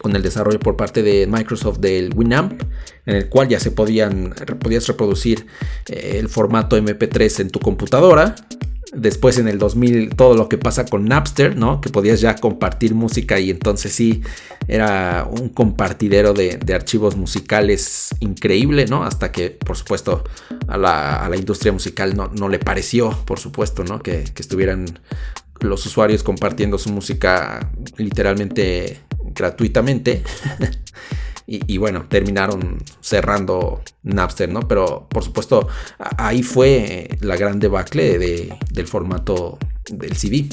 con 0.00 0.16
el 0.16 0.22
desarrollo 0.22 0.58
por 0.58 0.76
parte 0.76 1.02
de 1.02 1.26
Microsoft 1.26 1.78
del 1.78 2.12
Winamp, 2.14 2.62
en 3.06 3.16
el 3.16 3.28
cual 3.28 3.48
ya 3.48 3.60
se 3.60 3.70
podían, 3.70 4.34
podías 4.58 4.86
reproducir 4.88 5.46
eh, 5.88 6.16
el 6.18 6.28
formato 6.28 6.78
MP3 6.78 7.40
en 7.40 7.50
tu 7.50 7.60
computadora. 7.60 8.34
Después 8.92 9.38
en 9.38 9.46
el 9.46 9.58
2000 9.58 10.16
todo 10.16 10.34
lo 10.34 10.48
que 10.48 10.58
pasa 10.58 10.84
con 10.84 11.04
Napster, 11.04 11.56
¿no? 11.56 11.80
Que 11.80 11.90
podías 11.90 12.20
ya 12.20 12.34
compartir 12.34 12.94
música 12.94 13.38
y 13.38 13.50
entonces 13.50 13.92
sí 13.92 14.22
era 14.66 15.28
un 15.30 15.50
compartidero 15.50 16.32
de, 16.32 16.58
archivos 16.74 17.16
musicales 17.16 18.08
increíble, 18.18 18.86
¿no? 18.86 19.04
Hasta 19.04 19.30
que 19.30 19.50
por 19.50 19.76
supuesto 19.76 20.24
a 20.66 20.76
la, 20.76 21.30
industria 21.36 21.72
musical 21.72 22.16
no, 22.16 22.32
no, 22.34 22.48
le 22.48 22.58
pareció, 22.58 23.10
por 23.26 23.38
supuesto, 23.38 23.84
¿no? 23.84 24.02
Que 24.02 24.24
estuvieran 24.36 24.86
los 25.60 25.84
usuarios 25.86 26.22
compartiendo 26.22 26.78
su 26.78 26.90
música 26.90 27.70
literalmente 27.96 29.00
gratuitamente. 29.34 30.22
y, 31.46 31.78
bueno, 31.78 32.06
terminaron 32.08 32.78
cerrando 33.00 33.82
Napster, 34.04 34.48
¿no? 34.48 34.60
Pero 34.68 35.08
por 35.08 35.24
supuesto, 35.24 35.66
ahí 35.98 36.44
fue 36.44 37.18
la 37.20 37.36
gran 37.36 37.58
debacle 37.58 38.18
de, 38.18 38.56
del 38.70 38.86
formato 38.86 39.58
del 39.90 40.16
CD. 40.16 40.48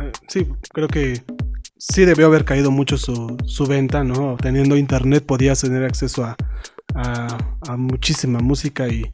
Eh, 0.00 0.12
sí, 0.28 0.46
creo 0.74 0.88
que 0.88 1.22
sí 1.78 2.04
debió 2.04 2.26
haber 2.26 2.44
caído 2.44 2.70
mucho 2.70 2.98
su, 2.98 3.38
su 3.46 3.66
venta, 3.66 4.04
¿no? 4.04 4.36
Teniendo 4.36 4.76
internet 4.76 5.24
podías 5.24 5.62
tener 5.62 5.82
acceso 5.84 6.24
a, 6.24 6.36
a, 6.94 7.76
muchísima 7.76 8.40
música 8.40 8.88
y, 8.88 9.10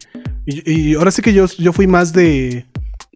y, 0.47 0.95
ahora 0.95 1.11
sí 1.11 1.22
que 1.22 1.33
yo, 1.33 1.47
yo 1.47 1.72
fui 1.72 1.87
más 1.87 2.12
de 2.12 2.66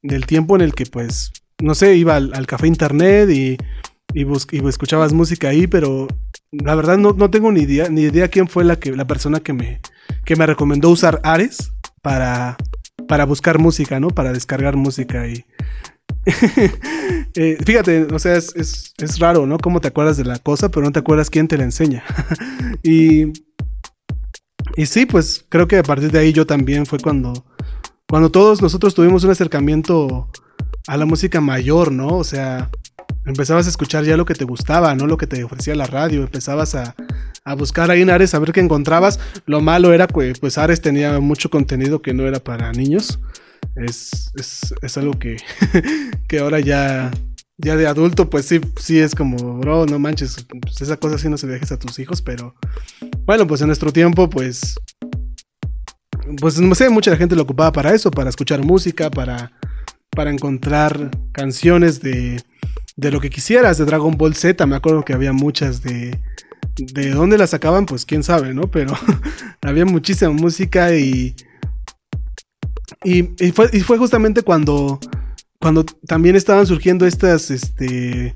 del 0.02 0.26
tiempo 0.26 0.54
en 0.54 0.62
el 0.62 0.74
que 0.74 0.86
pues 0.86 1.32
no 1.60 1.74
sé, 1.74 1.96
iba 1.96 2.16
al, 2.16 2.46
café 2.46 2.66
internet 2.66 3.30
y, 3.30 3.56
y, 4.14 4.68
escuchabas 4.68 5.12
música 5.12 5.48
ahí, 5.48 5.66
pero 5.66 6.08
la 6.52 6.74
verdad 6.74 6.98
no, 6.98 7.12
no, 7.12 7.30
tengo 7.30 7.50
ni 7.52 7.62
idea, 7.62 7.88
ni 7.88 8.02
idea 8.02 8.28
quién 8.28 8.48
fue 8.48 8.64
la, 8.64 8.76
que, 8.76 8.92
la 8.92 9.06
persona 9.06 9.40
que 9.40 9.52
me, 9.52 9.80
que 10.24 10.36
me 10.36 10.46
recomendó 10.46 10.90
usar 10.90 11.20
Ares 11.24 11.72
para, 12.00 12.56
para 13.08 13.24
buscar 13.24 13.58
música, 13.58 13.98
¿no? 14.00 14.08
Para 14.08 14.32
descargar 14.32 14.76
música 14.76 15.26
y... 15.28 15.44
Eh, 17.34 17.56
fíjate, 17.64 18.02
o 18.12 18.18
sea, 18.18 18.36
es, 18.36 18.54
es, 18.56 18.94
es, 18.98 19.18
raro, 19.20 19.46
¿no? 19.46 19.58
Cómo 19.58 19.80
te 19.80 19.88
acuerdas 19.88 20.16
de 20.16 20.24
la 20.24 20.38
cosa, 20.38 20.70
pero 20.70 20.84
no 20.84 20.90
te 20.90 20.98
acuerdas 20.98 21.30
quién 21.30 21.46
te 21.46 21.56
la 21.56 21.62
enseña. 21.62 22.02
y, 22.82 23.26
y 24.76 24.86
sí, 24.86 25.06
pues 25.06 25.44
creo 25.48 25.68
que 25.68 25.78
a 25.78 25.82
partir 25.82 26.10
de 26.10 26.18
ahí 26.18 26.32
yo 26.32 26.46
también 26.46 26.84
fue 26.84 26.98
cuando, 26.98 27.44
cuando 28.08 28.30
todos 28.30 28.60
nosotros 28.60 28.94
tuvimos 28.94 29.22
un 29.22 29.30
acercamiento 29.30 30.28
a 30.88 30.96
la 30.96 31.04
música 31.04 31.40
mayor, 31.40 31.92
¿no? 31.92 32.16
O 32.16 32.24
sea, 32.24 32.70
empezabas 33.26 33.66
a 33.66 33.68
escuchar 33.68 34.04
ya 34.04 34.16
lo 34.16 34.24
que 34.24 34.34
te 34.34 34.44
gustaba, 34.44 34.94
¿no? 34.94 35.06
Lo 35.06 35.18
que 35.18 35.26
te 35.26 35.44
ofrecía 35.44 35.74
la 35.74 35.86
radio, 35.86 36.22
empezabas 36.22 36.74
a, 36.74 36.94
buscar 37.56 37.90
ahí 37.90 38.02
en 38.02 38.10
Ares 38.10 38.34
a 38.34 38.38
ver 38.38 38.52
qué 38.52 38.60
encontrabas. 38.60 39.20
Lo 39.46 39.60
malo 39.60 39.92
era 39.92 40.06
que 40.06 40.34
pues 40.38 40.58
Ares 40.58 40.82
tenía 40.82 41.18
mucho 41.20 41.48
contenido 41.48 42.02
que 42.02 42.12
no 42.12 42.26
era 42.26 42.40
para 42.40 42.72
niños. 42.72 43.18
Es, 43.74 44.32
algo 44.96 45.12
que, 45.18 45.36
que 46.28 46.38
ahora 46.38 46.60
ya, 46.60 47.10
ya 47.58 47.76
de 47.76 47.86
adulto, 47.86 48.28
pues 48.30 48.46
sí, 48.46 48.60
sí 48.78 48.98
es 48.98 49.14
como, 49.14 49.58
bro, 49.58 49.86
no 49.86 49.98
manches, 49.98 50.46
pues 50.60 50.80
esa 50.80 50.96
cosa 50.96 51.18
sí 51.18 51.28
no 51.28 51.36
se 51.36 51.46
dejes 51.46 51.72
a 51.72 51.78
tus 51.78 51.98
hijos, 51.98 52.22
pero 52.22 52.54
bueno, 53.24 53.46
pues 53.46 53.60
en 53.60 53.68
nuestro 53.68 53.92
tiempo, 53.92 54.28
pues, 54.28 54.74
pues 56.40 56.58
no 56.60 56.74
sé, 56.74 56.88
mucha 56.88 57.16
gente 57.16 57.36
lo 57.36 57.42
ocupaba 57.42 57.72
para 57.72 57.94
eso, 57.94 58.10
para 58.10 58.30
escuchar 58.30 58.62
música, 58.62 59.10
para 59.10 59.52
para 60.10 60.30
encontrar 60.30 61.10
canciones 61.32 62.00
de, 62.00 62.42
de 62.96 63.10
lo 63.12 63.20
que 63.20 63.30
quisieras, 63.30 63.78
de 63.78 63.84
Dragon 63.84 64.16
Ball 64.16 64.34
Z. 64.34 64.66
Me 64.66 64.76
acuerdo 64.76 65.04
que 65.04 65.12
había 65.12 65.32
muchas 65.32 65.82
de... 65.82 66.18
De 66.76 67.10
dónde 67.10 67.38
las 67.38 67.50
sacaban, 67.50 67.86
pues 67.86 68.04
quién 68.04 68.22
sabe, 68.22 68.54
¿no? 68.54 68.70
Pero 68.70 68.94
había 69.62 69.84
muchísima 69.84 70.30
música 70.30 70.94
y, 70.94 71.34
y, 73.04 73.22
fue, 73.52 73.68
fue, 73.80 73.98
justamente 73.98 74.42
cuando, 74.42 75.00
cuando 75.60 75.84
también 75.84 76.36
estaban 76.36 76.66
surgiendo 76.66 77.04
estas, 77.06 77.50
este, 77.50 78.34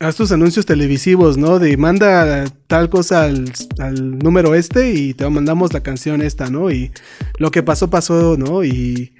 estos 0.00 0.32
anuncios 0.32 0.66
televisivos, 0.66 1.36
¿no? 1.36 1.58
De 1.58 1.76
manda 1.76 2.44
tal 2.66 2.90
cosa 2.90 3.24
al, 3.24 3.52
al, 3.78 4.18
número 4.18 4.54
este 4.54 4.92
y 4.92 5.14
te 5.14 5.28
mandamos 5.28 5.72
la 5.72 5.82
canción 5.82 6.22
esta, 6.22 6.50
¿no? 6.50 6.70
Y 6.70 6.90
lo 7.38 7.50
que 7.50 7.62
pasó, 7.62 7.88
pasó, 7.90 8.36
¿no? 8.36 8.64
Y, 8.64 9.15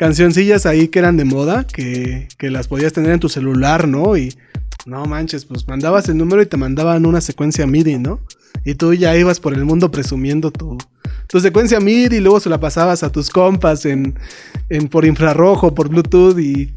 cancioncillas 0.00 0.64
ahí 0.64 0.88
que 0.88 0.98
eran 0.98 1.18
de 1.18 1.26
moda, 1.26 1.66
que, 1.66 2.26
las 2.40 2.68
podías 2.68 2.94
tener 2.94 3.10
en 3.10 3.20
tu 3.20 3.28
celular, 3.28 3.86
¿no? 3.86 4.16
Y 4.16 4.34
no 4.86 5.04
manches, 5.04 5.44
pues 5.44 5.68
mandabas 5.68 6.08
el 6.08 6.16
número 6.16 6.40
y 6.40 6.46
te 6.46 6.56
mandaban 6.56 7.04
una 7.04 7.20
secuencia 7.20 7.66
MIDI, 7.66 7.98
¿no? 7.98 8.18
Y 8.64 8.76
tú 8.76 8.94
ya 8.94 9.14
ibas 9.14 9.40
por 9.40 9.52
el 9.52 9.66
mundo 9.66 9.90
presumiendo 9.90 10.50
tu, 10.50 10.78
tu 11.28 11.38
secuencia 11.38 11.80
MIDI 11.80 12.16
y 12.16 12.20
luego 12.20 12.40
se 12.40 12.48
la 12.48 12.58
pasabas 12.58 13.02
a 13.02 13.12
tus 13.12 13.28
compas 13.28 13.84
en, 13.84 14.18
en 14.70 14.88
por 14.88 15.04
infrarrojo, 15.04 15.74
por 15.74 15.90
Bluetooth 15.90 16.38
y... 16.38 16.72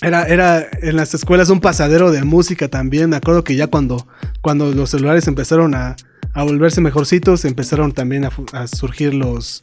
Era, 0.00 0.26
era 0.26 0.64
en 0.80 0.96
las 0.96 1.12
escuelas 1.12 1.50
un 1.50 1.60
pasadero 1.60 2.10
de 2.12 2.22
música 2.22 2.68
también. 2.68 3.10
Me 3.10 3.16
acuerdo 3.16 3.44
que 3.44 3.56
ya 3.56 3.66
cuando, 3.66 4.06
cuando 4.40 4.72
los 4.72 4.88
celulares 4.88 5.26
empezaron 5.26 5.74
a, 5.74 5.96
a 6.32 6.44
volverse 6.44 6.80
mejorcitos, 6.80 7.44
empezaron 7.44 7.92
también 7.92 8.24
a 8.24 8.66
surgir 8.68 9.12
los, 9.12 9.60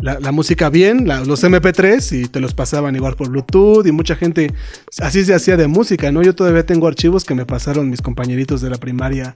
la, 0.00 0.32
música 0.32 0.68
bien, 0.68 1.06
los 1.06 1.44
MP3 1.44 2.24
y 2.24 2.28
te 2.28 2.40
los 2.40 2.52
pasaban 2.52 2.94
igual 2.94 3.16
por 3.16 3.30
Bluetooth 3.30 3.86
y 3.86 3.92
mucha 3.92 4.16
gente 4.16 4.52
así 5.00 5.24
se 5.24 5.34
hacía 5.34 5.56
de 5.56 5.66
música, 5.66 6.12
¿no? 6.12 6.22
Yo 6.22 6.34
todavía 6.34 6.66
tengo 6.66 6.86
archivos 6.86 7.24
que 7.24 7.34
me 7.34 7.46
pasaron 7.46 7.88
mis 7.88 8.02
compañeritos 8.02 8.60
de 8.60 8.68
la 8.68 8.76
primaria 8.76 9.34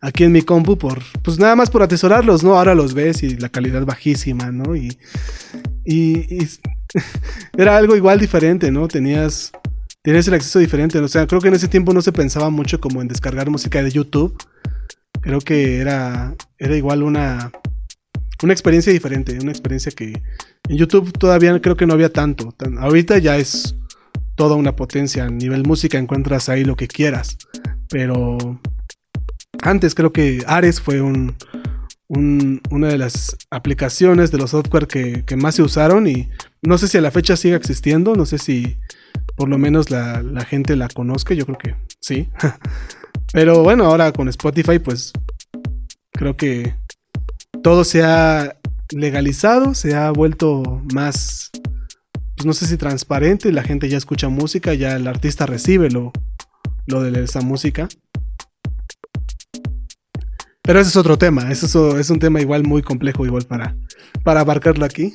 aquí 0.00 0.24
en 0.24 0.32
mi 0.32 0.42
compu 0.42 0.76
por, 0.76 1.02
pues 1.22 1.38
nada 1.38 1.56
más 1.56 1.70
por 1.70 1.82
atesorarlos, 1.82 2.44
¿no? 2.44 2.56
Ahora 2.56 2.74
los 2.74 2.92
ves 2.92 3.22
y 3.22 3.36
la 3.36 3.48
calidad 3.48 3.86
bajísima, 3.86 4.50
¿no? 4.50 4.76
Y, 4.76 4.98
y, 5.86 6.48
era 7.56 7.76
algo 7.76 7.96
igual 7.96 8.20
diferente, 8.20 8.70
¿no? 8.70 8.88
Tenías, 8.88 9.52
tenías 10.02 10.28
el 10.28 10.34
acceso 10.34 10.58
diferente, 10.58 10.98
o 10.98 11.08
sea, 11.08 11.26
creo 11.26 11.40
que 11.40 11.48
en 11.48 11.54
ese 11.54 11.68
tiempo 11.68 11.94
no 11.94 12.02
se 12.02 12.12
pensaba 12.12 12.50
mucho 12.50 12.78
como 12.78 13.00
en 13.00 13.08
descargar 13.08 13.48
música 13.48 13.82
de 13.82 13.90
YouTube. 13.90 14.36
Creo 15.22 15.40
que 15.40 15.78
era, 15.78 16.34
era 16.58 16.76
igual 16.76 17.02
una 17.02 17.52
una 18.42 18.52
experiencia 18.52 18.92
diferente, 18.92 19.38
una 19.40 19.50
experiencia 19.50 19.92
que 19.92 20.22
en 20.68 20.76
YouTube 20.76 21.12
todavía 21.12 21.60
creo 21.60 21.76
que 21.76 21.86
no 21.86 21.94
había 21.94 22.12
tanto. 22.12 22.54
ahorita 22.78 23.18
ya 23.18 23.36
es 23.36 23.76
toda 24.34 24.56
una 24.56 24.74
potencia. 24.76 25.24
A 25.24 25.30
nivel 25.30 25.64
música 25.64 25.98
encuentras 25.98 26.48
ahí 26.48 26.64
lo 26.64 26.76
que 26.76 26.88
quieras. 26.88 27.36
Pero 27.88 28.38
antes 29.62 29.94
creo 29.94 30.12
que 30.12 30.42
Ares 30.46 30.80
fue 30.80 31.02
un, 31.02 31.34
una 32.08 32.88
de 32.88 32.98
las 32.98 33.36
aplicaciones 33.50 34.30
de 34.30 34.38
los 34.38 34.50
software 34.50 34.86
que, 34.86 35.36
más 35.36 35.56
se 35.56 35.62
usaron 35.62 36.08
y 36.08 36.28
no 36.62 36.78
sé 36.78 36.88
si 36.88 36.98
a 36.98 37.00
la 37.00 37.10
fecha 37.10 37.36
sigue 37.36 37.54
existiendo, 37.54 38.14
no 38.14 38.26
sé 38.26 38.38
si 38.38 38.76
por 39.36 39.48
lo 39.48 39.58
menos 39.58 39.90
la, 39.90 40.22
la 40.22 40.44
gente 40.44 40.76
la 40.76 40.88
conozca, 40.88 41.34
yo 41.34 41.46
creo 41.46 41.58
que 41.58 41.74
sí. 42.00 42.28
Pero 43.32 43.62
bueno, 43.62 43.84
ahora 43.84 44.12
con 44.12 44.28
Spotify 44.28 44.78
pues 44.78 45.12
creo 46.12 46.36
que 46.36 46.74
todo 47.62 47.84
se 47.84 48.02
ha 48.02 48.56
legalizado, 48.90 49.74
se 49.74 49.94
ha 49.94 50.10
vuelto 50.10 50.82
más, 50.92 51.50
pues 52.36 52.46
no 52.46 52.52
sé 52.52 52.66
si 52.66 52.76
transparente, 52.76 53.52
la 53.52 53.62
gente 53.62 53.88
ya 53.88 53.98
escucha 53.98 54.28
música, 54.28 54.74
ya 54.74 54.96
el 54.96 55.06
artista 55.06 55.46
recibe 55.46 55.90
lo, 55.90 56.12
lo 56.86 57.02
de 57.02 57.24
esa 57.24 57.40
música. 57.40 57.88
Pero 60.62 60.78
ese 60.78 60.90
es 60.90 60.96
otro 60.96 61.18
tema, 61.18 61.50
es 61.50 62.10
un 62.10 62.18
tema 62.18 62.40
igual 62.40 62.64
muy 62.64 62.82
complejo, 62.82 63.26
igual 63.26 63.44
para, 63.44 63.76
para 64.22 64.40
abarcarlo 64.40 64.84
aquí. 64.84 65.12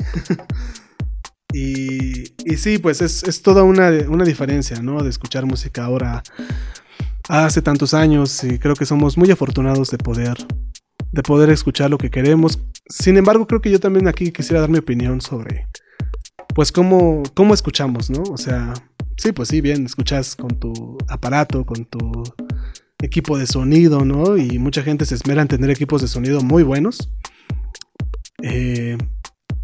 y, 1.53 2.33
y, 2.43 2.57
sí, 2.57 2.77
pues 2.77 3.01
es, 3.01 3.23
es 3.23 3.41
toda 3.41 3.63
una, 3.63 3.89
una, 4.09 4.25
diferencia, 4.25 4.81
¿no? 4.81 5.01
De 5.03 5.09
escuchar 5.09 5.45
música 5.45 5.85
ahora 5.85 6.23
hace 7.29 7.61
tantos 7.61 7.93
años 7.93 8.43
y 8.43 8.59
creo 8.59 8.75
que 8.75 8.85
somos 8.85 9.17
muy 9.17 9.31
afortunados 9.31 9.91
de 9.91 9.97
poder 9.97 10.35
de 11.15 11.23
poder 11.23 11.49
escuchar 11.49 11.89
lo 11.89 11.97
que 11.97 12.11
queremos. 12.11 12.59
Sin 12.89 13.15
embargo, 13.17 13.47
creo 13.47 13.61
que 13.61 13.71
yo 13.71 13.79
también 13.79 14.07
aquí 14.07 14.31
quisiera 14.31 14.59
dar 14.59 14.69
mi 14.69 14.79
opinión 14.79 15.21
sobre, 15.21 15.67
pues, 16.53 16.73
cómo, 16.73 17.23
cómo 17.33 17.53
escuchamos, 17.53 18.09
¿no? 18.09 18.21
O 18.23 18.37
sea, 18.37 18.73
sí, 19.15 19.31
pues 19.31 19.47
sí, 19.47 19.61
bien, 19.61 19.85
escuchas 19.85 20.35
con 20.35 20.59
tu 20.59 20.97
aparato, 21.07 21.65
con 21.65 21.85
tu 21.85 22.23
equipo 23.01 23.37
de 23.37 23.47
sonido, 23.47 24.03
¿no? 24.03 24.35
Y 24.35 24.59
mucha 24.59 24.83
gente 24.83 25.05
se 25.05 25.15
esmera 25.15 25.41
en 25.41 25.47
tener 25.47 25.69
equipos 25.69 26.01
de 26.01 26.09
sonido 26.09 26.41
muy 26.41 26.63
buenos. 26.63 27.09
Eh, 28.43 28.97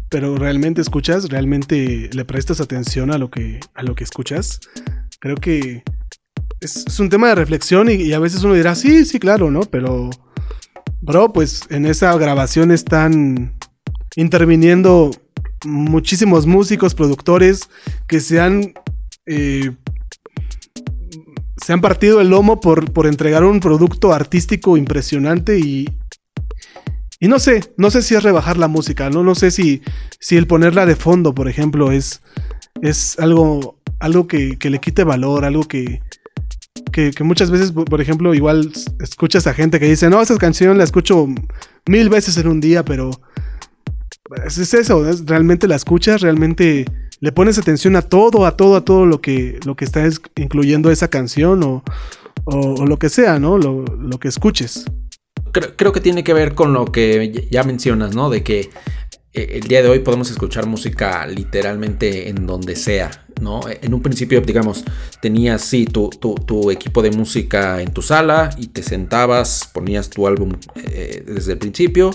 pero 0.08 0.36
realmente 0.36 0.80
escuchas, 0.80 1.28
realmente 1.28 2.08
le 2.12 2.24
prestas 2.24 2.62
atención 2.62 3.12
a 3.12 3.18
lo 3.18 3.30
que, 3.30 3.60
a 3.74 3.82
lo 3.82 3.94
que 3.94 4.04
escuchas. 4.04 4.60
Creo 5.20 5.36
que 5.36 5.82
es, 6.60 6.98
un 6.98 7.10
tema 7.10 7.28
de 7.28 7.34
reflexión 7.34 7.90
y, 7.90 7.94
y, 7.94 8.14
a 8.14 8.18
veces 8.18 8.42
uno 8.42 8.54
dirá, 8.54 8.74
sí, 8.74 9.04
sí, 9.04 9.18
claro, 9.18 9.50
¿no? 9.50 9.60
Pero 9.62 10.08
Bro, 11.02 11.32
pues 11.32 11.62
en 11.68 11.84
esa 11.84 12.16
grabación 12.16 12.70
están 12.70 13.52
interviniendo 14.14 15.10
muchísimos 15.64 16.46
músicos, 16.46 16.94
productores 16.94 17.68
que 18.06 18.20
se 18.20 18.40
han, 18.40 18.72
eh, 19.26 19.72
se 21.56 21.72
han 21.72 21.80
partido 21.80 22.20
el 22.20 22.30
lomo 22.30 22.60
por, 22.60 22.92
por 22.92 23.08
entregar 23.08 23.42
un 23.42 23.58
producto 23.58 24.12
artístico 24.12 24.76
impresionante 24.76 25.58
y, 25.58 25.88
y 27.18 27.26
no 27.26 27.40
sé, 27.40 27.74
no 27.76 27.90
sé 27.90 28.02
si 28.02 28.14
es 28.14 28.22
rebajar 28.22 28.56
la 28.56 28.68
música, 28.68 29.10
no, 29.10 29.24
no 29.24 29.34
sé 29.34 29.50
si, 29.50 29.82
si 30.20 30.36
el 30.36 30.46
ponerla 30.46 30.86
de 30.86 30.94
fondo, 30.94 31.34
por 31.34 31.48
ejemplo, 31.48 31.90
es, 31.90 32.22
es 32.80 33.18
algo, 33.18 33.80
algo 33.98 34.28
que, 34.28 34.56
que 34.56 34.70
le 34.70 34.78
quite 34.78 35.02
valor, 35.02 35.44
algo 35.44 35.64
que, 35.64 36.00
que, 36.92 37.12
muchas 37.24 37.50
veces, 37.50 37.72
por 37.72 38.00
ejemplo, 38.00 38.34
igual 38.34 38.72
escuchas 39.00 39.46
a 39.46 39.54
gente 39.54 39.80
que 39.80 39.86
dice, 39.86 40.08
no, 40.10 40.20
esa 40.20 40.36
canción 40.36 40.78
la 40.78 40.84
escucho 40.84 41.26
mil 41.86 42.08
veces 42.08 42.36
en 42.36 42.46
un 42.46 42.60
día, 42.60 42.84
pero 42.84 43.10
es 44.46 44.74
eso, 44.74 45.04
realmente 45.26 45.66
la 45.66 45.76
escuchas, 45.76 46.20
realmente 46.20 46.84
le 47.20 47.32
pones 47.32 47.58
atención 47.58 47.96
a 47.96 48.02
todo, 48.02 48.46
a 48.46 48.56
todo, 48.56 48.76
a 48.76 48.84
todo 48.84 49.06
lo 49.06 49.20
que, 49.20 49.58
lo 49.64 49.74
que 49.74 49.84
está 49.84 50.08
incluyendo 50.36 50.90
esa 50.90 51.08
canción 51.08 51.62
o, 51.62 51.82
o, 52.44 52.86
lo 52.86 52.98
que 52.98 53.08
sea, 53.08 53.38
¿no? 53.38 53.58
Lo, 53.58 53.84
lo 53.84 54.18
que 54.18 54.28
escuches. 54.28 54.84
Creo, 55.52 55.76
creo, 55.76 55.92
que 55.92 56.00
tiene 56.00 56.24
que 56.24 56.32
ver 56.32 56.54
con 56.54 56.72
lo 56.72 56.86
que 56.86 57.48
ya 57.50 57.62
mencionas, 57.62 58.14
¿no? 58.14 58.30
De 58.30 58.42
que 58.42 58.70
eh, 59.34 59.60
el 59.62 59.62
día 59.62 59.82
de 59.82 59.88
hoy 59.88 60.00
podemos 60.00 60.30
escuchar 60.30 60.66
música 60.66 61.26
literalmente 61.26 62.28
en 62.28 62.46
donde 62.46 62.76
sea, 62.76 63.21
¿no? 63.40 63.60
En 63.68 63.94
un 63.94 64.02
principio, 64.02 64.40
digamos, 64.40 64.84
tenías, 65.20 65.62
sí, 65.62 65.86
tu, 65.86 66.10
equipo 66.70 67.02
de 67.02 67.10
música 67.10 67.80
en 67.82 67.92
tu 67.92 68.02
sala 68.02 68.50
y 68.58 68.68
te 68.68 68.82
sentabas, 68.82 69.68
ponías 69.72 70.10
tu 70.10 70.26
álbum 70.26 70.52
eh, 70.76 71.24
desde 71.26 71.52
el 71.52 71.58
principio 71.58 72.10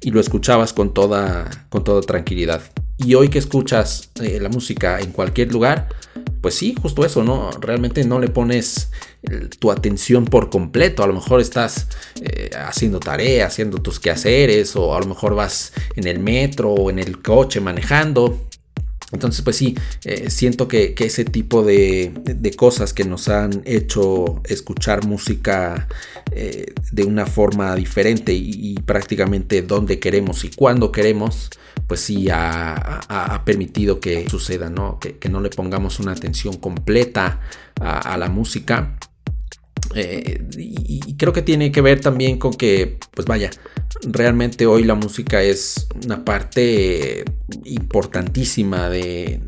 y 0.00 0.10
lo 0.10 0.20
escuchabas 0.20 0.72
con 0.72 0.92
toda, 0.94 1.48
con 1.68 1.84
toda 1.84 2.00
tranquilidad. 2.02 2.62
Y 2.98 3.14
hoy 3.14 3.28
que 3.28 3.38
escuchas 3.38 4.10
eh, 4.20 4.38
la 4.40 4.48
música 4.48 5.00
en 5.00 5.12
cualquier 5.12 5.52
lugar, 5.52 5.88
pues 6.40 6.54
sí, 6.54 6.74
justo 6.80 7.04
eso, 7.04 7.24
¿no? 7.24 7.50
Realmente 7.60 8.04
no 8.04 8.20
le 8.20 8.28
pones 8.28 8.90
tu 9.58 9.70
atención 9.70 10.24
por 10.24 10.50
completo. 10.50 11.02
A 11.02 11.06
lo 11.06 11.14
mejor 11.14 11.40
estás 11.40 11.88
eh, 12.20 12.50
haciendo 12.54 13.00
tarea, 13.00 13.46
haciendo 13.46 13.78
tus 13.78 14.00
quehaceres, 14.00 14.76
o 14.76 14.94
a 14.94 15.00
lo 15.00 15.06
mejor 15.06 15.34
vas 15.34 15.72
en 15.96 16.06
el 16.06 16.18
metro 16.18 16.70
o 16.70 16.90
en 16.90 16.98
el 16.98 17.22
coche 17.22 17.60
manejando. 17.60 18.48
Entonces, 19.12 19.42
pues 19.42 19.56
sí, 19.56 19.76
eh, 20.04 20.30
siento 20.30 20.68
que, 20.68 20.94
ese 20.98 21.24
tipo 21.24 21.62
de, 21.62 22.12
cosas 22.56 22.92
que 22.92 23.04
nos 23.04 23.28
han 23.28 23.62
hecho 23.64 24.40
escuchar 24.44 25.06
música 25.06 25.88
eh, 26.32 26.72
de 26.90 27.04
una 27.04 27.26
forma 27.26 27.74
diferente 27.76 28.32
y, 28.32 28.74
prácticamente 28.86 29.62
donde 29.62 29.98
queremos 29.98 30.44
y 30.44 30.50
cuando 30.50 30.90
queremos, 30.90 31.50
pues 31.86 32.00
sí 32.00 32.28
ha, 32.30 33.42
permitido 33.44 34.00
que 34.00 34.28
suceda, 34.28 34.70
¿no? 34.70 34.98
Que, 34.98 35.28
no 35.28 35.40
le 35.40 35.50
pongamos 35.50 36.00
una 36.00 36.12
atención 36.12 36.56
completa 36.56 37.40
a 37.80 38.16
la 38.16 38.28
música 38.28 38.96
eh, 39.94 40.44
y, 40.56 41.16
creo 41.16 41.32
que 41.32 41.42
tiene 41.42 41.70
que 41.70 41.80
ver 41.80 42.00
también 42.00 42.38
con 42.38 42.52
que, 42.52 42.98
pues 43.12 43.26
vaya, 43.26 43.50
realmente 44.02 44.66
hoy 44.66 44.84
la 44.84 44.94
música 44.94 45.42
es 45.42 45.86
una 46.04 46.24
parte 46.24 47.24
importantísima 47.64 48.88
de, 48.88 49.40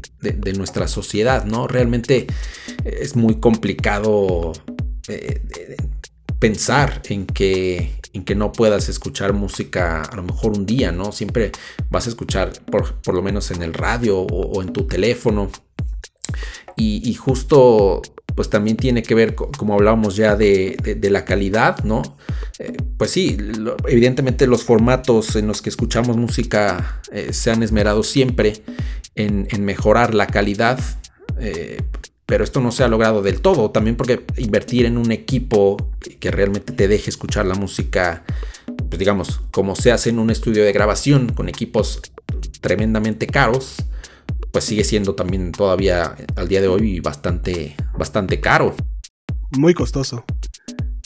nuestra 0.56 0.86
sociedad, 0.88 1.44
¿no? 1.44 1.66
Realmente 1.66 2.26
es 2.84 3.16
muy 3.16 3.40
complicado 3.40 4.52
eh, 5.08 5.42
pensar 6.38 7.02
en 7.08 7.26
que, 7.26 8.00
en 8.12 8.24
que 8.24 8.34
no 8.34 8.52
puedas 8.52 8.88
escuchar 8.88 9.32
música 9.32 10.02
a 10.02 10.16
lo 10.16 10.22
mejor 10.22 10.56
un 10.56 10.66
día, 10.66 10.92
¿no? 10.92 11.10
Siempre 11.10 11.50
vas 11.90 12.06
a 12.06 12.10
escuchar, 12.10 12.52
por, 12.66 13.12
lo 13.12 13.22
menos 13.22 13.50
en 13.50 13.62
el 13.62 13.74
radio 13.74 14.20
o, 14.20 14.62
en 14.62 14.72
tu 14.72 14.86
teléfono. 14.86 15.50
y, 16.76 17.14
justo 17.14 18.02
pues 18.34 18.50
también 18.50 18.76
tiene 18.76 19.02
que 19.02 19.14
ver, 19.14 19.34
como 19.34 19.74
hablábamos 19.74 20.16
ya, 20.16 20.36
de, 20.36 20.76
la 21.02 21.24
calidad, 21.24 21.82
¿no? 21.84 22.02
Eh, 22.58 22.76
pues 22.96 23.10
sí, 23.10 23.36
evidentemente 23.88 24.46
los 24.46 24.64
formatos 24.64 25.36
en 25.36 25.46
los 25.46 25.62
que 25.62 25.70
escuchamos 25.70 26.16
música 26.16 27.00
eh, 27.12 27.32
se 27.32 27.50
han 27.50 27.62
esmerado 27.62 28.02
siempre 28.02 28.62
en, 29.14 29.46
mejorar 29.64 30.14
la 30.14 30.26
calidad, 30.26 30.80
eh, 31.38 31.80
pero 32.26 32.42
esto 32.42 32.60
no 32.60 32.72
se 32.72 32.82
ha 32.82 32.88
logrado 32.88 33.22
del 33.22 33.40
todo, 33.40 33.70
también 33.70 33.96
porque 33.96 34.24
invertir 34.36 34.86
en 34.86 34.98
un 34.98 35.12
equipo 35.12 35.76
que 36.18 36.30
realmente 36.30 36.72
te 36.72 36.88
deje 36.88 37.10
escuchar 37.10 37.46
la 37.46 37.54
música, 37.54 38.24
pues 38.88 38.98
digamos, 38.98 39.40
como 39.52 39.76
se 39.76 39.92
hace 39.92 40.10
en 40.10 40.18
un 40.18 40.30
estudio 40.30 40.64
de 40.64 40.72
grabación 40.72 41.28
con 41.28 41.48
equipos 41.48 42.00
tremendamente 42.60 43.26
caros, 43.26 43.76
pues 44.54 44.66
sigue 44.66 44.84
siendo 44.84 45.16
también 45.16 45.50
todavía 45.50 46.14
al 46.36 46.46
día 46.46 46.60
de 46.60 46.68
hoy 46.68 47.00
bastante, 47.00 47.74
bastante 47.98 48.38
caro. 48.38 48.76
Muy 49.58 49.74
costoso. 49.74 50.24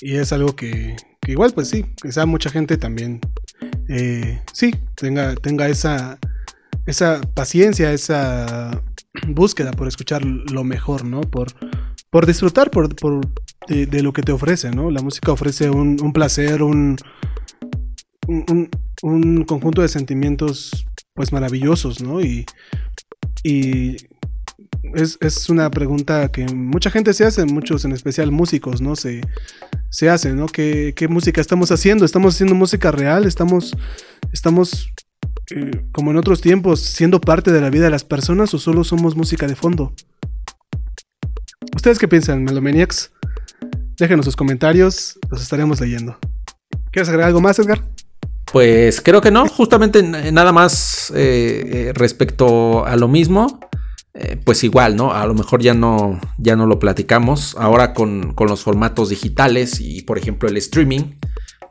Y 0.02 0.16
es 0.16 0.34
algo 0.34 0.54
que, 0.54 0.96
igual, 1.26 1.54
pues 1.54 1.70
sí, 1.70 1.86
quizá 2.02 2.26
mucha 2.26 2.50
gente 2.50 2.76
también, 2.76 3.20
eh, 3.88 4.42
sí, 4.52 4.74
tenga, 4.94 5.34
tenga 5.34 5.66
esa, 5.66 6.18
esa 6.84 7.22
paciencia, 7.22 7.90
esa 7.90 8.82
búsqueda 9.28 9.70
por 9.70 9.88
escuchar 9.88 10.26
lo 10.26 10.62
mejor, 10.62 11.06
¿no? 11.06 11.22
Por, 11.22 11.48
por 12.10 12.26
disfrutar 12.26 12.70
por, 12.70 12.94
de, 13.66 14.02
lo 14.02 14.12
que 14.12 14.20
te 14.20 14.32
ofrece, 14.32 14.70
¿no? 14.72 14.90
La 14.90 15.00
música 15.00 15.32
ofrece 15.32 15.70
un, 15.70 16.12
placer, 16.12 16.62
un, 16.62 16.98
un, 18.26 18.68
un, 19.00 19.44
conjunto 19.44 19.80
de 19.80 19.88
sentimientos, 19.88 20.86
pues 21.14 21.32
maravillosos, 21.32 22.02
¿no? 22.02 22.20
Y 22.20 22.44
y 23.42 23.96
es, 24.94 25.48
una 25.48 25.70
pregunta 25.70 26.30
que 26.30 26.46
mucha 26.46 26.90
gente 26.90 27.12
se 27.12 27.24
hace, 27.24 27.44
muchos 27.44 27.84
en 27.84 27.92
especial 27.92 28.30
músicos, 28.30 28.80
¿no? 28.80 28.96
Se, 28.96 29.20
se 29.90 30.10
hacen, 30.10 30.36
¿no? 30.36 30.46
¿Qué, 30.46 31.06
música 31.08 31.40
estamos 31.40 31.70
haciendo? 31.70 32.04
¿Estamos 32.04 32.34
haciendo 32.34 32.54
música 32.54 32.90
real? 32.90 33.24
¿Estamos, 33.24 33.76
estamos 34.32 34.92
eh, 35.50 35.84
como 35.92 36.10
en 36.10 36.16
otros 36.16 36.40
tiempos, 36.40 36.80
siendo 36.80 37.20
parte 37.20 37.52
de 37.52 37.60
la 37.60 37.70
vida 37.70 37.84
de 37.84 37.90
las 37.90 38.04
personas 38.04 38.52
o 38.54 38.58
solo 38.58 38.84
somos 38.84 39.16
música 39.16 39.46
de 39.46 39.56
fondo? 39.56 39.94
¿Ustedes 41.74 41.98
qué 41.98 42.08
piensan, 42.08 42.44
Melomaniacs? 42.44 43.12
Déjenos 43.98 44.24
sus 44.24 44.36
comentarios, 44.36 45.18
los 45.30 45.42
estaremos 45.42 45.80
leyendo. 45.80 46.18
¿Quieres 46.92 47.08
agregar 47.08 47.28
algo 47.28 47.40
más, 47.40 47.58
Edgar? 47.58 47.82
Pues 48.52 49.02
creo 49.02 49.20
que 49.20 49.30
no, 49.30 49.46
justamente 49.46 50.02
nada 50.02 50.52
más 50.52 51.12
eh, 51.14 51.62
eh, 51.66 51.92
respecto 51.94 52.86
a 52.86 52.96
lo 52.96 53.06
mismo, 53.06 53.60
eh, 54.14 54.40
pues 54.42 54.64
igual, 54.64 54.96
¿no? 54.96 55.12
A 55.12 55.26
lo 55.26 55.34
mejor 55.34 55.60
ya 55.60 55.74
no, 55.74 56.18
ya 56.38 56.56
no 56.56 56.66
lo 56.66 56.78
platicamos. 56.78 57.54
Ahora 57.58 57.92
con, 57.92 58.34
los 58.38 58.62
formatos 58.62 59.10
digitales 59.10 59.80
y 59.80 60.02
por 60.02 60.16
ejemplo 60.16 60.48
el 60.48 60.56
streaming, 60.56 61.16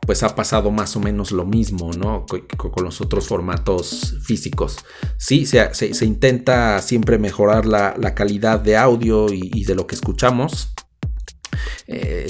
pues 0.02 0.22
ha 0.22 0.36
pasado 0.36 0.70
más 0.70 0.94
o 0.94 1.00
menos 1.00 1.32
lo 1.32 1.44
mismo, 1.44 1.90
¿no? 1.92 2.24
Con, 2.26 2.84
los 2.84 3.00
otros 3.00 3.26
formatos 3.26 4.14
físicos. 4.22 4.76
Sí, 5.18 5.46
se, 5.46 5.74
se, 5.74 6.04
intenta 6.06 6.80
siempre 6.80 7.18
mejorar 7.18 7.66
la, 7.66 8.14
calidad 8.14 8.60
de 8.60 8.76
audio 8.76 9.26
y, 9.32 9.64
de 9.64 9.74
lo 9.74 9.88
que 9.88 9.96
escuchamos. 9.96 10.74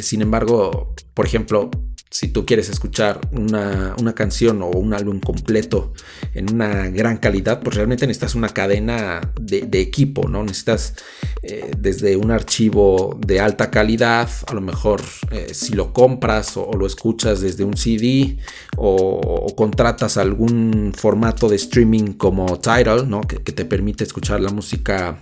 sin 0.01 0.22
embargo, 0.22 0.94
por 1.12 1.26
ejemplo, 1.26 1.70
si 2.11 2.29
tú 2.29 2.47
quieres 2.47 2.71
escuchar 2.71 3.21
una, 3.33 3.95
canción 4.15 4.63
o 4.63 4.69
un 4.69 4.95
álbum 4.95 5.21
completo 5.21 5.93
en 6.35 6.53
una 6.53 6.89
gran 6.89 7.19
calidad, 7.19 7.63
pues 7.63 7.77
realmente 7.77 8.07
necesitas 8.07 8.35
una 8.35 8.49
cadena 8.49 9.21
de, 9.41 9.69
equipo, 9.81 10.29
¿no? 10.29 10.43
Necesitas 10.43 10.95
eh, 11.43 11.71
desde 11.77 12.17
un 12.17 12.31
archivo 12.31 13.19
de 13.25 13.41
alta 13.41 13.71
calidad, 13.71 14.29
a 14.47 14.55
lo 14.55 14.61
mejor 14.61 15.03
eh, 15.31 15.49
si 15.53 15.75
lo 15.75 15.93
compras 15.93 16.57
o, 16.57 16.73
lo 16.73 16.87
escuchas 16.87 17.41
desde 17.41 17.65
un 17.65 17.77
CD 17.77 18.39
o, 18.77 19.55
contratas 19.55 20.17
algún 20.17 20.93
formato 20.97 21.49
de 21.49 21.57
streaming 21.57 22.15
como 22.15 22.59
Tidal, 22.59 23.09
¿no? 23.09 23.21
que 23.21 23.53
te 23.53 23.65
permite 23.65 24.05
escuchar 24.05 24.41
la 24.41 24.51
música 24.51 25.19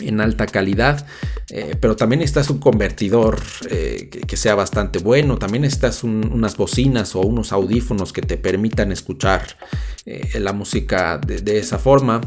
en 0.00 0.20
alta 0.20 0.46
calidad, 0.46 1.06
eh, 1.50 1.76
pero 1.80 1.96
también 1.96 2.20
necesitas 2.20 2.50
un 2.50 2.58
convertidor 2.58 3.40
eh, 3.70 4.08
que, 4.08 4.36
sea 4.36 4.54
bastante 4.54 4.98
bueno, 4.98 5.38
también 5.38 5.62
necesitas 5.62 6.04
unas 6.04 6.56
bocinas 6.56 7.16
o 7.16 7.20
unos 7.20 7.52
audífonos 7.52 8.12
que 8.12 8.22
te 8.22 8.36
permitan 8.36 8.92
escuchar 8.92 9.56
eh, 10.06 10.38
la 10.40 10.52
música 10.52 11.18
de, 11.18 11.58
esa 11.58 11.78
forma. 11.78 12.20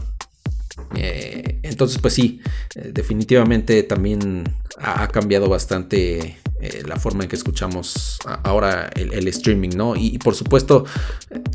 entonces, 0.93 1.99
pues 1.99 2.13
sí, 2.13 2.41
definitivamente 2.75 3.83
también 3.83 4.43
ha, 4.77 5.07
cambiado 5.07 5.47
bastante 5.47 6.37
la 6.85 6.95
forma 6.97 7.23
en 7.23 7.29
que 7.29 7.35
escuchamos 7.35 8.19
ahora 8.43 8.89
el, 8.95 9.27
streaming, 9.27 9.69
¿no? 9.75 9.95
Y, 9.95 10.17
por 10.17 10.35
supuesto, 10.35 10.85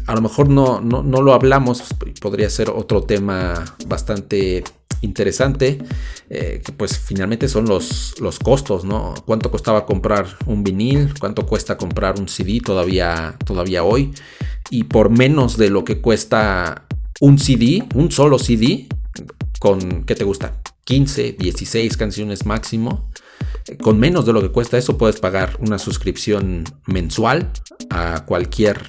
a 0.07 0.15
lo 0.15 0.21
mejor 0.21 0.49
no, 0.49 0.81
no, 0.81 1.03
no, 1.03 1.23
lo 1.23 1.35
hablamos, 1.35 1.83
podría 2.21 2.49
ser 2.51 2.71
otro 2.71 3.03
tema 3.03 3.77
bastante 3.87 4.65
interesante, 5.03 5.79
eh, 6.31 6.63
que 6.65 6.73
pues 6.73 6.99
finalmente 6.99 7.49
son 7.49 7.67
los, 7.67 8.15
los 8.21 8.39
costos, 8.39 8.85
¿no? 8.85 9.15
¿Cuánto 9.25 9.51
costaba 9.51 9.87
comprar 9.87 10.27
un 10.47 10.65
vinil? 10.65 11.15
¿Cuánto 11.19 11.47
cuesta 11.47 11.77
comprar 11.77 12.19
un 12.19 12.29
CD 12.29 12.61
todavía, 12.61 13.37
todavía 13.45 13.85
hoy? 13.85 14.13
Y 14.71 14.85
por 14.85 15.11
menos 15.11 15.57
de 15.57 15.71
lo 15.71 15.85
que 15.85 16.01
cuesta 16.01 16.87
un 17.21 17.39
CD, 17.39 17.85
un 17.95 18.11
solo 18.11 18.39
CD, 18.39 18.87
con, 19.59 20.05
¿qué 20.05 20.15
te 20.15 20.25
gusta? 20.25 20.61
15, 20.85 21.33
16 21.39 21.97
canciones 21.97 22.47
máximo. 22.47 23.11
con 23.83 23.99
menos 23.99 24.25
de 24.25 24.33
lo 24.33 24.41
que 24.41 24.51
cuesta 24.51 24.79
eso 24.79 24.97
puedes 24.97 25.19
pagar 25.19 25.57
una 25.61 25.79
suscripción 25.79 26.63
mensual 26.87 27.51
a 27.91 28.25
cualquier 28.25 28.81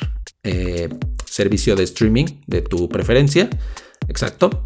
eh, 0.44 0.88
servicio 1.26 1.76
de 1.76 1.84
streaming 1.84 2.26
de 2.46 2.62
tu 2.62 2.88
preferencia. 2.88 3.50
Exacto. 4.08 4.64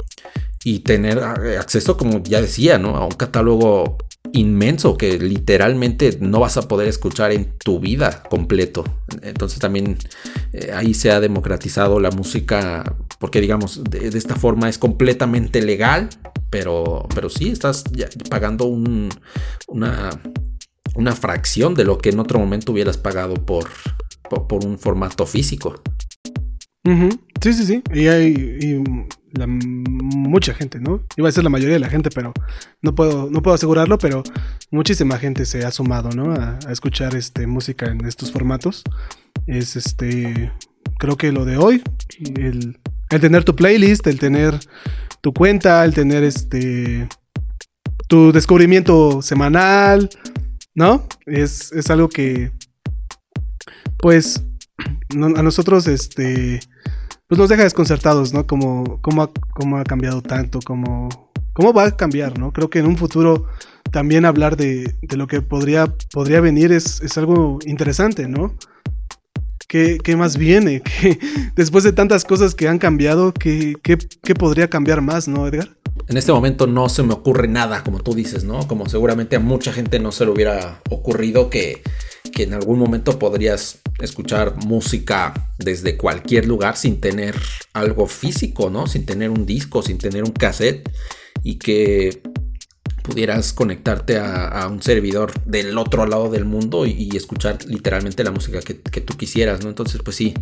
Y 0.64 0.80
tener 0.80 1.20
eh, 1.43 1.57
acceso, 1.57 1.97
como 1.97 2.22
ya 2.24 2.41
decía, 2.41 2.78
¿no? 2.78 2.95
A 2.95 3.05
un 3.05 3.12
catálogo 3.12 3.97
inmenso 4.34 4.97
que 4.97 5.18
literalmente 5.18 6.18
no 6.22 6.39
vas 6.39 6.57
a 6.57 6.68
poder 6.68 6.88
escuchar 6.88 7.32
en 7.32 7.57
tu 7.57 7.80
vida 7.80 8.24
completo. 8.30 8.84
Entonces 9.22 9.59
también 9.59 9.97
eh, 10.53 10.72
ahí 10.74 10.93
se 10.93 11.12
ha 11.12 11.20
democratizado 11.20 11.99
la 11.99 12.12
música 12.12 12.95
porque 13.20 13.39
digamos 13.39 13.84
de, 13.84 14.07
esta 14.07 14.36
forma 14.36 14.68
es 14.68 14.78
completamente 14.78 15.62
legal, 15.62 16.09
pero, 16.49 17.07
pero 17.14 17.30
sí 17.30 17.49
estás 17.49 17.84
pagando 18.30 18.66
una, 18.66 20.09
una 20.95 21.16
fracción 21.16 21.76
de 21.76 21.86
lo 21.86 21.99
que 21.99 22.09
en 22.09 22.20
otro 22.20 22.39
momento 22.39 22.72
hubieras 22.72 22.97
pagado 22.97 23.36
por, 23.36 23.70
por, 24.28 24.66
un 24.66 24.80
formato 24.80 25.26
físico. 25.26 25.82
Sí, 26.84 27.54
sí, 27.54 27.66
sí. 27.66 27.84
Y 27.94 28.08
hay 28.08 28.84
mucha 29.38 30.54
gente, 30.54 30.80
¿no? 30.80 31.02
Iba 31.16 31.30
a 31.30 31.32
ser 31.32 31.44
la 31.44 31.50
mayoría 31.50 31.76
de 31.76 31.80
la 31.80 31.90
gente, 31.90 32.10
pero 32.14 32.34
no 32.82 32.96
puedo, 32.96 33.30
no 33.30 33.42
puedo 33.42 33.56
asegurarlo, 33.56 33.98
pero 33.98 34.24
muchísima 34.72 35.18
gente 35.18 35.46
se 35.46 35.64
ha 35.66 35.72
sumado, 35.72 36.10
¿no? 36.10 36.34
A, 36.34 36.60
escuchar 36.72 37.16
este, 37.16 37.46
música 37.48 37.88
en 37.88 38.06
estos 38.06 38.32
formatos. 38.32 38.84
Es 39.46 39.76
este, 39.76 40.52
creo 40.98 41.18
que 41.18 41.32
lo 41.32 41.46
de 41.46 41.58
hoy, 41.58 41.84
el, 42.36 42.80
tener 43.10 43.44
tu 43.44 43.56
playlist, 43.56 44.08
el 44.08 44.20
tener 44.20 44.60
tu 45.22 45.34
cuenta, 45.34 45.86
el 45.86 45.94
tener 45.94 46.24
este, 46.24 47.08
tu 48.08 48.32
descubrimiento 48.32 49.22
semanal, 49.22 50.10
¿no? 50.74 51.08
Es, 51.26 51.72
es 51.74 51.90
algo 51.92 52.10
que, 52.10 52.52
pues, 53.98 54.44
a 55.12 55.44
nosotros, 55.44 55.88
este, 55.88 56.60
pues 57.32 57.40
nos 57.40 57.48
deja 57.48 57.64
desconcertados, 57.64 58.34
¿no? 58.34 58.46
Como, 58.46 59.00
cómo, 59.00 59.22
ha, 59.24 59.80
ha 59.80 59.84
cambiado 59.86 60.22
tanto, 60.22 60.60
cómo, 60.66 61.08
cómo 61.54 61.72
va 61.72 61.86
a 61.86 61.96
cambiar, 61.96 62.38
¿no? 62.38 62.52
Creo 62.52 62.70
que 62.70 62.80
en 62.80 62.88
un 62.88 62.98
futuro 62.98 63.46
también 63.90 64.26
hablar 64.26 64.58
de, 64.58 64.94
lo 65.16 65.28
que 65.28 65.40
podría, 65.40 65.88
podría 66.12 66.42
venir 66.42 66.74
es, 66.74 67.00
algo 67.18 67.60
interesante, 67.66 68.28
¿no? 68.28 68.54
¿Qué, 69.70 70.02
más 70.18 70.36
viene? 70.36 70.82
¿Qué, 71.02 71.18
después 71.56 71.86
de 71.86 71.94
tantas 71.94 72.26
cosas 72.26 72.54
que 72.54 72.68
han 72.68 72.80
cambiado, 72.80 73.34
¿qué, 73.34 73.78
¿qué, 73.82 74.36
podría 74.36 74.70
cambiar 74.70 75.00
más, 75.00 75.30
¿no, 75.30 75.48
Edgar? 75.48 75.70
En 76.10 76.18
este 76.18 76.34
momento 76.34 76.68
no 76.68 76.90
se 76.90 77.02
me 77.02 77.14
ocurre 77.14 77.48
nada, 77.48 77.82
como 77.86 78.02
tú 78.02 78.14
dices, 78.14 78.44
¿no? 78.44 78.68
Como 78.68 78.90
seguramente 78.90 79.38
a 79.38 79.40
mucha 79.40 79.72
gente 79.72 80.00
no 80.00 80.12
se 80.12 80.26
le 80.26 80.32
hubiera 80.32 80.82
ocurrido 80.90 81.50
que 81.50 81.82
que 82.32 82.44
en 82.44 82.54
algún 82.54 82.80
momento 82.80 83.20
podrías 83.20 83.80
escuchar 84.02 84.56
música 84.66 85.34
desde 85.58 85.97
cualquier 85.97 86.45
lugar 86.45 86.78
sin 86.78 86.99
tener 86.99 87.36
algo 87.74 88.08
físico, 88.08 88.70
¿no? 88.70 88.88
Sin 88.88 89.06
tener 89.06 89.30
un 89.30 89.45
disco, 89.45 89.82
sin 89.82 89.97
tener 89.97 90.24
un 90.24 90.32
cassette 90.32 90.89
y 91.43 91.58
que 91.58 92.22
pudieras 93.02 93.54
conectarte 93.54 94.20
a, 94.20 94.68
un 94.68 94.82
servidor 94.82 95.34
del 95.45 95.78
otro 95.78 96.06
lado 96.06 96.30
del 96.30 96.45
mundo 96.45 96.86
y, 96.86 97.10
escuchar 97.16 97.58
literalmente 97.66 98.24
la 98.24 98.32
música 98.32 98.60
que, 98.62 99.02
tú 99.02 99.18
quisieras, 99.18 99.64
¿no? 99.64 99.70
Entonces, 99.70 100.02
pues 100.04 100.16
sí, 100.16 100.34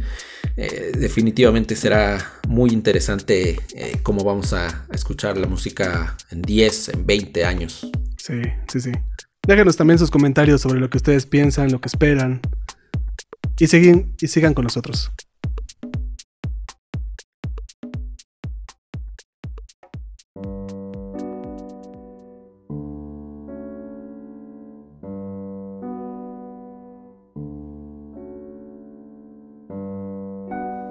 eh, 0.57 0.91
definitivamente 0.97 1.75
será 1.75 2.33
muy 2.47 2.71
interesante 2.71 3.59
eh, 3.73 3.99
cómo 4.03 4.23
vamos 4.23 4.53
a, 4.53 4.85
escuchar 4.91 5.37
la 5.37 5.47
música 5.47 6.17
en 6.31 6.41
10, 6.41 6.89
en 6.89 7.05
20 7.05 7.45
años. 7.45 7.89
Sí, 8.17 8.41
sí, 8.71 8.81
sí. 8.81 8.91
Déjenos 9.47 9.77
también 9.77 9.97
sus 9.97 10.11
comentarios 10.11 10.61
sobre 10.61 10.79
lo 10.79 10.89
que 10.89 10.97
ustedes 10.97 11.25
piensan, 11.25 11.71
lo 11.71 11.79
que 11.81 11.87
esperan. 11.87 12.41
Y, 13.59 13.67
siguen, 13.67 14.15
y 14.21 14.27
sigan 14.27 14.53
con 14.53 14.63
nosotros. 14.63 15.11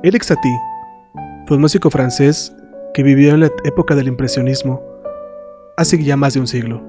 Eric 0.02 0.22
Satie 0.22 0.50
fue 1.46 1.56
un 1.56 1.62
músico 1.62 1.90
francés 1.90 2.54
que 2.92 3.02
vivió 3.02 3.32
en 3.32 3.40
la 3.40 3.50
época 3.64 3.94
del 3.94 4.08
impresionismo 4.08 4.82
hace 5.78 6.02
ya 6.02 6.16
más 6.18 6.34
de 6.34 6.40
un 6.40 6.46
siglo. 6.46 6.82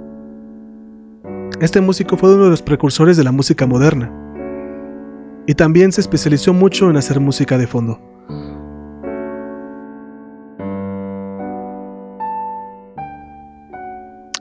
Este 1.62 1.80
músico 1.80 2.18
fue 2.18 2.34
uno 2.36 2.46
de 2.46 2.50
los 2.50 2.62
precursores 2.62 3.16
de 3.16 3.24
la 3.24 3.32
música 3.32 3.66
moderna 3.66 4.19
y 5.50 5.56
también 5.56 5.92
se 5.92 6.00
especializó 6.00 6.54
mucho 6.54 6.92
en 6.92 6.98
hacer 6.98 7.20
música 7.20 7.58
de 7.58 7.66
fondo. 7.66 8.00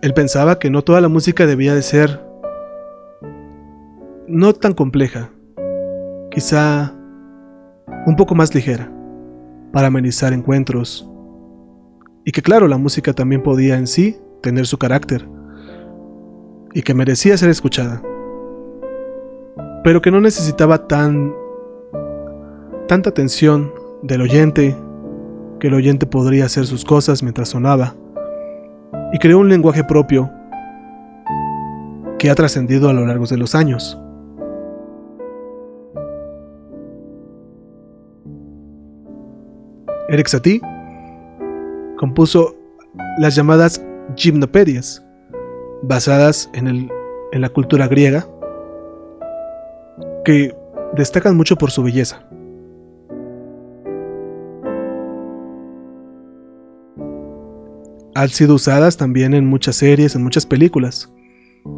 Él 0.03 0.13
pensaba 0.13 0.59
que 0.59 0.69
no 0.69 0.83
toda 0.83 1.01
la 1.01 1.09
música 1.09 1.47
debía 1.47 1.75
de 1.75 1.81
ser 1.81 2.23
no 4.27 4.53
tan 4.53 4.75
compleja, 4.75 5.31
quizá 6.31 6.95
un 8.05 8.15
poco 8.15 8.35
más 8.35 8.55
ligera, 8.55 8.93
para 9.73 9.87
amenizar 9.87 10.35
encuentros, 10.35 11.11
y 12.27 12.33
que 12.33 12.43
claro, 12.43 12.69
la 12.69 12.77
música 12.77 13.15
también 13.15 13.43
podía 13.43 13.79
en 13.79 13.87
sí 13.87 14.19
tener 14.43 14.67
su 14.67 14.77
carácter, 14.77 15.27
y 16.75 16.83
que 16.83 16.93
merecía 16.93 17.39
ser 17.39 17.49
escuchada, 17.49 18.03
pero 19.89 20.03
que 20.03 20.11
no 20.11 20.20
necesitaba 20.20 20.86
tan 20.86 21.34
tanta 22.89 23.09
atención 23.09 23.72
del 24.03 24.20
oyente, 24.20 24.76
que 25.61 25.68
el 25.68 25.72
oyente 25.72 26.05
podría 26.05 26.45
hacer 26.45 26.66
sus 26.66 26.84
cosas 26.84 27.22
mientras 27.22 27.49
sonaba, 27.49 27.95
y 29.14 29.18
creó 29.18 29.39
un 29.39 29.49
lenguaje 29.49 29.82
propio 29.84 30.30
que 32.18 32.28
ha 32.28 32.34
trascendido 32.34 32.91
a 32.91 32.93
lo 32.93 33.07
largo 33.07 33.24
de 33.24 33.39
los 33.39 33.55
años. 33.55 33.99
Eric 40.11 40.26
Satie 40.26 40.61
compuso 41.97 42.55
las 43.20 43.34
llamadas 43.34 43.82
gimnopedias, 44.16 45.03
basadas 45.80 46.51
en, 46.53 46.68
el, 46.68 46.91
en 47.32 47.41
la 47.41 47.49
cultura 47.49 47.89
griega, 47.89 48.26
que 50.29 50.55
destacan 50.93 51.39
mucho 51.39 51.57
por 51.57 51.70
su 51.70 51.83
belleza. 51.83 52.29
Han 58.14 58.29
sido 58.29 58.57
usadas 58.57 58.99
también 58.99 59.33
en 59.33 59.47
muchas 59.47 59.76
series, 59.76 60.14
en 60.14 60.22
muchas 60.22 60.45
películas. 60.45 61.11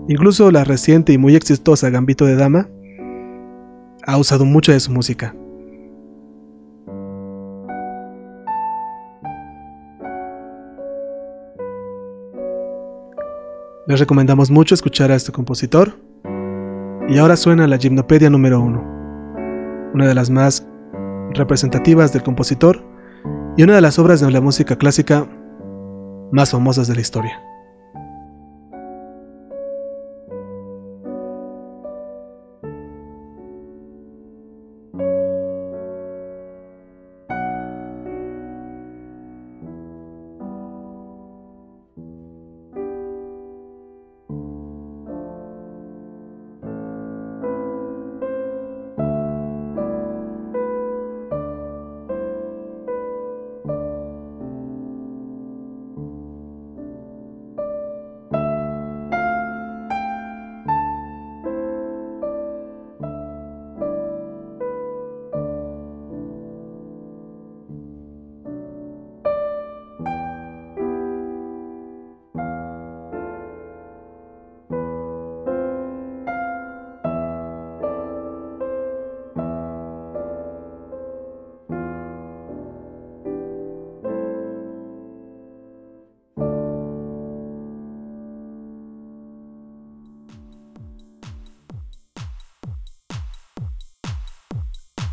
Incluso 0.08 0.50
la 0.50 0.64
reciente 0.64 1.12
y 1.12 1.18
muy 1.18 1.36
exitosa 1.36 1.90
Gambito 1.90 2.24
de 2.24 2.34
Dama 2.34 2.68
ha 4.04 4.18
usado 4.18 4.44
mucho 4.44 4.72
de 4.72 4.80
su 4.80 4.90
música. 4.90 5.32
Les 13.86 14.00
recomendamos 14.00 14.50
mucho 14.50 14.74
escuchar 14.74 15.12
a 15.12 15.14
este 15.14 15.30
compositor. 15.30 16.09
Y 17.10 17.18
ahora 17.18 17.36
suena 17.36 17.66
la 17.66 17.76
Gimnopedia 17.76 18.30
número 18.30 18.60
1, 18.60 19.90
una 19.94 20.06
de 20.06 20.14
las 20.14 20.30
más 20.30 20.64
representativas 21.34 22.12
del 22.12 22.22
compositor 22.22 22.84
y 23.56 23.64
una 23.64 23.74
de 23.74 23.80
las 23.80 23.98
obras 23.98 24.20
de 24.20 24.30
la 24.30 24.40
música 24.40 24.76
clásica 24.76 25.26
más 26.30 26.52
famosas 26.52 26.86
de 26.86 26.94
la 26.94 27.00
historia. 27.00 27.49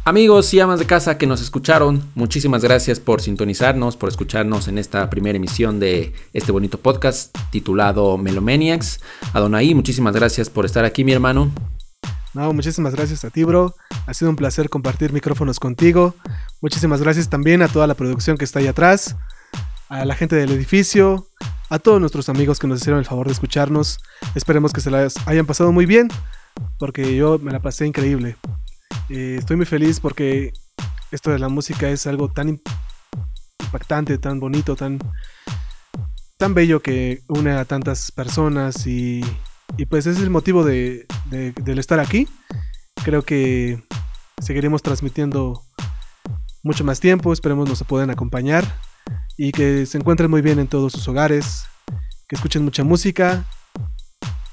Amigos 0.08 0.54
y 0.54 0.62
amas 0.62 0.80
de 0.80 0.86
casa 0.86 1.18
que 1.18 1.28
nos 1.28 1.42
escucharon, 1.42 2.02
muchísimas 2.16 2.64
gracias 2.64 2.98
por 2.98 3.22
sintonizarnos, 3.22 3.98
por 3.98 4.08
escucharnos 4.08 4.70
en 4.70 4.78
esta 4.78 5.10
primera 5.10 5.36
emisión 5.36 5.82
de 5.82 6.14
este 6.32 6.54
bonito 6.54 6.80
podcast 6.80 7.38
titulado 7.52 8.18
Melomaniacs. 8.18 9.02
Adonai, 9.34 9.74
muchísimas 9.74 10.16
gracias 10.16 10.50
por 10.50 10.64
estar 10.64 10.86
aquí, 10.86 11.04
mi 11.04 11.12
hermano. 11.12 11.52
No, 12.34 12.54
muchísimas 12.54 12.96
gracias 12.96 13.26
a 13.26 13.32
ti, 13.32 13.44
bro. 13.44 13.76
Ha 14.06 14.14
sido 14.14 14.30
un 14.30 14.38
placer 14.38 14.70
compartir 14.70 15.12
micrófonos 15.12 15.60
contigo. 15.60 16.16
Muchísimas 16.62 17.02
gracias 17.02 17.28
también 17.28 17.62
a 17.62 17.68
toda 17.68 17.86
la 17.86 17.94
producción 17.94 18.38
que 18.38 18.46
está 18.46 18.60
ahí 18.60 18.68
atrás, 18.68 19.18
a 19.90 20.06
la 20.06 20.16
gente 20.16 20.38
del 20.38 20.54
edificio, 20.54 21.28
a 21.70 21.80
todos 21.80 22.00
nuestros 22.00 22.30
amigos 22.30 22.60
que 22.60 22.68
nos 22.68 22.80
hicieron 22.80 23.00
el 23.00 23.06
favor 23.06 23.28
de 23.28 23.34
escucharnos. 23.34 24.00
Esperemos 24.36 24.72
que 24.72 24.80
se 24.80 24.90
las 24.90 25.16
hayan 25.28 25.46
pasado 25.46 25.74
muy 25.74 25.86
bien, 25.86 26.08
porque 26.80 27.14
yo 27.14 27.40
me 27.40 27.52
la 27.52 27.60
pasé 27.60 27.86
increíble. 27.86 28.38
Eh, 29.10 29.36
estoy 29.40 29.56
muy 29.56 29.66
feliz 29.66 30.00
porque 30.00 30.52
esto 31.12 31.32
de 31.32 31.40
la 31.40 31.48
música 31.48 31.90
es 31.90 32.08
algo 32.08 32.30
tan 32.30 32.60
impactante, 33.64 34.18
tan 34.18 34.40
bonito, 34.40 34.76
tan, 34.76 35.00
tan 36.38 36.54
bello 36.54 36.82
que 36.82 37.24
une 37.30 37.52
a 37.52 37.66
tantas 37.66 38.12
personas 38.12 38.86
y, 38.86 39.22
y 39.78 39.86
pues 39.86 40.08
es 40.08 40.20
el 40.20 40.30
motivo 40.30 40.66
de, 40.66 41.06
de, 41.26 41.54
del 41.54 41.80
estar 41.80 42.00
aquí. 42.00 42.28
Creo 43.04 43.24
que 43.24 43.82
seguiremos 44.42 44.82
transmitiendo 44.82 45.64
mucho 46.64 46.84
más 46.84 47.00
tiempo, 47.00 47.32
esperemos 47.32 47.70
nos 47.70 47.84
puedan 47.84 48.10
acompañar 48.10 48.66
y 49.38 49.52
que 49.54 49.86
se 49.86 49.98
encuentren 49.98 50.30
muy 50.30 50.42
bien 50.42 50.60
en 50.60 50.68
todos 50.68 50.92
sus 50.92 51.08
hogares, 51.08 51.64
que 52.28 52.36
escuchen 52.36 52.66
mucha 52.66 52.84
música 52.84 53.46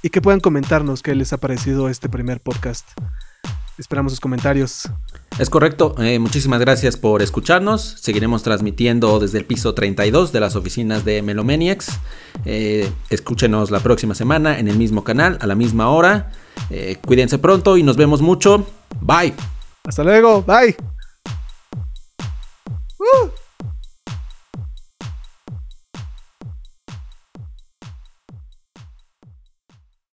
y 0.03 0.11
que 0.11 0.21
puedan 0.21 0.39
comentarnos 0.39 1.03
qué 1.03 1.15
les 1.15 1.33
ha 1.33 1.39
parecido 1.39 1.89
este 1.89 2.09
primer 2.09 2.41
podcast. 2.41 2.87
Esperamos 3.79 4.13
sus 4.13 4.21
comentarios. 4.21 4.89
Es 5.39 5.51
correcto, 5.51 5.97
eh, 5.99 6.21
muchísimas 6.21 6.61
gracias 6.61 6.97
por 6.97 7.23
escucharnos. 7.23 7.97
Seguiremos 8.01 8.45
transmitiendo 8.45 9.19
desde 9.19 9.39
el 9.39 9.45
piso 9.45 9.75
32 9.75 10.33
de 10.33 10.41
las 10.41 10.55
oficinas 10.55 11.05
de 11.05 11.23
Melomaniacs. 11.23 11.99
Eh, 12.45 12.89
escúchenos 13.11 13.73
la 13.73 13.81
próxima 13.81 14.15
semana 14.15 14.59
en 14.59 14.69
el 14.69 14.77
mismo 14.77 15.03
canal, 15.03 15.39
a 15.41 15.47
la 15.47 15.57
misma 15.57 15.89
hora. 15.89 16.31
Eh, 16.71 16.99
cuídense 17.05 17.39
pronto 17.39 17.77
y 17.77 17.83
nos 17.83 17.97
vemos 17.97 18.23
mucho. 18.23 18.65
Bye. 19.01 19.35
Hasta 19.85 20.05
luego, 20.05 20.43
bye. 20.43 20.77